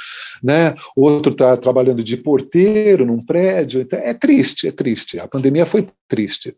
né? 0.42 0.74
Outro 0.94 1.32
está 1.32 1.56
trabalhando 1.56 2.04
de 2.04 2.16
porteiro 2.16 3.06
num 3.06 3.24
prédio, 3.24 3.80
então 3.80 3.98
é 3.98 4.12
triste, 4.12 4.68
é 4.68 4.72
triste. 4.72 5.18
A 5.18 5.26
pandemia 5.26 5.64
foi 5.64 5.88
triste. 6.06 6.54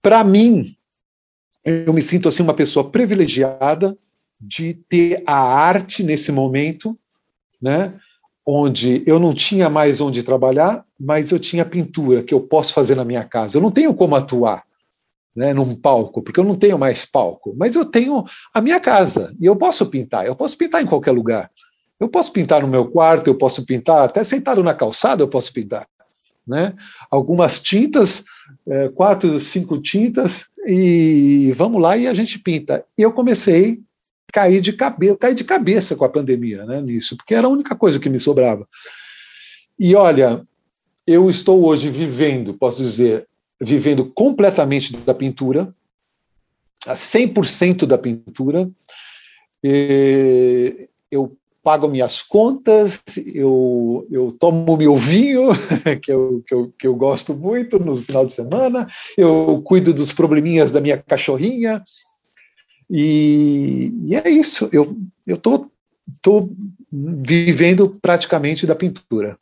Para 0.00 0.22
mim, 0.22 0.76
eu 1.64 1.92
me 1.92 2.00
sinto 2.00 2.28
assim 2.28 2.42
uma 2.42 2.54
pessoa 2.54 2.88
privilegiada 2.88 3.96
de 4.40 4.74
ter 4.88 5.22
a 5.26 5.36
arte 5.36 6.04
nesse 6.04 6.30
momento, 6.30 6.96
né? 7.60 7.92
Onde 8.50 9.02
eu 9.04 9.18
não 9.18 9.34
tinha 9.34 9.68
mais 9.68 10.00
onde 10.00 10.22
trabalhar, 10.22 10.82
mas 10.98 11.30
eu 11.30 11.38
tinha 11.38 11.66
pintura 11.66 12.22
que 12.22 12.32
eu 12.32 12.40
posso 12.40 12.72
fazer 12.72 12.94
na 12.94 13.04
minha 13.04 13.22
casa. 13.22 13.58
Eu 13.58 13.62
não 13.62 13.70
tenho 13.70 13.92
como 13.92 14.16
atuar 14.16 14.64
né, 15.36 15.52
num 15.52 15.76
palco, 15.76 16.22
porque 16.22 16.40
eu 16.40 16.44
não 16.44 16.54
tenho 16.54 16.78
mais 16.78 17.04
palco, 17.04 17.54
mas 17.58 17.76
eu 17.76 17.84
tenho 17.84 18.24
a 18.54 18.62
minha 18.62 18.80
casa 18.80 19.36
e 19.38 19.44
eu 19.44 19.54
posso 19.54 19.84
pintar. 19.84 20.24
Eu 20.24 20.34
posso 20.34 20.56
pintar 20.56 20.82
em 20.82 20.86
qualquer 20.86 21.10
lugar. 21.10 21.50
Eu 22.00 22.08
posso 22.08 22.32
pintar 22.32 22.62
no 22.62 22.68
meu 22.68 22.86
quarto, 22.86 23.28
eu 23.28 23.34
posso 23.34 23.66
pintar 23.66 24.02
até 24.02 24.24
sentado 24.24 24.64
na 24.64 24.72
calçada, 24.72 25.22
eu 25.22 25.28
posso 25.28 25.52
pintar. 25.52 25.86
Né? 26.46 26.72
Algumas 27.10 27.60
tintas, 27.60 28.24
é, 28.66 28.88
quatro, 28.88 29.38
cinco 29.40 29.78
tintas, 29.78 30.46
e 30.66 31.52
vamos 31.54 31.82
lá 31.82 31.98
e 31.98 32.06
a 32.06 32.14
gente 32.14 32.38
pinta. 32.38 32.82
E 32.96 33.02
eu 33.02 33.12
comecei 33.12 33.78
caí 34.32 34.60
de 34.60 34.72
cabeça, 34.72 35.16
caí 35.16 35.34
de 35.34 35.44
cabeça 35.44 35.96
com 35.96 36.04
a 36.04 36.08
pandemia, 36.08 36.64
né, 36.64 36.80
nisso, 36.80 37.16
porque 37.16 37.34
era 37.34 37.46
a 37.46 37.50
única 37.50 37.74
coisa 37.74 37.98
que 37.98 38.08
me 38.08 38.20
sobrava. 38.20 38.66
E 39.78 39.94
olha, 39.94 40.42
eu 41.06 41.30
estou 41.30 41.64
hoje 41.64 41.88
vivendo, 41.88 42.54
posso 42.54 42.82
dizer, 42.82 43.26
vivendo 43.60 44.04
completamente 44.04 44.96
da 44.96 45.14
pintura, 45.14 45.74
a 46.86 46.94
100% 46.94 47.86
da 47.86 47.98
pintura. 47.98 48.70
E 49.62 50.88
eu 51.10 51.36
pago 51.62 51.88
minhas 51.88 52.22
contas, 52.22 53.00
eu, 53.34 54.06
eu 54.10 54.32
tomo 54.32 54.76
meu 54.76 54.96
vinho, 54.96 55.48
que 56.02 56.12
eu, 56.12 56.42
que, 56.46 56.54
eu, 56.54 56.72
que 56.78 56.86
eu 56.86 56.94
gosto 56.94 57.34
muito 57.34 57.78
no 57.78 57.96
final 57.98 58.24
de 58.24 58.32
semana, 58.32 58.86
eu 59.16 59.60
cuido 59.62 59.92
dos 59.92 60.12
probleminhas 60.12 60.70
da 60.70 60.80
minha 60.80 60.96
cachorrinha, 60.96 61.82
e, 62.90 63.92
e 64.04 64.16
é 64.16 64.28
isso, 64.30 64.68
eu 64.72 64.96
estou 65.26 65.70
tô, 66.20 66.46
tô 66.46 66.50
vivendo 66.90 67.98
praticamente 68.00 68.66
da 68.66 68.74
pintura. 68.74 69.38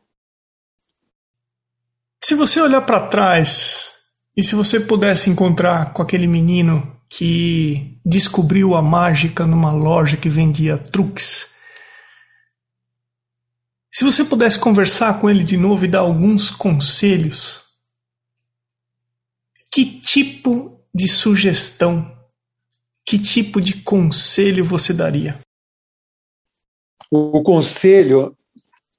Se 2.23 2.35
você 2.35 2.61
olhar 2.61 2.81
para 2.81 3.07
trás 3.07 3.93
e 4.37 4.43
se 4.43 4.55
você 4.57 4.81
pudesse 4.81 5.31
encontrar 5.31 5.93
com 5.93 6.03
aquele 6.03 6.27
menino 6.27 7.01
que 7.09 8.01
descobriu 8.05 8.75
a 8.75 8.83
mágica 8.83 9.47
numa 9.47 9.73
loja 9.73 10.17
que 10.17 10.29
vendia 10.29 10.77
truques, 10.77 11.55
se 13.93 14.05
você 14.05 14.25
pudesse 14.25 14.59
conversar 14.59 15.21
com 15.21 15.31
ele 15.31 15.45
de 15.45 15.57
novo 15.57 15.85
e 15.85 15.89
dar 15.89 16.01
alguns 16.01 16.51
conselhos, 16.51 17.63
que 19.71 20.01
tipo 20.01 20.85
de 20.93 21.09
sugestão 21.09 22.16
que 23.07 23.19
tipo 23.19 23.61
de 23.61 23.83
conselho 23.83 24.65
você 24.65 24.93
daria? 24.93 25.39
O 27.09 27.41
conselho, 27.43 28.37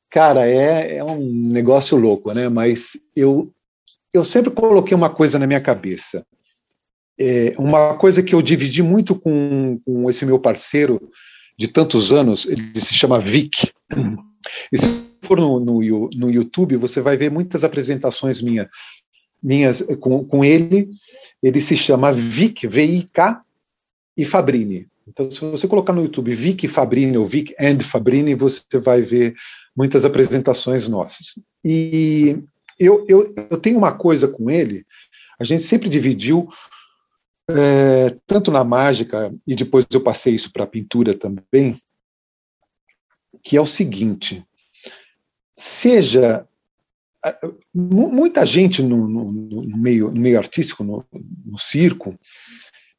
cara, 0.10 0.48
é, 0.48 0.96
é 0.96 1.04
um 1.04 1.50
negócio 1.50 1.98
louco, 1.98 2.32
né? 2.32 2.48
Mas 2.48 2.98
eu, 3.14 3.54
eu 4.14 4.24
sempre 4.24 4.50
coloquei 4.50 4.96
uma 4.96 5.10
coisa 5.10 5.38
na 5.38 5.46
minha 5.46 5.60
cabeça. 5.60 6.26
É, 7.20 7.54
uma 7.58 7.98
coisa 7.98 8.24
que 8.24 8.34
eu 8.34 8.42
dividi 8.42 8.82
muito 8.82 9.14
com, 9.14 9.82
com 9.84 10.10
esse 10.10 10.26
meu 10.26 10.40
parceiro 10.40 11.12
de 11.58 11.68
tantos 11.68 12.14
anos, 12.14 12.46
ele 12.46 12.80
se 12.80 12.94
chama 12.94 13.20
Vic. 13.20 13.70
E 14.72 14.78
se 14.78 14.88
for 15.24 15.38
no, 15.38 15.60
no, 15.60 16.10
no 16.16 16.30
YouTube, 16.30 16.78
você 16.78 17.02
vai 17.02 17.18
ver 17.18 17.30
muitas 17.30 17.66
apresentações 17.66 18.40
minha, 18.42 18.70
minhas 19.44 19.82
com, 20.00 20.24
com 20.24 20.46
ele. 20.46 20.90
Ele 21.44 21.60
se 21.60 21.76
chama 21.76 22.14
Vic, 22.14 22.66
V-I-K, 22.68 23.44
e 24.18 24.26
Fabrini. 24.26 24.88
Então, 25.08 25.30
se 25.32 25.40
você 25.40 25.68
colocar 25.68 25.94
no 25.94 26.02
YouTube 26.02 26.34
Vic 26.34 26.68
Fabrini 26.68 27.18
ou 27.18 27.26
Vic 27.26 27.56
and 27.60 27.80
Fabrini, 27.80 28.36
você 28.36 28.62
vai 28.84 29.02
ver 29.02 29.36
muitas 29.76 30.04
apresentações 30.04 30.88
nossas. 30.88 31.40
E 31.64 32.38
eu, 32.80 33.06
eu, 33.08 33.34
eu 33.50 33.58
tenho 33.58 33.78
uma 33.78 33.94
coisa 33.94 34.28
com 34.28 34.50
ele, 34.50 34.86
a 35.40 35.44
gente 35.44 35.64
sempre 35.64 35.88
dividiu, 35.88 36.50
é, 37.50 38.18
tanto 38.26 38.52
na 38.52 38.64
mágica, 38.64 39.34
e 39.46 39.56
depois 39.56 39.86
eu 39.90 40.02
passei 40.02 40.36
isso 40.36 40.52
para 40.52 40.64
a 40.64 40.68
pintura 40.68 41.14
também, 41.14 41.80
que 43.44 43.56
é 43.56 43.62
o 43.62 43.68
seguinte: 43.68 44.44
seja. 45.56 46.46
Muita 47.74 48.46
gente 48.46 48.82
no, 48.82 49.06
no, 49.06 49.32
no 49.32 49.78
meio, 49.78 50.10
no 50.10 50.22
meio 50.22 50.38
artístico, 50.38 50.82
no, 50.82 51.04
no 51.46 51.58
circo, 51.58 52.18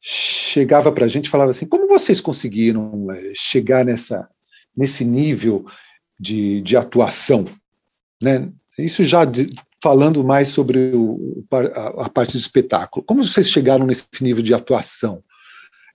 chegava 0.01 0.91
para 0.91 1.05
a 1.05 1.07
gente 1.07 1.27
e 1.27 1.29
falava 1.29 1.51
assim: 1.51 1.65
como 1.65 1.87
vocês 1.87 2.21
conseguiram 2.21 3.07
eh, 3.11 3.33
chegar 3.35 3.83
nessa, 3.85 4.27
nesse 4.75 5.03
nível 5.03 5.65
de, 6.19 6.61
de 6.61 6.77
atuação? 6.77 7.45
Né? 8.21 8.49
Isso 8.77 9.03
já 9.03 9.25
de, 9.25 9.53
falando 9.81 10.23
mais 10.23 10.49
sobre 10.49 10.91
o, 10.93 11.45
a, 11.51 12.05
a, 12.05 12.09
parte 12.09 12.33
do 12.33 12.37
espetáculo. 12.37 13.05
Como 13.05 13.23
vocês 13.23 13.49
chegaram 13.49 13.85
nesse 13.85 14.07
nível 14.21 14.43
de 14.43 14.53
atuação? 14.53 15.23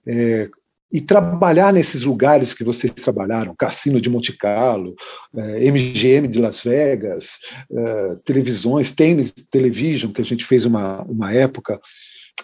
É, 0.07 0.49
e 0.91 1.01
trabalhar 1.01 1.73
nesses 1.73 2.03
lugares 2.03 2.53
que 2.53 2.63
vocês 2.63 2.93
trabalharam, 2.93 3.55
Cassino 3.55 3.99
de 3.99 4.09
Monte 4.09 4.31
Carlo, 4.31 4.95
eh, 5.35 5.69
MGM 5.69 6.27
de 6.27 6.39
Las 6.39 6.61
Vegas, 6.61 7.37
eh, 7.69 8.17
televisões, 8.23 8.93
Tênis 8.93 9.33
Television, 9.51 10.13
que 10.13 10.21
a 10.21 10.23
gente 10.25 10.45
fez 10.45 10.63
uma, 10.63 11.01
uma 11.01 11.33
época, 11.33 11.81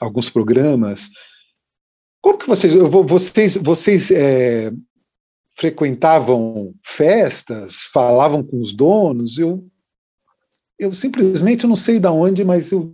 alguns 0.01 0.29
programas, 0.29 1.11
como 2.21 2.37
que 2.37 2.47
vocês, 2.47 2.73
vocês, 2.75 3.57
vocês 3.57 4.11
é, 4.11 4.71
frequentavam 5.55 6.73
festas, 6.85 7.83
falavam 7.91 8.43
com 8.43 8.61
os 8.61 8.73
donos? 8.73 9.39
Eu, 9.39 9.67
eu 10.77 10.93
simplesmente 10.93 11.65
não 11.65 11.75
sei 11.75 11.99
de 11.99 12.07
onde, 12.07 12.43
mas 12.43 12.71
eu, 12.71 12.93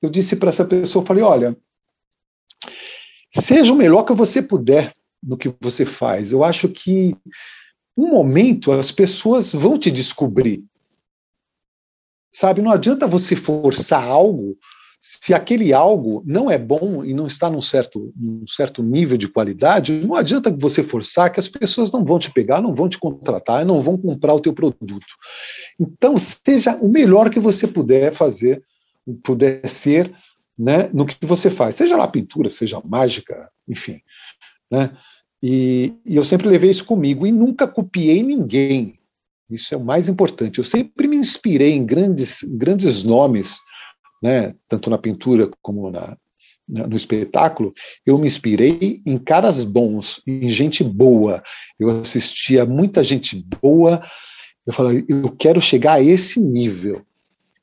eu 0.00 0.08
disse 0.08 0.34
para 0.34 0.48
essa 0.48 0.64
pessoa, 0.64 1.04
falei, 1.04 1.22
olha, 1.22 1.56
seja 3.38 3.72
o 3.72 3.76
melhor 3.76 4.04
que 4.04 4.14
você 4.14 4.40
puder 4.40 4.94
no 5.22 5.36
que 5.36 5.54
você 5.60 5.84
faz. 5.84 6.32
Eu 6.32 6.42
acho 6.42 6.68
que 6.68 7.16
um 7.96 8.08
momento 8.08 8.72
as 8.72 8.90
pessoas 8.90 9.52
vão 9.52 9.78
te 9.78 9.90
descobrir. 9.90 10.64
Sabe, 12.32 12.62
não 12.62 12.70
adianta 12.70 13.06
você 13.06 13.34
forçar 13.34 14.04
algo 14.04 14.56
se 15.00 15.32
aquele 15.32 15.72
algo 15.72 16.22
não 16.26 16.50
é 16.50 16.58
bom 16.58 17.04
e 17.04 17.14
não 17.14 17.26
está 17.26 17.48
num 17.48 17.60
certo, 17.62 18.12
num 18.16 18.46
certo 18.46 18.82
nível 18.82 19.16
de 19.16 19.28
qualidade, 19.28 19.92
não 19.92 20.14
adianta 20.14 20.50
você 20.50 20.82
forçar 20.82 21.32
que 21.32 21.38
as 21.38 21.48
pessoas 21.48 21.90
não 21.92 22.04
vão 22.04 22.18
te 22.18 22.30
pegar, 22.32 22.60
não 22.60 22.74
vão 22.74 22.88
te 22.88 22.98
contratar, 22.98 23.64
não 23.64 23.80
vão 23.80 23.96
comprar 23.96 24.34
o 24.34 24.40
teu 24.40 24.52
produto. 24.52 25.06
Então, 25.78 26.16
seja 26.18 26.74
o 26.76 26.88
melhor 26.88 27.30
que 27.30 27.38
você 27.38 27.66
puder 27.66 28.12
fazer, 28.12 28.62
puder 29.22 29.68
ser, 29.70 30.12
né, 30.58 30.90
no 30.92 31.06
que 31.06 31.24
você 31.24 31.50
faz, 31.50 31.76
seja 31.76 31.96
lá 31.96 32.08
pintura, 32.08 32.50
seja 32.50 32.82
mágica, 32.84 33.48
enfim. 33.68 34.00
Né? 34.70 34.90
E, 35.40 35.94
e 36.04 36.16
eu 36.16 36.24
sempre 36.24 36.48
levei 36.48 36.70
isso 36.70 36.84
comigo 36.84 37.24
e 37.24 37.30
nunca 37.30 37.68
copiei 37.68 38.22
ninguém. 38.22 38.98
Isso 39.48 39.72
é 39.72 39.76
o 39.76 39.84
mais 39.84 40.08
importante. 40.08 40.58
Eu 40.58 40.64
sempre 40.64 41.06
me 41.06 41.16
inspirei 41.16 41.72
em 41.72 41.86
grandes, 41.86 42.42
grandes 42.42 43.04
nomes 43.04 43.58
né, 44.22 44.54
tanto 44.68 44.90
na 44.90 44.98
pintura 44.98 45.50
como 45.62 45.90
na, 45.90 46.16
no 46.68 46.96
espetáculo, 46.96 47.72
eu 48.04 48.18
me 48.18 48.26
inspirei 48.26 49.00
em 49.06 49.16
caras 49.16 49.64
bons, 49.64 50.20
em 50.26 50.48
gente 50.48 50.84
boa. 50.84 51.42
Eu 51.78 52.00
assistia 52.00 52.66
muita 52.66 53.02
gente 53.02 53.42
boa. 53.62 54.02
Eu 54.66 54.72
falei, 54.74 55.04
eu 55.08 55.30
quero 55.30 55.60
chegar 55.60 55.94
a 55.94 56.02
esse 56.02 56.38
nível. 56.38 57.02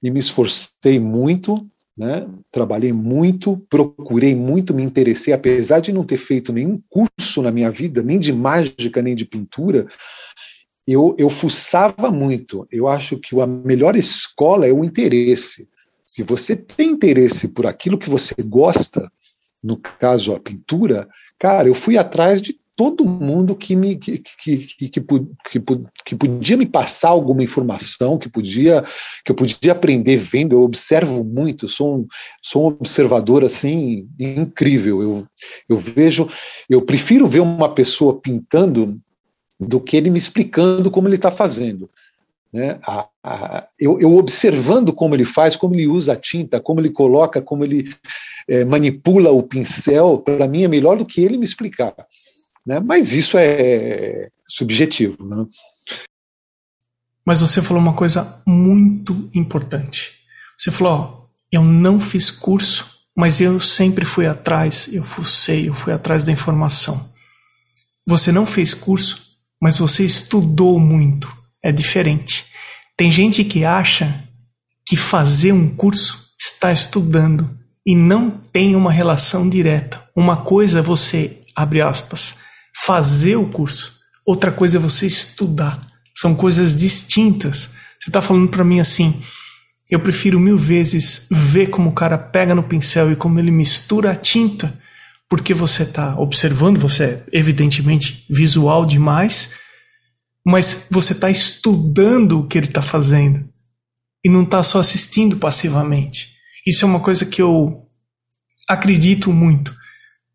E 0.01 0.09
me 0.09 0.19
esforcei 0.19 0.99
muito, 0.99 1.69
né? 1.95 2.27
trabalhei 2.51 2.91
muito, 2.91 3.57
procurei 3.69 4.35
muito, 4.35 4.73
me 4.73 4.83
interessei, 4.83 5.33
apesar 5.33 5.79
de 5.79 5.93
não 5.93 6.03
ter 6.03 6.17
feito 6.17 6.51
nenhum 6.51 6.81
curso 6.89 7.41
na 7.41 7.51
minha 7.51 7.71
vida, 7.71 8.01
nem 8.01 8.19
de 8.19 8.33
mágica, 8.33 9.01
nem 9.01 9.15
de 9.15 9.25
pintura, 9.25 9.87
eu, 10.87 11.15
eu 11.17 11.29
fuçava 11.29 12.11
muito. 12.11 12.67
Eu 12.71 12.87
acho 12.87 13.17
que 13.17 13.39
a 13.39 13.47
melhor 13.47 13.95
escola 13.95 14.67
é 14.67 14.71
o 14.71 14.83
interesse. 14.83 15.67
Se 16.15 16.23
você 16.23 16.55
tem 16.55 16.91
interesse 16.91 17.45
por 17.45 17.67
aquilo 17.67 17.97
que 17.97 18.09
você 18.09 18.33
gosta, 18.41 19.11
no 19.61 19.75
caso 19.75 20.33
a 20.33 20.39
pintura, 20.39 21.09
cara, 21.37 21.67
eu 21.67 21.75
fui 21.75 21.97
atrás 21.97 22.41
de 22.41 22.57
todo 22.73 23.05
mundo 23.05 23.53
que 23.53 23.75
me 23.75 23.97
que, 23.97 24.19
que, 24.19 24.57
que, 24.59 24.89
que, 24.89 25.59
que, 26.05 26.15
podia 26.15 26.55
me 26.55 26.65
passar 26.65 27.09
alguma 27.09 27.43
informação, 27.43 28.17
que 28.17 28.29
podia 28.29 28.81
que 29.25 29.31
eu 29.33 29.35
podia 29.35 29.73
aprender 29.73 30.15
vendo. 30.15 30.55
Eu 30.55 30.61
observo 30.61 31.21
muito, 31.21 31.67
sou 31.67 31.97
um, 31.97 32.07
sou 32.41 32.63
um 32.63 32.67
observador 32.67 33.43
assim 33.43 34.07
incrível. 34.17 35.01
Eu, 35.01 35.27
eu 35.67 35.75
vejo, 35.75 36.29
eu 36.69 36.81
prefiro 36.81 37.27
ver 37.27 37.41
uma 37.41 37.75
pessoa 37.75 38.21
pintando 38.21 38.97
do 39.59 39.81
que 39.81 39.97
ele 39.97 40.09
me 40.09 40.17
explicando 40.19 40.89
como 40.89 41.09
ele 41.09 41.17
está 41.17 41.29
fazendo. 41.29 41.89
Né? 42.55 42.79
A, 42.87 43.09
a, 43.21 43.67
eu, 43.77 43.99
eu, 43.99 44.15
observando 44.15 44.93
como 44.93 45.13
ele 45.13 45.25
faz, 45.25 45.57
como 45.57 45.75
ele 45.75 45.87
usa 45.87 46.13
a 46.13 46.15
tinta, 46.15 46.57
como 46.57 46.79
ele 46.79 46.89
coloca, 46.89 47.41
como 47.41 47.65
ele 47.65 47.93
é, 48.47 48.63
manipula 48.63 49.29
o 49.29 49.43
pincel, 49.43 50.19
para 50.19 50.47
mim 50.47 50.63
é 50.63 50.67
melhor 50.69 50.95
do 50.95 51.05
que 51.05 51.19
ele 51.19 51.37
me 51.37 51.43
explicar. 51.43 51.93
Né? 52.65 52.79
Mas 52.79 53.11
isso 53.11 53.37
é 53.37 54.29
subjetivo. 54.47 55.21
Né? 55.25 55.45
Mas 57.25 57.41
você 57.41 57.61
falou 57.61 57.83
uma 57.83 57.93
coisa 57.93 58.41
muito 58.47 59.29
importante. 59.35 60.13
Você 60.57 60.71
falou: 60.71 60.93
ó, 60.93 61.25
eu 61.51 61.61
não 61.61 61.99
fiz 61.99 62.31
curso, 62.31 62.89
mas 63.17 63.41
eu 63.41 63.59
sempre 63.59 64.05
fui 64.05 64.27
atrás, 64.27 64.87
eu 64.93 65.03
fucei, 65.03 65.67
eu 65.67 65.73
fui 65.73 65.91
atrás 65.91 66.23
da 66.23 66.31
informação. 66.31 67.13
Você 68.07 68.31
não 68.31 68.45
fez 68.45 68.73
curso, 68.73 69.41
mas 69.61 69.77
você 69.77 70.05
estudou 70.05 70.79
muito 70.79 71.27
é 71.65 71.71
diferente. 71.71 72.45
Tem 72.95 73.11
gente 73.11 73.43
que 73.43 73.65
acha 73.65 74.23
que 74.87 74.95
fazer 74.95 75.51
um 75.51 75.67
curso 75.67 76.29
está 76.39 76.71
estudando 76.71 77.49
e 77.83 77.95
não 77.95 78.29
tem 78.29 78.75
uma 78.75 78.91
relação 78.91 79.49
direta. 79.49 80.07
Uma 80.15 80.37
coisa 80.37 80.77
é 80.77 80.81
você, 80.83 81.41
abre 81.55 81.81
aspas, 81.81 82.35
fazer 82.85 83.35
o 83.37 83.47
curso, 83.47 83.95
outra 84.23 84.51
coisa 84.51 84.77
é 84.77 84.79
você 84.79 85.07
estudar. 85.07 85.81
São 86.15 86.35
coisas 86.35 86.77
distintas. 86.77 87.71
Você 87.99 88.09
está 88.11 88.21
falando 88.21 88.49
para 88.49 88.63
mim 88.63 88.79
assim, 88.79 89.19
eu 89.89 89.99
prefiro 89.99 90.39
mil 90.39 90.59
vezes 90.59 91.25
ver 91.31 91.71
como 91.71 91.89
o 91.89 91.93
cara 91.93 92.15
pega 92.15 92.53
no 92.53 92.61
pincel 92.61 93.11
e 93.11 93.15
como 93.15 93.39
ele 93.39 93.49
mistura 93.49 94.11
a 94.11 94.15
tinta, 94.15 94.79
porque 95.27 95.51
você 95.51 95.81
está 95.81 96.15
observando, 96.19 96.77
você 96.77 97.03
é 97.05 97.23
evidentemente 97.31 98.23
visual 98.29 98.85
demais, 98.85 99.64
mas 100.45 100.87
você 100.91 101.13
está 101.13 101.29
estudando 101.29 102.39
o 102.39 102.47
que 102.47 102.57
ele 102.57 102.67
está 102.67 102.81
fazendo 102.81 103.49
e 104.23 104.29
não 104.29 104.43
está 104.43 104.63
só 104.63 104.79
assistindo 104.79 105.37
passivamente. 105.37 106.35
Isso 106.65 106.85
é 106.85 106.87
uma 106.87 106.99
coisa 106.99 107.25
que 107.25 107.41
eu 107.41 107.87
acredito 108.67 109.33
muito. 109.33 109.73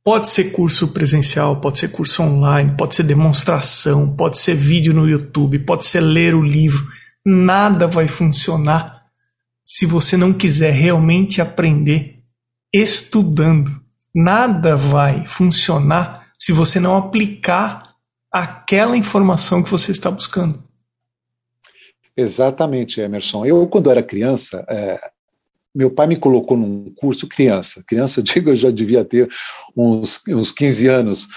Pode 0.02 0.28
ser 0.28 0.52
curso 0.52 0.88
presencial, 0.88 1.60
pode 1.60 1.78
ser 1.78 1.88
curso 1.88 2.22
online, 2.22 2.74
pode 2.76 2.94
ser 2.94 3.04
demonstração, 3.04 4.16
pode 4.16 4.38
ser 4.38 4.54
vídeo 4.54 4.92
no 4.92 5.08
YouTube, 5.08 5.58
pode 5.60 5.86
ser 5.86 6.00
ler 6.00 6.34
o 6.34 6.42
livro. 6.42 6.88
Nada 7.24 7.86
vai 7.86 8.08
funcionar 8.08 9.02
se 9.64 9.86
você 9.86 10.16
não 10.16 10.32
quiser 10.32 10.72
realmente 10.72 11.40
aprender 11.40 12.20
estudando. 12.72 13.70
Nada 14.14 14.76
vai 14.76 15.26
funcionar 15.26 16.26
se 16.38 16.52
você 16.52 16.80
não 16.80 16.96
aplicar 16.96 17.82
aquela 18.32 18.96
informação 18.96 19.62
que 19.62 19.70
você 19.70 19.92
está 19.92 20.10
buscando. 20.10 20.62
Exatamente, 22.16 23.00
Emerson. 23.00 23.44
Eu, 23.44 23.66
quando 23.66 23.90
era 23.90 24.02
criança, 24.02 24.64
é, 24.68 25.00
meu 25.74 25.90
pai 25.90 26.06
me 26.06 26.16
colocou 26.16 26.56
num 26.56 26.92
curso 26.94 27.28
criança. 27.28 27.82
Criança, 27.86 28.22
digo, 28.22 28.50
eu 28.50 28.56
já 28.56 28.70
devia 28.70 29.04
ter 29.04 29.28
uns, 29.76 30.20
uns 30.28 30.52
15 30.52 30.86
anos. 30.86 31.28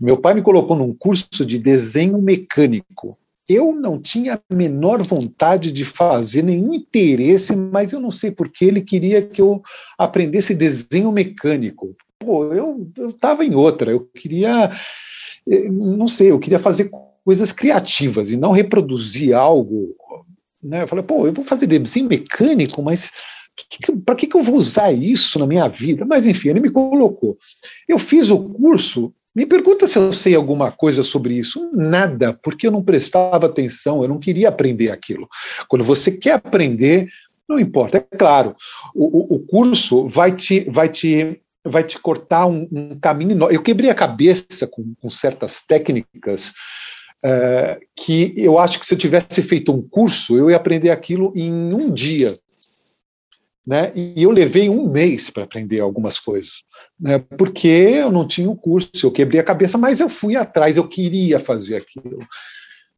Meu 0.00 0.16
pai 0.16 0.34
me 0.34 0.42
colocou 0.42 0.76
num 0.76 0.94
curso 0.94 1.44
de 1.44 1.58
desenho 1.58 2.20
mecânico. 2.20 3.18
Eu 3.48 3.72
não 3.72 3.98
tinha 3.98 4.34
a 4.34 4.54
menor 4.54 5.02
vontade 5.02 5.72
de 5.72 5.82
fazer, 5.82 6.42
nenhum 6.42 6.74
interesse, 6.74 7.56
mas 7.56 7.92
eu 7.92 8.00
não 8.00 8.10
sei 8.10 8.30
porque 8.30 8.66
ele 8.66 8.82
queria 8.82 9.22
que 9.22 9.40
eu 9.40 9.62
aprendesse 9.96 10.54
desenho 10.54 11.10
mecânico. 11.10 11.96
Pô, 12.18 12.52
eu 12.52 12.86
estava 13.08 13.46
em 13.46 13.54
outra, 13.54 13.90
eu 13.90 14.00
queria 14.00 14.70
não 15.70 16.08
sei, 16.08 16.30
eu 16.30 16.38
queria 16.38 16.58
fazer 16.58 16.90
coisas 17.24 17.52
criativas 17.52 18.30
e 18.30 18.36
não 18.36 18.52
reproduzir 18.52 19.34
algo. 19.34 19.94
Né? 20.62 20.82
Eu 20.82 20.88
falei, 20.88 21.04
pô, 21.04 21.26
eu 21.26 21.32
vou 21.32 21.44
fazer 21.44 21.66
desenho 21.66 22.08
mecânico, 22.08 22.82
mas 22.82 23.10
para 24.04 24.14
que, 24.14 24.26
que 24.26 24.36
eu 24.36 24.42
vou 24.42 24.56
usar 24.56 24.92
isso 24.92 25.38
na 25.38 25.46
minha 25.46 25.68
vida? 25.68 26.04
Mas 26.04 26.26
enfim, 26.26 26.50
ele 26.50 26.60
me 26.60 26.70
colocou. 26.70 27.36
Eu 27.88 27.98
fiz 27.98 28.30
o 28.30 28.38
curso, 28.50 29.12
me 29.34 29.46
pergunta 29.46 29.88
se 29.88 29.98
eu 29.98 30.12
sei 30.12 30.34
alguma 30.34 30.70
coisa 30.70 31.02
sobre 31.02 31.34
isso. 31.34 31.70
Nada, 31.72 32.38
porque 32.42 32.66
eu 32.66 32.70
não 32.70 32.82
prestava 32.82 33.46
atenção, 33.46 34.02
eu 34.02 34.08
não 34.08 34.18
queria 34.18 34.48
aprender 34.48 34.90
aquilo. 34.90 35.28
Quando 35.68 35.84
você 35.84 36.10
quer 36.10 36.34
aprender, 36.34 37.08
não 37.48 37.58
importa, 37.58 37.98
é 37.98 38.16
claro, 38.16 38.54
o, 38.94 39.36
o 39.36 39.40
curso 39.40 40.06
vai 40.06 40.34
te, 40.34 40.60
vai 40.70 40.88
te 40.88 41.40
vai 41.64 41.84
te 41.84 41.98
cortar 41.98 42.46
um, 42.46 42.68
um 42.70 42.98
caminho. 42.98 43.50
Eu 43.50 43.62
quebrei 43.62 43.90
a 43.90 43.94
cabeça 43.94 44.66
com, 44.66 44.94
com 45.00 45.10
certas 45.10 45.62
técnicas 45.62 46.52
uh, 47.24 47.78
que 47.96 48.32
eu 48.36 48.58
acho 48.58 48.78
que 48.78 48.86
se 48.86 48.94
eu 48.94 48.98
tivesse 48.98 49.42
feito 49.42 49.72
um 49.72 49.82
curso, 49.82 50.36
eu 50.36 50.50
ia 50.50 50.56
aprender 50.56 50.90
aquilo 50.90 51.32
em 51.34 51.52
um 51.52 51.92
dia. 51.92 52.38
Né? 53.66 53.92
E 53.94 54.22
eu 54.22 54.30
levei 54.30 54.70
um 54.70 54.90
mês 54.90 55.28
para 55.28 55.44
aprender 55.44 55.80
algumas 55.80 56.18
coisas, 56.18 56.64
né? 56.98 57.18
porque 57.18 57.68
eu 57.68 58.10
não 58.10 58.26
tinha 58.26 58.48
o 58.48 58.52
um 58.52 58.56
curso, 58.56 58.90
eu 59.02 59.12
quebrei 59.12 59.38
a 59.38 59.44
cabeça, 59.44 59.76
mas 59.76 60.00
eu 60.00 60.08
fui 60.08 60.36
atrás, 60.36 60.78
eu 60.78 60.88
queria 60.88 61.38
fazer 61.38 61.76
aquilo. 61.76 62.18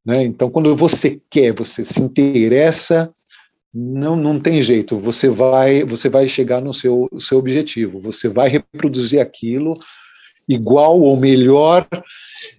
Né? 0.04 0.22
Então, 0.22 0.48
quando 0.48 0.74
você 0.76 1.20
quer, 1.28 1.52
você 1.52 1.84
se 1.84 2.00
interessa, 2.00 3.12
não, 3.72 4.16
não 4.16 4.38
tem 4.38 4.60
jeito. 4.60 4.98
Você 4.98 5.28
vai, 5.28 5.84
você 5.84 6.08
vai 6.08 6.28
chegar 6.28 6.60
no 6.60 6.74
seu, 6.74 7.08
seu 7.18 7.38
objetivo. 7.38 8.00
Você 8.00 8.28
vai 8.28 8.48
reproduzir 8.48 9.20
aquilo 9.20 9.74
igual 10.48 11.00
ou 11.00 11.16
melhor 11.16 11.86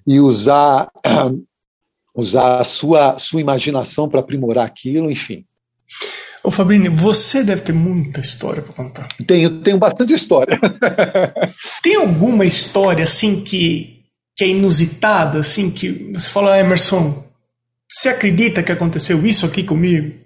e 0.07 0.19
usar 0.19 0.89
usar 2.15 2.59
a 2.59 2.63
sua 2.63 3.17
sua 3.19 3.41
imaginação 3.41 4.07
para 4.07 4.19
aprimorar 4.19 4.65
aquilo, 4.65 5.11
enfim. 5.11 5.45
Ô 6.43 6.49
Fabrini, 6.49 6.89
você 6.89 7.43
deve 7.43 7.61
ter 7.61 7.73
muita 7.73 8.19
história 8.19 8.63
para 8.63 8.73
contar. 8.73 9.07
Tenho, 9.27 9.61
tenho 9.61 9.77
bastante 9.77 10.13
história. 10.13 10.59
tem 11.83 11.95
alguma 11.95 12.45
história 12.45 13.03
assim 13.03 13.43
que, 13.43 14.03
que 14.35 14.45
é 14.45 14.47
inusitada, 14.47 15.39
assim 15.39 15.69
que 15.69 16.11
você 16.11 16.29
fala, 16.29 16.57
Emerson, 16.57 17.23
você 17.87 18.09
acredita 18.09 18.63
que 18.63 18.71
aconteceu 18.71 19.23
isso 19.23 19.45
aqui 19.45 19.63
comigo? 19.63 20.20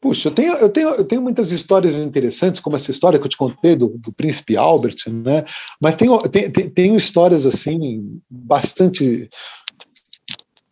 Puxa, 0.00 0.28
eu 0.28 0.32
tenho, 0.32 0.52
eu, 0.54 0.68
tenho, 0.68 0.88
eu 0.90 1.04
tenho 1.04 1.20
muitas 1.20 1.50
histórias 1.50 1.96
interessantes, 1.96 2.60
como 2.60 2.76
essa 2.76 2.90
história 2.90 3.18
que 3.18 3.24
eu 3.24 3.30
te 3.30 3.36
contei 3.36 3.74
do, 3.74 3.88
do 3.98 4.12
príncipe 4.12 4.56
Albert, 4.56 4.96
né? 5.08 5.44
Mas 5.80 5.96
tenho, 5.96 6.16
tenho, 6.28 6.70
tenho 6.70 6.96
histórias 6.96 7.44
assim 7.46 8.20
bastante 8.30 9.28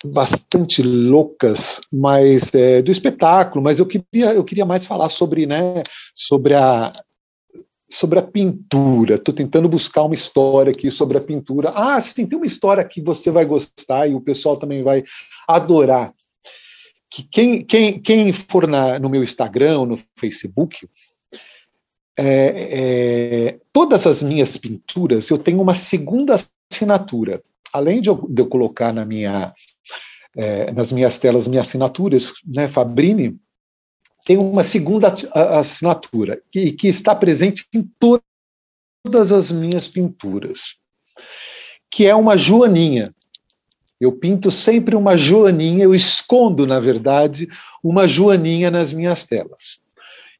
bastante 0.04 0.82
loucas, 0.82 1.80
mas 1.92 2.54
é, 2.54 2.80
do 2.80 2.92
espetáculo. 2.92 3.64
Mas 3.64 3.80
eu 3.80 3.86
queria 3.86 4.32
eu 4.32 4.44
queria 4.44 4.64
mais 4.64 4.86
falar 4.86 5.08
sobre 5.08 5.44
né 5.44 5.82
sobre 6.14 6.54
a 6.54 6.92
sobre 7.90 8.18
a 8.18 8.22
pintura. 8.22 9.16
Estou 9.16 9.34
tentando 9.34 9.68
buscar 9.68 10.04
uma 10.04 10.14
história 10.14 10.70
aqui 10.70 10.90
sobre 10.90 11.18
a 11.18 11.20
pintura. 11.20 11.72
Ah, 11.74 12.00
sim, 12.00 12.26
tem 12.26 12.36
uma 12.36 12.46
história 12.46 12.84
que 12.84 13.00
você 13.00 13.30
vai 13.30 13.44
gostar 13.44 14.06
e 14.08 14.14
o 14.14 14.20
pessoal 14.20 14.56
também 14.56 14.82
vai 14.82 15.02
adorar. 15.48 16.12
Que 17.10 17.22
quem, 17.22 17.64
quem, 17.64 18.00
quem 18.00 18.32
for 18.32 18.66
na, 18.66 18.98
no 18.98 19.08
meu 19.08 19.22
Instagram 19.22 19.78
ou 19.80 19.86
no 19.86 19.98
Facebook, 20.16 20.88
é, 22.18 22.24
é, 22.24 23.60
todas 23.72 24.06
as 24.06 24.22
minhas 24.22 24.56
pinturas 24.56 25.28
eu 25.28 25.38
tenho 25.38 25.60
uma 25.60 25.74
segunda 25.74 26.36
assinatura. 26.72 27.42
Além 27.72 28.00
de 28.00 28.08
eu, 28.08 28.26
de 28.28 28.40
eu 28.40 28.46
colocar 28.46 28.92
na 28.92 29.04
minha, 29.04 29.52
é, 30.34 30.72
nas 30.72 30.92
minhas 30.92 31.18
telas 31.18 31.46
minhas 31.46 31.68
assinaturas, 31.68 32.32
né, 32.44 32.68
Fabrini, 32.68 33.38
tem 34.24 34.38
uma 34.38 34.64
segunda 34.64 35.14
assinatura 35.32 36.42
que, 36.50 36.72
que 36.72 36.88
está 36.88 37.14
presente 37.14 37.64
em 37.72 37.88
todas 37.98 39.30
as 39.30 39.52
minhas 39.52 39.86
pinturas, 39.86 40.76
que 41.90 42.06
é 42.06 42.14
uma 42.14 42.36
joaninha. 42.36 43.14
Eu 44.00 44.12
pinto 44.12 44.50
sempre 44.50 44.94
uma 44.94 45.16
joaninha, 45.16 45.84
eu 45.84 45.94
escondo, 45.94 46.66
na 46.66 46.78
verdade, 46.78 47.48
uma 47.82 48.06
joaninha 48.06 48.70
nas 48.70 48.92
minhas 48.92 49.24
telas. 49.24 49.80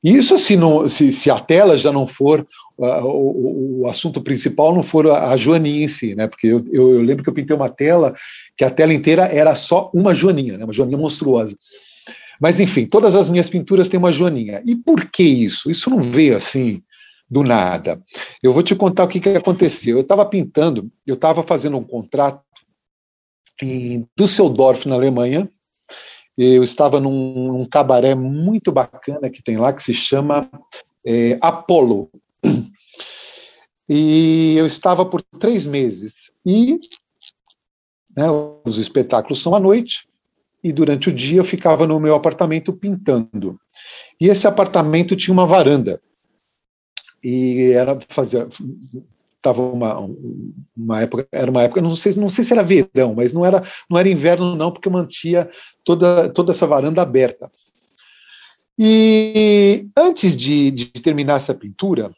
Isso 0.05 0.39
se, 0.39 0.57
não, 0.57 0.89
se, 0.89 1.11
se 1.11 1.31
a 1.31 1.39
tela 1.39 1.77
já 1.77 1.91
não 1.91 2.07
for, 2.07 2.47
uh, 2.79 3.05
o, 3.05 3.81
o, 3.83 3.89
assunto 3.89 4.21
principal 4.21 4.75
não 4.75 4.83
for 4.83 5.09
a, 5.09 5.31
a 5.31 5.37
joaninha 5.37 5.85
em 5.85 5.89
si, 5.89 6.15
né? 6.15 6.29
Porque 6.29 6.47
eu, 6.47 6.65
eu, 6.71 6.95
eu, 6.95 7.03
lembro 7.03 7.25
que 7.25 7.31
eu 7.31 7.35
pintei 7.35 7.57
uma 7.57 7.69
tela 7.69 8.15
que 8.57 8.65
a 8.65 8.71
tela 8.71 8.93
inteira 8.93 9.25
era 9.25 9.55
só 9.55 9.91
uma 9.93 10.15
joaninha, 10.15 10.59
né? 10.59 10.65
uma 10.65 10.73
joaninha 10.73 10.99
monstruosa. 10.99 11.57
Mas, 12.41 12.61
enfim, 12.61 12.87
todas 12.87 13.17
as 13.17 13.31
minhas 13.31 13.49
pinturas 13.49 13.89
têm 13.89 13.99
uma 13.99 14.13
joaninha. 14.13 14.63
E 14.67 14.77
por 14.77 15.07
que 15.07 15.23
isso? 15.23 15.71
Isso 15.71 15.89
não 15.89 16.01
veio 16.01 16.37
assim 16.37 16.83
do 17.29 17.43
nada. 17.43 18.01
Eu 18.43 18.53
vou 18.53 18.63
te 18.63 18.75
contar 18.75 19.05
o 19.05 19.09
que, 19.09 19.19
que 19.19 19.31
aconteceu. 19.31 19.97
Eu 19.97 20.03
estava 20.03 20.25
pintando, 20.25 20.91
eu 21.07 21.15
estava 21.15 21.43
fazendo 21.43 21.77
um 21.77 21.83
contrato 21.83 22.46
em 23.63 24.07
Düsseldorf, 24.17 24.87
na 24.87 24.95
Alemanha. 24.95 25.51
Eu 26.37 26.63
estava 26.63 27.01
num, 27.01 27.53
num 27.53 27.65
cabaré 27.65 28.15
muito 28.15 28.71
bacana 28.71 29.31
que 29.31 29.43
tem 29.43 29.57
lá, 29.57 29.73
que 29.73 29.83
se 29.83 29.95
chama 29.95 30.49
é, 31.05 31.39
Apollo. 31.41 32.11
E 33.89 34.57
eu 34.59 34.67
estava 34.67 35.07
por 35.07 35.23
três 35.39 35.65
meses. 35.65 36.33
E 36.45 36.81
né, 38.17 38.25
os 38.65 38.79
espetáculos 38.79 39.41
são 39.41 39.55
à 39.55 39.61
noite 39.61 40.09
e 40.65 40.73
durante 40.73 41.09
o 41.09 41.13
dia 41.13 41.39
eu 41.39 41.45
ficava 41.45 41.87
no 41.87 42.01
meu 42.01 42.17
apartamento 42.17 42.73
pintando. 42.73 43.61
E 44.21 44.29
esse 44.29 44.47
apartamento 44.47 45.15
tinha 45.15 45.33
uma 45.33 45.47
varanda. 45.47 46.03
E 47.23 47.71
era 47.73 47.97
fazia 48.09 48.49
tava 49.49 49.63
uma, 49.63 49.99
uma 50.77 51.03
época, 51.03 51.27
era 51.31 51.51
uma 51.51 51.63
época, 51.63 51.81
não 51.81 51.95
sei, 51.95 52.13
não 52.15 52.29
sei 52.29 52.45
se 52.45 52.53
era 52.53 52.63
verão, 52.63 53.15
mas 53.15 53.33
não 53.33 53.45
era, 53.45 53.63
não 53.89 53.99
era 53.99 54.09
inverno 54.09 54.57
não, 54.57 54.71
porque 54.73 54.91
mantia 54.91 55.49
toda 55.85 56.29
toda 56.29 56.53
essa 56.53 56.67
varanda 56.67 57.03
aberta. 57.03 57.51
E 58.79 59.89
antes 59.97 60.37
de, 60.37 60.71
de 60.71 60.87
terminar 60.87 61.37
essa 61.37 61.55
pintura, 61.55 62.15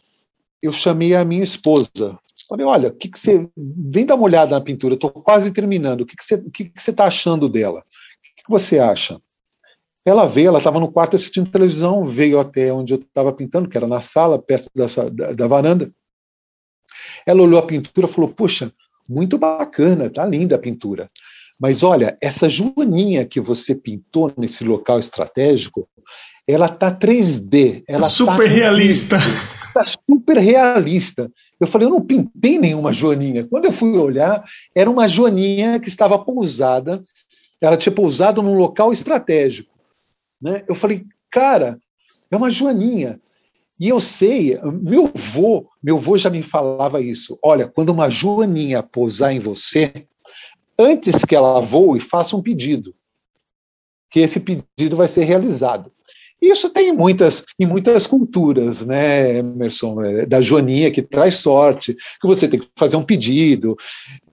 eu 0.63 0.73
chamei 0.73 1.15
a 1.15 1.25
minha 1.25 1.45
esposa. 1.45 2.19
Falei, 2.49 2.67
olha, 2.67 2.89
o 2.89 2.93
que, 2.93 3.09
que 3.09 3.19
você. 3.19 3.49
Vem 3.57 4.07
dar 4.07 4.15
uma 4.15 4.25
olhada 4.25 4.53
na 4.53 4.61
pintura, 4.61 4.95
estou 4.95 5.11
quase 5.11 5.53
terminando. 5.53 6.01
O 6.01 6.07
que, 6.07 6.17
que 6.17 6.25
você 6.25 6.35
está 6.35 6.51
que 6.53 6.65
que 6.65 6.83
você 6.83 6.93
tá 6.93 7.05
achando 7.05 7.49
dela? 7.49 7.85
que 8.49 8.51
você 8.51 8.79
acha? 8.79 9.21
Ela 10.05 10.27
veio, 10.27 10.49
ela 10.49 10.59
estava 10.59 10.81
no 10.81 10.91
quarto 10.91 11.15
assistindo 11.15 11.51
televisão, 11.51 12.03
veio 12.03 12.41
até 12.41 12.73
onde 12.73 12.95
eu 12.95 12.99
estava 12.99 13.31
pintando, 13.31 13.69
que 13.69 13.77
era 13.77 13.87
na 13.87 14.01
sala, 14.01 14.39
perto 14.39 14.71
dessa, 14.75 15.11
da, 15.11 15.33
da 15.35 15.47
varanda. 15.47 15.93
Ela 17.27 17.43
olhou 17.43 17.59
a 17.59 17.67
pintura 17.67 18.07
e 18.07 18.11
falou: 18.11 18.31
Puxa, 18.31 18.73
muito 19.09 19.39
bacana, 19.39 20.11
tá 20.11 20.25
linda 20.25 20.57
a 20.57 20.59
pintura. 20.59 21.11
Mas 21.61 21.83
olha, 21.83 22.17
essa 22.21 22.49
joaninha 22.49 23.25
que 23.25 23.41
você 23.41 23.75
pintou 23.75 24.33
nesse 24.37 24.63
local 24.63 24.99
estratégico, 24.99 25.89
ela 26.47 26.69
tá 26.69 26.95
3D. 26.95 27.83
Ela 27.89 28.03
tá 28.03 28.09
super 28.09 28.49
tá 28.49 28.55
realista. 28.55 29.17
Está 29.17 29.85
super 29.87 30.39
realista. 30.39 31.31
Eu 31.61 31.67
falei, 31.67 31.87
eu 31.89 31.91
não 31.91 32.01
pintei 32.01 32.59
nenhuma 32.59 32.93
joaninha. 32.93 33.45
Quando 33.45 33.67
eu 33.67 33.73
fui 33.73 33.91
olhar, 33.99 34.45
era 34.75 34.89
uma 34.89 35.09
joaninha 35.09 35.81
que 35.81 35.89
estava 35.89 36.19
pousada 36.19 37.03
ela 37.61 37.77
tinha 37.77 37.95
pousado 37.95 38.43
num 38.43 38.55
local 38.55 38.93
estratégico. 38.93 39.77
Né? 40.41 40.65
Eu 40.69 40.75
falei, 40.75 41.05
cara, 41.31 41.79
é 42.31 42.37
uma 42.37 42.51
joaninha. 42.51 43.21
E 43.79 43.89
eu 43.89 44.01
sei, 44.01 44.59
meu 44.83 45.07
avô, 45.07 45.69
meu 45.83 45.97
avô 45.97 46.19
já 46.19 46.29
me 46.29 46.43
falava 46.43 47.01
isso. 47.01 47.39
Olha, 47.43 47.69
quando 47.69 47.91
uma 47.91 48.11
joaninha 48.11 48.83
pousar 48.83 49.33
em 49.33 49.39
você, 49.39 50.07
antes 50.79 51.25
que 51.25 51.37
ela 51.37 51.61
voe, 51.61 52.01
faça 52.01 52.37
um 52.37 52.43
pedido, 52.43 52.95
que 54.11 54.21
esse 54.21 54.41
pedido 54.41 54.97
vai 54.97 55.07
ser 55.07 55.25
realizado. 55.25 55.93
Isso 56.41 56.71
tem 56.71 56.91
em 56.91 56.93
muitas, 56.93 57.45
em 57.59 57.67
muitas 57.67 58.07
culturas, 58.07 58.85
né, 58.85 59.39
Emerson? 59.39 60.01
É, 60.03 60.27
da 60.27 60.41
joaninha 60.41 60.91
que 60.91 61.03
traz 61.03 61.37
sorte, 61.37 61.95
que 61.95 62.27
você 62.27 62.47
tem 62.47 62.61
que 62.61 62.69
fazer 62.77 62.97
um 62.97 63.05
pedido, 63.05 63.77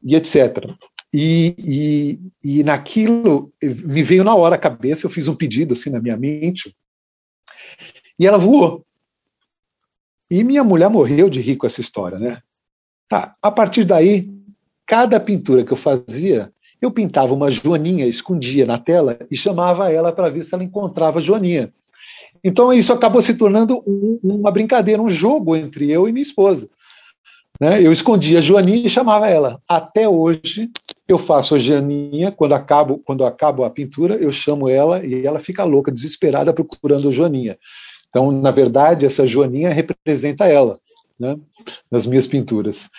e 0.03 0.15
etc. 0.15 0.69
E, 1.11 1.55
e, 2.43 2.59
e 2.59 2.63
naquilo 2.63 3.51
me 3.61 4.03
veio 4.03 4.23
na 4.23 4.35
hora 4.35 4.55
a 4.55 4.59
cabeça, 4.59 5.05
eu 5.05 5.09
fiz 5.09 5.27
um 5.27 5.35
pedido 5.35 5.73
assim 5.73 5.89
na 5.89 6.01
minha 6.01 6.17
mente, 6.17 6.75
e 8.19 8.25
ela 8.25 8.37
voou. 8.37 8.85
E 10.29 10.43
minha 10.43 10.63
mulher 10.63 10.89
morreu 10.89 11.29
de 11.29 11.39
rir 11.39 11.55
com 11.55 11.67
essa 11.67 11.81
história, 11.81 12.17
né? 12.17 12.41
Tá, 13.07 13.33
a 13.41 13.51
partir 13.51 13.83
daí, 13.83 14.29
cada 14.85 15.19
pintura 15.19 15.63
que 15.63 15.71
eu 15.71 15.77
fazia, 15.77 16.51
eu 16.81 16.91
pintava 16.91 17.33
uma 17.33 17.51
joaninha, 17.51 18.05
escondia 18.05 18.65
na 18.65 18.77
tela 18.77 19.17
e 19.29 19.37
chamava 19.37 19.91
ela 19.91 20.11
para 20.11 20.29
ver 20.29 20.43
se 20.43 20.53
ela 20.53 20.63
encontrava 20.63 21.19
a 21.19 21.21
joaninha. 21.21 21.71
Então 22.43 22.71
isso 22.73 22.93
acabou 22.93 23.21
se 23.21 23.33
tornando 23.35 23.83
um, 23.87 24.19
uma 24.23 24.51
brincadeira, 24.51 25.01
um 25.01 25.09
jogo 25.09 25.55
entre 25.55 25.89
eu 25.89 26.07
e 26.07 26.11
minha 26.11 26.21
esposa. 26.21 26.69
Né? 27.59 27.81
Eu 27.81 27.91
escondia 27.91 28.39
a 28.39 28.41
Joaninha 28.41 28.85
e 28.85 28.89
chamava 28.89 29.27
ela. 29.27 29.61
Até 29.67 30.07
hoje, 30.07 30.69
eu 31.07 31.17
faço 31.17 31.55
a 31.55 31.59
Joaninha, 31.59 32.31
quando 32.31 32.53
acabo, 32.53 32.99
quando 32.99 33.25
acabo 33.25 33.63
a 33.63 33.69
pintura, 33.69 34.15
eu 34.15 34.31
chamo 34.31 34.69
ela 34.69 35.05
e 35.05 35.25
ela 35.25 35.39
fica 35.39 35.63
louca, 35.63 35.91
desesperada, 35.91 36.53
procurando 36.53 37.09
a 37.09 37.11
Joaninha. 37.11 37.57
Então, 38.15 38.31
na 38.31 38.49
verdade, 38.49 39.05
essa 39.05 39.27
Joaninha 39.27 39.73
representa 39.73 40.45
ela, 40.45 40.79
né? 41.19 41.35
nas 41.91 42.07
minhas 42.07 42.25
pinturas. 42.25 42.89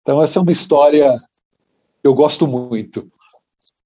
Então, 0.00 0.20
essa 0.20 0.40
é 0.40 0.42
uma 0.42 0.50
história 0.50 1.16
que 2.02 2.08
eu 2.08 2.12
gosto 2.12 2.44
muito. 2.44 3.06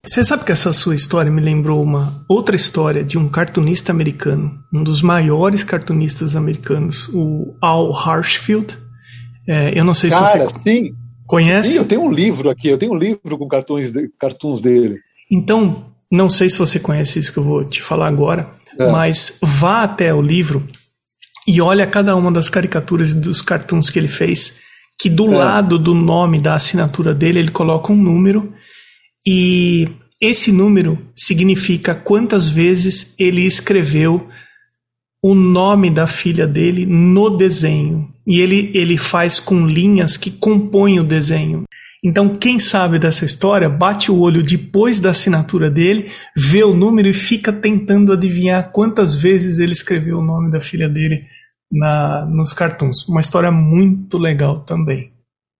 Você 0.03 0.25
sabe 0.25 0.47
que 0.47 0.53
essa 0.53 0.73
sua 0.73 0.95
história 0.95 1.31
me 1.31 1.43
lembrou 1.43 1.83
uma 1.83 2.25
outra 2.27 2.57
história 2.57 3.05
de 3.05 3.19
um 3.19 3.29
cartunista 3.29 3.93
americano, 3.93 4.59
um 4.73 4.83
dos 4.83 5.03
maiores 5.03 5.63
cartunistas 5.63 6.35
americanos, 6.35 7.11
o 7.13 7.55
Al 7.61 7.95
Harshfield. 7.95 8.79
É, 9.47 9.79
eu 9.79 9.85
não 9.85 9.93
sei 9.93 10.09
Cara, 10.09 10.27
se 10.27 10.39
você 10.39 10.61
sim, 10.63 10.95
conhece. 11.27 11.73
Sim, 11.73 11.79
eu 11.81 11.89
tenho 11.89 12.01
um 12.01 12.11
livro 12.11 12.49
aqui, 12.49 12.69
eu 12.69 12.79
tenho 12.79 12.93
um 12.93 12.99
livro 12.99 13.37
com 13.37 13.47
cartões, 13.47 13.93
de, 13.93 14.09
cartoons 14.19 14.63
dele. 14.63 15.01
Então, 15.31 15.93
não 16.11 16.31
sei 16.31 16.49
se 16.49 16.57
você 16.57 16.81
conhece 16.81 17.19
isso 17.19 17.31
que 17.31 17.39
eu 17.39 17.45
vou 17.45 17.63
te 17.63 17.83
falar 17.83 18.07
agora, 18.07 18.49
é. 18.79 18.91
mas 18.91 19.39
vá 19.43 19.83
até 19.83 20.13
o 20.13 20.21
livro 20.23 20.67
e 21.47 21.61
olha 21.61 21.87
cada 21.87 22.17
uma 22.17 22.33
das 22.33 22.49
caricaturas 22.49 23.15
dos 23.15 23.41
cartoons 23.41 23.89
que 23.89 23.99
ele 23.99 24.09
fez, 24.09 24.61
que 24.99 25.09
do 25.09 25.33
é. 25.33 25.37
lado 25.37 25.79
do 25.79 25.95
nome 25.95 26.41
da 26.41 26.55
assinatura 26.55 27.15
dele 27.15 27.39
ele 27.39 27.51
coloca 27.51 27.93
um 27.93 27.97
número 27.97 28.53
e 29.27 29.89
esse 30.21 30.51
número 30.51 30.99
significa 31.15 31.95
quantas 31.95 32.49
vezes 32.49 33.15
ele 33.19 33.43
escreveu 33.43 34.29
o 35.23 35.35
nome 35.35 35.91
da 35.91 36.07
filha 36.07 36.47
dele 36.47 36.87
no 36.87 37.31
desenho. 37.31 38.09
E 38.27 38.41
ele, 38.41 38.71
ele 38.75 38.97
faz 38.97 39.39
com 39.39 39.67
linhas 39.67 40.17
que 40.17 40.31
compõem 40.31 41.01
o 41.01 41.05
desenho. 41.05 41.65
Então, 42.07 42.29
quem 42.29 42.61
sabe 42.61 43.01
dessa 43.01 43.25
história, 43.25 43.69
bate 43.69 44.13
o 44.13 44.21
olho 44.21 44.41
depois 44.41 45.01
da 45.01 45.11
assinatura 45.11 45.69
dele, 45.69 46.09
vê 46.37 46.63
o 46.63 46.73
número 46.73 47.09
e 47.09 47.13
fica 47.13 47.53
tentando 47.53 48.13
adivinhar 48.13 48.71
quantas 48.71 49.17
vezes 49.17 49.59
ele 49.59 49.73
escreveu 49.73 50.19
o 50.19 50.25
nome 50.25 50.53
da 50.53 50.61
filha 50.61 50.89
dele 50.89 51.27
na, 51.69 52.25
nos 52.27 52.53
cartoons. 52.53 53.09
Uma 53.09 53.21
história 53.21 53.51
muito 53.51 54.19
legal 54.19 54.61
também. 54.61 55.11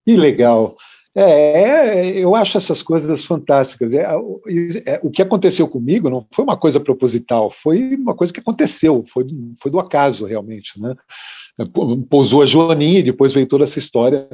Que 0.07 0.17
legal. 0.17 0.77
É, 1.17 1.23
é, 1.23 2.11
eu 2.17 2.37
acho 2.37 2.57
essas 2.57 2.81
coisas 2.81 3.25
fantásticas. 3.25 3.93
É, 3.93 4.05
é, 4.05 5.01
o 5.03 5.11
que 5.11 5.23
aconteceu 5.23 5.67
comigo 5.67 6.09
não 6.09 6.25
foi 6.31 6.45
uma 6.45 6.57
coisa 6.57 6.79
proposital, 6.79 7.51
foi 7.51 7.97
uma 7.97 8.15
coisa 8.15 8.33
que 8.33 8.39
aconteceu, 8.39 9.03
foi, 9.05 9.27
foi 9.61 9.69
do 9.73 9.81
acaso 9.81 10.25
realmente. 10.25 10.81
Né? 10.81 10.95
Pousou 12.09 12.43
a 12.43 12.47
Joaninha 12.47 13.01
e 13.01 13.03
depois 13.03 13.33
veio 13.33 13.49
toda 13.49 13.65
essa 13.65 13.81
história 13.81 14.29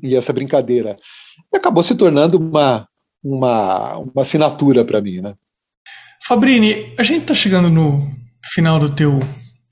e 0.00 0.14
essa 0.14 0.32
brincadeira. 0.32 0.96
E 1.52 1.56
acabou 1.56 1.82
se 1.82 1.94
tornando 1.94 2.38
uma, 2.38 2.88
uma, 3.22 3.98
uma 3.98 4.22
assinatura 4.22 4.84
para 4.84 5.00
mim. 5.00 5.20
Né? 5.20 5.34
Fabrini, 6.26 6.94
a 6.98 7.02
gente 7.02 7.22
está 7.22 7.34
chegando 7.34 7.70
no 7.70 8.08
final 8.52 8.78
do 8.78 8.94
teu 8.94 9.18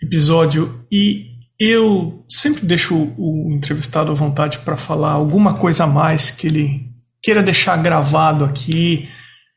episódio 0.03 0.85
e 0.91 1.39
Eu 1.61 2.25
sempre 2.29 2.65
deixo 2.65 3.13
o 3.19 3.51
entrevistado 3.51 4.13
à 4.13 4.15
vontade 4.15 4.61
para 4.61 4.77
falar 4.77 5.11
alguma 5.11 5.59
coisa 5.59 5.85
a 5.85 5.87
mais 5.89 6.31
que 6.31 6.47
ele 6.47 6.89
queira 7.21 7.43
deixar 7.43 7.77
gravado 7.83 8.45
aqui. 8.45 9.09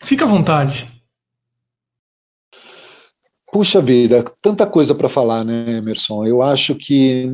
Fica 0.02 0.26
à 0.26 0.28
vontade. 0.28 0.88
Puxa 3.52 3.82
vida, 3.82 4.24
tanta 4.42 4.66
coisa 4.66 4.96
para 4.96 5.10
falar, 5.10 5.44
né, 5.44 5.78
Emerson? 5.78 6.26
Eu 6.26 6.42
acho 6.42 6.74
que 6.74 7.30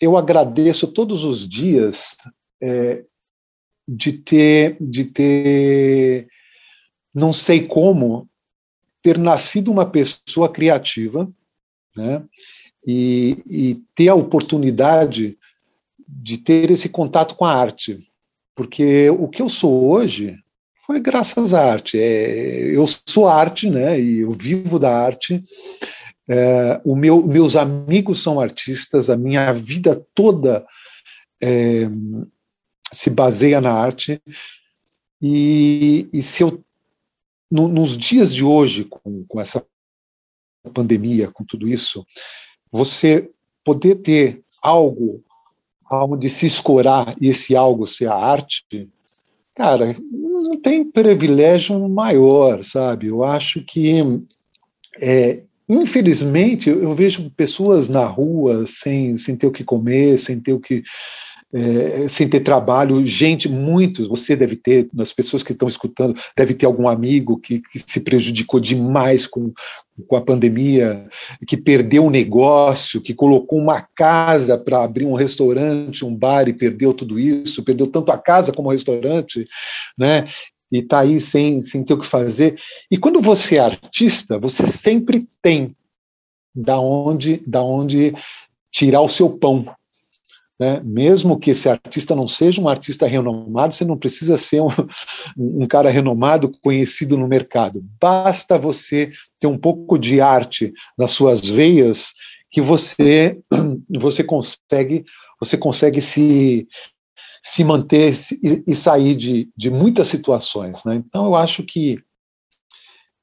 eu 0.00 0.16
agradeço 0.16 0.86
todos 0.86 1.24
os 1.24 1.48
dias 1.48 2.16
é, 2.62 3.04
de 3.86 4.12
ter, 4.12 4.76
de 4.80 5.04
ter, 5.04 6.28
não 7.14 7.32
sei 7.32 7.66
como, 7.66 8.28
ter 9.02 9.18
nascido 9.18 9.70
uma 9.70 9.84
pessoa 9.84 10.48
criativa, 10.48 11.30
né? 11.96 12.24
E, 12.86 13.38
e 13.46 13.82
ter 13.94 14.08
a 14.08 14.14
oportunidade 14.14 15.38
de 16.08 16.38
ter 16.38 16.70
esse 16.70 16.88
contato 16.88 17.34
com 17.36 17.44
a 17.44 17.54
arte, 17.54 17.98
porque 18.54 19.08
o 19.10 19.28
que 19.28 19.40
eu 19.40 19.48
sou 19.48 19.90
hoje 19.90 20.36
foi 20.86 21.00
graças 21.00 21.54
à 21.54 21.72
arte. 21.72 21.98
É, 21.98 22.76
eu 22.76 22.86
sou 22.86 23.28
arte, 23.28 23.70
né? 23.70 24.00
E 24.00 24.20
eu 24.20 24.32
vivo 24.32 24.78
da 24.78 24.94
arte. 24.94 25.42
É, 26.28 26.80
o 26.84 26.96
meu, 26.96 27.26
meus 27.26 27.56
amigos 27.56 28.22
são 28.22 28.40
artistas. 28.40 29.08
A 29.08 29.16
minha 29.16 29.52
vida 29.52 30.04
toda 30.14 30.66
é, 31.40 31.88
se 32.92 33.10
baseia 33.10 33.60
na 33.60 33.72
arte. 33.72 34.20
E, 35.20 36.08
e 36.12 36.22
se 36.22 36.42
eu 36.42 36.62
no, 37.50 37.68
nos 37.68 37.98
dias 37.98 38.34
de 38.34 38.42
hoje, 38.42 38.84
com, 38.84 39.24
com 39.28 39.40
essa 39.40 39.64
pandemia, 40.72 41.30
com 41.30 41.44
tudo 41.44 41.68
isso, 41.68 42.06
você 42.70 43.30
poder 43.62 43.96
ter 43.96 44.42
algo 44.62 45.22
onde 45.90 46.30
se 46.30 46.46
escorar 46.46 47.14
e 47.20 47.28
esse 47.28 47.54
algo 47.54 47.86
ser 47.86 48.06
a 48.06 48.14
arte, 48.14 48.88
cara, 49.54 49.94
não 50.10 50.58
tem 50.58 50.82
privilégio 50.82 51.86
maior, 51.90 52.64
sabe? 52.64 53.08
Eu 53.08 53.22
acho 53.22 53.62
que, 53.62 54.00
é, 54.98 55.42
infelizmente, 55.68 56.70
eu 56.70 56.94
vejo 56.94 57.30
pessoas 57.32 57.90
na 57.90 58.06
rua 58.06 58.66
sem, 58.66 59.14
sem 59.16 59.36
ter 59.36 59.46
o 59.46 59.52
que 59.52 59.62
comer, 59.62 60.18
sem 60.18 60.40
ter 60.40 60.54
o 60.54 60.60
que 60.60 60.82
é, 61.54 62.08
sem 62.08 62.26
ter 62.26 62.40
trabalho, 62.40 63.04
gente, 63.06 63.48
muitos, 63.48 64.08
você 64.08 64.34
deve 64.34 64.56
ter, 64.56 64.88
nas 64.92 65.12
pessoas 65.12 65.42
que 65.42 65.52
estão 65.52 65.68
escutando, 65.68 66.18
deve 66.36 66.54
ter 66.54 66.64
algum 66.64 66.88
amigo 66.88 67.38
que, 67.38 67.60
que 67.60 67.78
se 67.78 68.00
prejudicou 68.00 68.58
demais 68.58 69.26
com, 69.26 69.52
com 70.06 70.16
a 70.16 70.22
pandemia, 70.22 71.06
que 71.46 71.56
perdeu 71.56 72.06
um 72.06 72.10
negócio, 72.10 73.02
que 73.02 73.12
colocou 73.12 73.58
uma 73.58 73.86
casa 73.94 74.56
para 74.56 74.82
abrir 74.82 75.04
um 75.04 75.14
restaurante, 75.14 76.04
um 76.04 76.14
bar 76.14 76.48
e 76.48 76.54
perdeu 76.54 76.94
tudo 76.94 77.18
isso, 77.18 77.62
perdeu 77.62 77.86
tanto 77.86 78.10
a 78.10 78.18
casa 78.18 78.52
como 78.52 78.68
o 78.68 78.72
restaurante, 78.72 79.46
né? 79.96 80.28
E 80.70 80.78
está 80.78 81.00
aí 81.00 81.20
sem, 81.20 81.60
sem 81.60 81.84
ter 81.84 81.92
o 81.92 81.98
que 81.98 82.06
fazer. 82.06 82.58
E 82.90 82.96
quando 82.96 83.20
você 83.20 83.56
é 83.56 83.60
artista, 83.60 84.38
você 84.38 84.66
sempre 84.66 85.28
tem 85.42 85.76
da 86.54 86.80
onde, 86.80 87.42
da 87.46 87.62
onde 87.62 88.14
tirar 88.70 89.02
o 89.02 89.08
seu 89.08 89.28
pão, 89.28 89.66
né? 90.58 90.80
Mesmo 90.84 91.38
que 91.38 91.50
esse 91.50 91.68
artista 91.68 92.14
não 92.14 92.28
seja 92.28 92.60
um 92.60 92.68
artista 92.68 93.06
renomado, 93.06 93.74
você 93.74 93.84
não 93.84 93.96
precisa 93.96 94.38
ser 94.38 94.62
um, 94.62 94.68
um 95.36 95.66
cara 95.66 95.90
renomado, 95.90 96.52
conhecido 96.62 97.16
no 97.16 97.26
mercado. 97.26 97.84
Basta 98.00 98.58
você 98.58 99.12
ter 99.40 99.46
um 99.46 99.58
pouco 99.58 99.98
de 99.98 100.20
arte 100.20 100.72
nas 100.96 101.12
suas 101.12 101.40
veias 101.40 102.12
que 102.50 102.60
você 102.60 103.40
você 103.98 104.22
consegue 104.22 105.04
você 105.40 105.56
consegue 105.56 106.00
se 106.00 106.68
se 107.44 107.64
manter 107.64 108.14
e, 108.40 108.62
e 108.68 108.74
sair 108.76 109.16
de, 109.16 109.50
de 109.56 109.68
muitas 109.68 110.06
situações, 110.06 110.84
né? 110.84 110.94
Então 110.94 111.24
eu 111.24 111.34
acho 111.34 111.64
que 111.64 111.98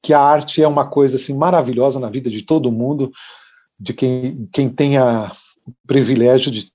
que 0.02 0.12
a 0.12 0.20
arte 0.20 0.62
é 0.62 0.68
uma 0.68 0.88
coisa 0.88 1.16
assim 1.16 1.34
maravilhosa 1.34 2.00
na 2.00 2.10
vida 2.10 2.30
de 2.30 2.42
todo 2.42 2.72
mundo, 2.72 3.10
de 3.78 3.94
quem 3.94 4.48
quem 4.52 4.68
tenha 4.68 5.32
o 5.66 5.72
privilégio 5.86 6.50
de 6.50 6.70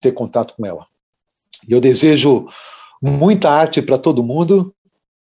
ter 0.00 0.12
contato 0.12 0.54
com 0.54 0.64
ela. 0.64 0.86
E 1.68 1.72
eu 1.72 1.80
desejo 1.80 2.48
muita 3.02 3.50
arte 3.50 3.82
para 3.82 3.98
todo 3.98 4.22
mundo, 4.22 4.74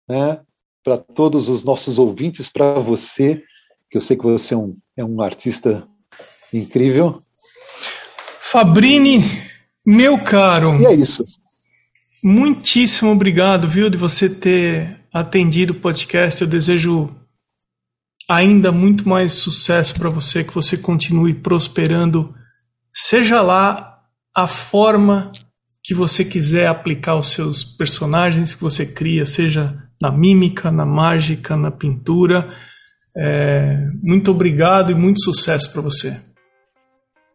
né? 0.07 0.39
para 0.84 0.97
todos 0.97 1.47
os 1.47 1.63
nossos 1.63 1.97
ouvintes, 1.97 2.49
para 2.49 2.74
você, 2.80 3.41
que 3.89 3.97
eu 3.97 4.01
sei 4.01 4.17
que 4.17 4.24
você 4.24 4.53
é 4.53 4.57
um, 4.57 4.78
é 4.97 5.05
um 5.05 5.21
artista 5.21 5.88
incrível. 6.53 7.21
Fabrini, 8.41 9.24
meu 9.86 10.17
caro. 10.17 10.80
E 10.82 10.86
é 10.86 10.93
isso. 10.93 11.24
Muitíssimo 12.21 13.11
obrigado, 13.11 13.67
viu, 13.67 13.89
de 13.89 13.97
você 13.97 14.30
ter 14.30 14.99
atendido 15.13 15.74
o 15.74 15.80
podcast. 15.80 16.41
Eu 16.41 16.47
desejo 16.47 17.09
ainda 18.30 18.71
muito 18.71 19.07
mais 19.07 19.34
sucesso 19.34 19.93
para 19.95 20.09
você, 20.09 20.43
que 20.43 20.53
você 20.53 20.78
continue 20.78 21.34
prosperando, 21.34 22.34
seja 22.91 23.41
lá 23.41 23.92
a 24.36 24.47
forma 24.47 25.31
que 25.84 25.93
você 25.93 26.23
quiser 26.23 26.67
aplicar 26.67 27.15
os 27.17 27.27
seus 27.27 27.63
personagens 27.63 28.55
que 28.55 28.61
você 28.61 28.86
cria, 28.86 29.25
seja 29.25 29.77
na 30.01 30.11
mímica, 30.11 30.71
na 30.71 30.86
mágica, 30.86 31.55
na 31.55 31.71
pintura. 31.71 32.49
É, 33.15 33.77
muito 34.01 34.31
obrigado 34.31 34.91
e 34.91 34.95
muito 34.95 35.21
sucesso 35.21 35.71
para 35.71 35.81
você. 35.81 36.19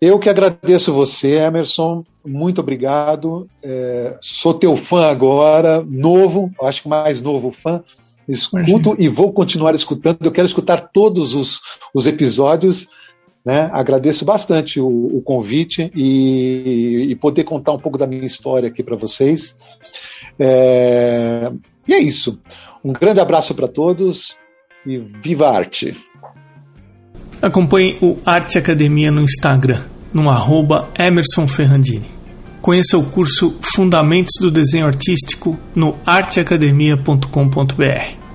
Eu 0.00 0.18
que 0.18 0.28
agradeço 0.28 0.92
você, 0.92 1.36
Emerson. 1.36 2.04
Muito 2.24 2.60
obrigado. 2.60 3.46
É, 3.62 4.16
sou 4.20 4.54
teu 4.54 4.76
fã 4.76 5.10
agora, 5.10 5.82
novo, 5.82 6.52
acho 6.62 6.82
que 6.82 6.88
mais 6.88 7.20
novo 7.20 7.50
fã. 7.50 7.82
Escuto 8.28 8.60
Imagina. 8.60 8.96
e 8.98 9.08
vou 9.08 9.32
continuar 9.32 9.74
escutando. 9.74 10.18
Eu 10.22 10.30
quero 10.30 10.46
escutar 10.46 10.90
todos 10.92 11.34
os, 11.34 11.60
os 11.94 12.06
episódios. 12.06 12.86
Né? 13.48 13.70
Agradeço 13.72 14.26
bastante 14.26 14.78
o, 14.78 14.86
o 14.86 15.22
convite 15.22 15.90
e, 15.94 17.06
e, 17.08 17.16
poder 17.16 17.44
contar 17.44 17.72
um 17.72 17.78
pouco 17.78 17.96
da 17.96 18.06
minha 18.06 18.26
história 18.26 18.68
aqui 18.68 18.82
para 18.82 18.94
vocês. 18.94 19.56
É, 20.38 21.50
e 21.88 21.94
é 21.94 21.98
isso. 21.98 22.38
Um 22.84 22.92
grande 22.92 23.20
abraço 23.20 23.54
para 23.54 23.66
todos 23.66 24.36
e 24.84 24.98
viva 24.98 25.48
a 25.48 25.56
arte! 25.56 25.96
Acompanhe 27.40 27.96
o 28.02 28.18
Arte 28.26 28.58
Academia 28.58 29.10
no 29.10 29.22
Instagram, 29.22 29.80
no 30.12 30.28
arroba 30.28 30.90
Emerson 30.98 31.48
Ferrandini. 31.48 32.04
Conheça 32.60 32.98
o 32.98 33.10
curso 33.10 33.56
Fundamentos 33.62 34.34
do 34.38 34.50
Desenho 34.50 34.84
Artístico 34.84 35.58
no 35.74 35.96
arteacademia.com.br. 36.04 38.27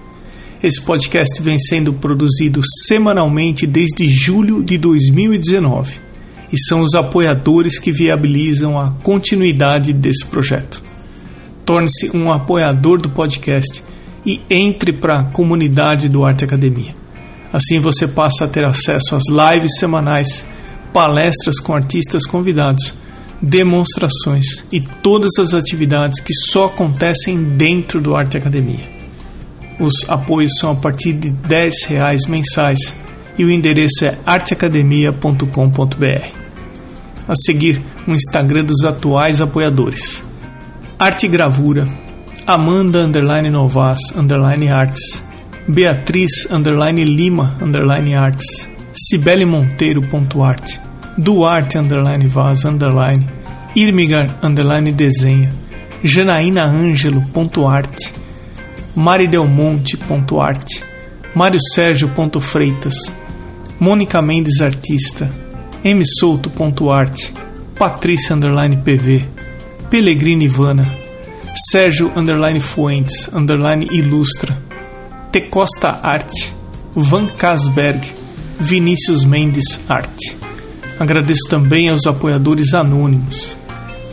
Esse 0.64 0.80
podcast 0.80 1.42
vem 1.42 1.60
sendo 1.60 1.92
produzido 1.92 2.62
semanalmente 2.88 3.68
desde 3.68 4.08
julho 4.08 4.64
de 4.64 4.78
2019 4.78 5.96
e 6.54 6.58
são 6.58 6.80
os 6.80 6.96
apoiadores 6.96 7.78
que 7.78 7.92
viabilizam 7.92 8.80
a 8.80 8.92
continuidade 9.04 9.92
desse 9.92 10.26
projeto. 10.26 10.82
Torne-se 11.66 12.16
um 12.16 12.32
apoiador 12.32 13.02
do 13.02 13.10
podcast 13.10 13.84
e 14.26 14.40
entre 14.50 14.94
para 14.94 15.20
a 15.20 15.24
comunidade 15.26 16.08
do 16.08 16.24
Arte 16.24 16.46
Academia. 16.46 16.96
Assim 17.52 17.82
você 17.82 18.08
passa 18.08 18.46
a 18.46 18.48
ter 18.48 18.64
acesso 18.64 19.18
às 19.18 19.24
lives 19.28 19.78
semanais, 19.78 20.46
palestras 20.94 21.60
com 21.60 21.76
artistas 21.76 22.26
convidados, 22.26 22.94
demonstrações 23.42 24.64
e 24.72 24.80
todas 24.80 25.38
as 25.40 25.54
atividades 25.54 26.22
que 26.22 26.34
só 26.34 26.68
acontecem 26.68 27.44
dentro 27.44 28.00
do 28.00 28.16
Arte 28.16 28.38
Academia. 28.38 28.93
Os 29.84 30.10
apoios 30.10 30.54
são 30.62 30.72
a 30.72 30.76
partir 30.76 31.12
de 31.12 31.28
R$ 31.28 31.70
reais 31.90 32.26
mensais 32.26 32.96
e 33.38 33.44
o 33.44 33.52
endereço 33.52 34.06
é 34.06 34.18
arteacademia.com.br. 34.26 36.28
A 37.28 37.36
seguir, 37.36 37.82
o 38.08 38.14
Instagram 38.14 38.64
dos 38.64 38.86
atuais 38.86 39.42
apoiadores. 39.42 40.24
Arte 40.98 41.28
Gravura, 41.28 41.86
Amanda 42.48 43.00
underline 43.00 43.50
Novas 43.50 44.00
underline 44.16 44.70
Arts, 44.70 45.22
Beatriz 45.68 46.48
underline 46.50 47.04
Lima 47.04 47.54
underline 47.62 48.16
Arts, 48.16 48.70
Cibele 48.94 49.44
Monteiro 49.44 50.02
ponto 50.02 50.42
arte, 50.42 50.80
Duarte 51.18 51.78
underline 51.78 52.28
Vaz 52.28 52.64
underline, 52.64 53.28
Irmigar 53.76 54.30
underline 54.42 54.94
Desenha, 54.94 55.52
Janaína 56.02 56.64
Ângelo 56.64 57.22
ponto 57.34 57.68
arte, 57.68 58.23
maridelmonte.arte, 58.96 60.84
Mário 61.36 61.60
Sérgio.freitas, 61.74 62.94
Mônica 63.80 64.22
Mendes 64.22 64.62
Artista, 64.62 65.30
msouto.arte, 65.84 67.34
Patrícia 67.78 68.36
Underline 68.36 68.78
PV, 68.78 69.26
Pellegrini 69.90 70.46
Ivana, 70.46 70.88
Sérgio 71.70 72.12
Underline 72.16 72.60
Fuentes 72.60 73.30
Underline 73.34 73.88
Ilustra, 73.92 74.58
T 75.32 75.42
Costa 75.42 76.00
Arte, 76.02 76.52
Van 76.96 77.28
Casberg, 77.28 78.02
Vinícius 78.60 79.24
Mendes 79.24 79.80
Arte. 79.90 80.38
Agradeço 81.00 81.50
também 81.50 81.90
aos 81.90 82.06
apoiadores 82.06 82.74
anônimos. 82.74 83.63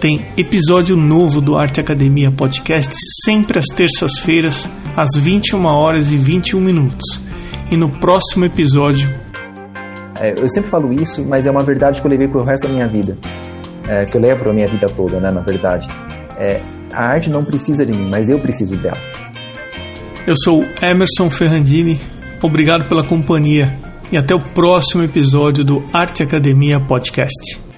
Tem 0.01 0.25
episódio 0.35 0.97
novo 0.97 1.43
do 1.43 1.59
Arte 1.59 1.79
Academia 1.79 2.31
Podcast 2.31 2.91
sempre 3.23 3.59
às 3.59 3.67
terças-feiras, 3.67 4.67
às 4.97 5.11
21 5.15 5.63
horas 5.67 6.11
e 6.11 6.17
21 6.17 6.59
minutos. 6.59 7.21
E 7.71 7.77
no 7.77 7.91
próximo 7.91 8.47
episódio. 8.47 9.13
É, 10.19 10.33
eu 10.39 10.49
sempre 10.49 10.71
falo 10.71 10.91
isso, 10.91 11.23
mas 11.27 11.47
é 11.47 11.51
uma 11.51 11.63
verdade 11.63 12.01
que 12.01 12.07
eu 12.07 12.11
levei 12.11 12.27
para 12.29 12.41
o 12.41 12.43
resto 12.43 12.67
da 12.67 12.73
minha 12.73 12.89
vida. 12.89 13.19
É, 13.87 14.07
que 14.07 14.17
eu 14.17 14.23
levo 14.23 14.41
para 14.41 14.51
a 14.51 14.55
minha 14.55 14.67
vida 14.69 14.89
toda, 14.89 15.21
né, 15.21 15.31
na 15.31 15.43
verdade. 15.43 15.87
É, 16.39 16.63
a 16.95 17.05
arte 17.05 17.29
não 17.29 17.45
precisa 17.45 17.85
de 17.85 17.93
mim, 17.93 18.09
mas 18.11 18.31
eu 18.31 18.39
preciso 18.39 18.77
dela. 18.77 18.99
Eu 20.27 20.35
sou 20.35 20.65
Emerson 20.81 21.29
Ferrandini. 21.29 22.01
Obrigado 22.41 22.89
pela 22.89 23.05
companhia 23.05 23.71
e 24.11 24.17
até 24.17 24.35
o 24.35 24.41
próximo 24.41 25.03
episódio 25.03 25.63
do 25.63 25.85
Arte 25.93 26.23
Academia 26.23 26.81
Podcast. 26.81 27.70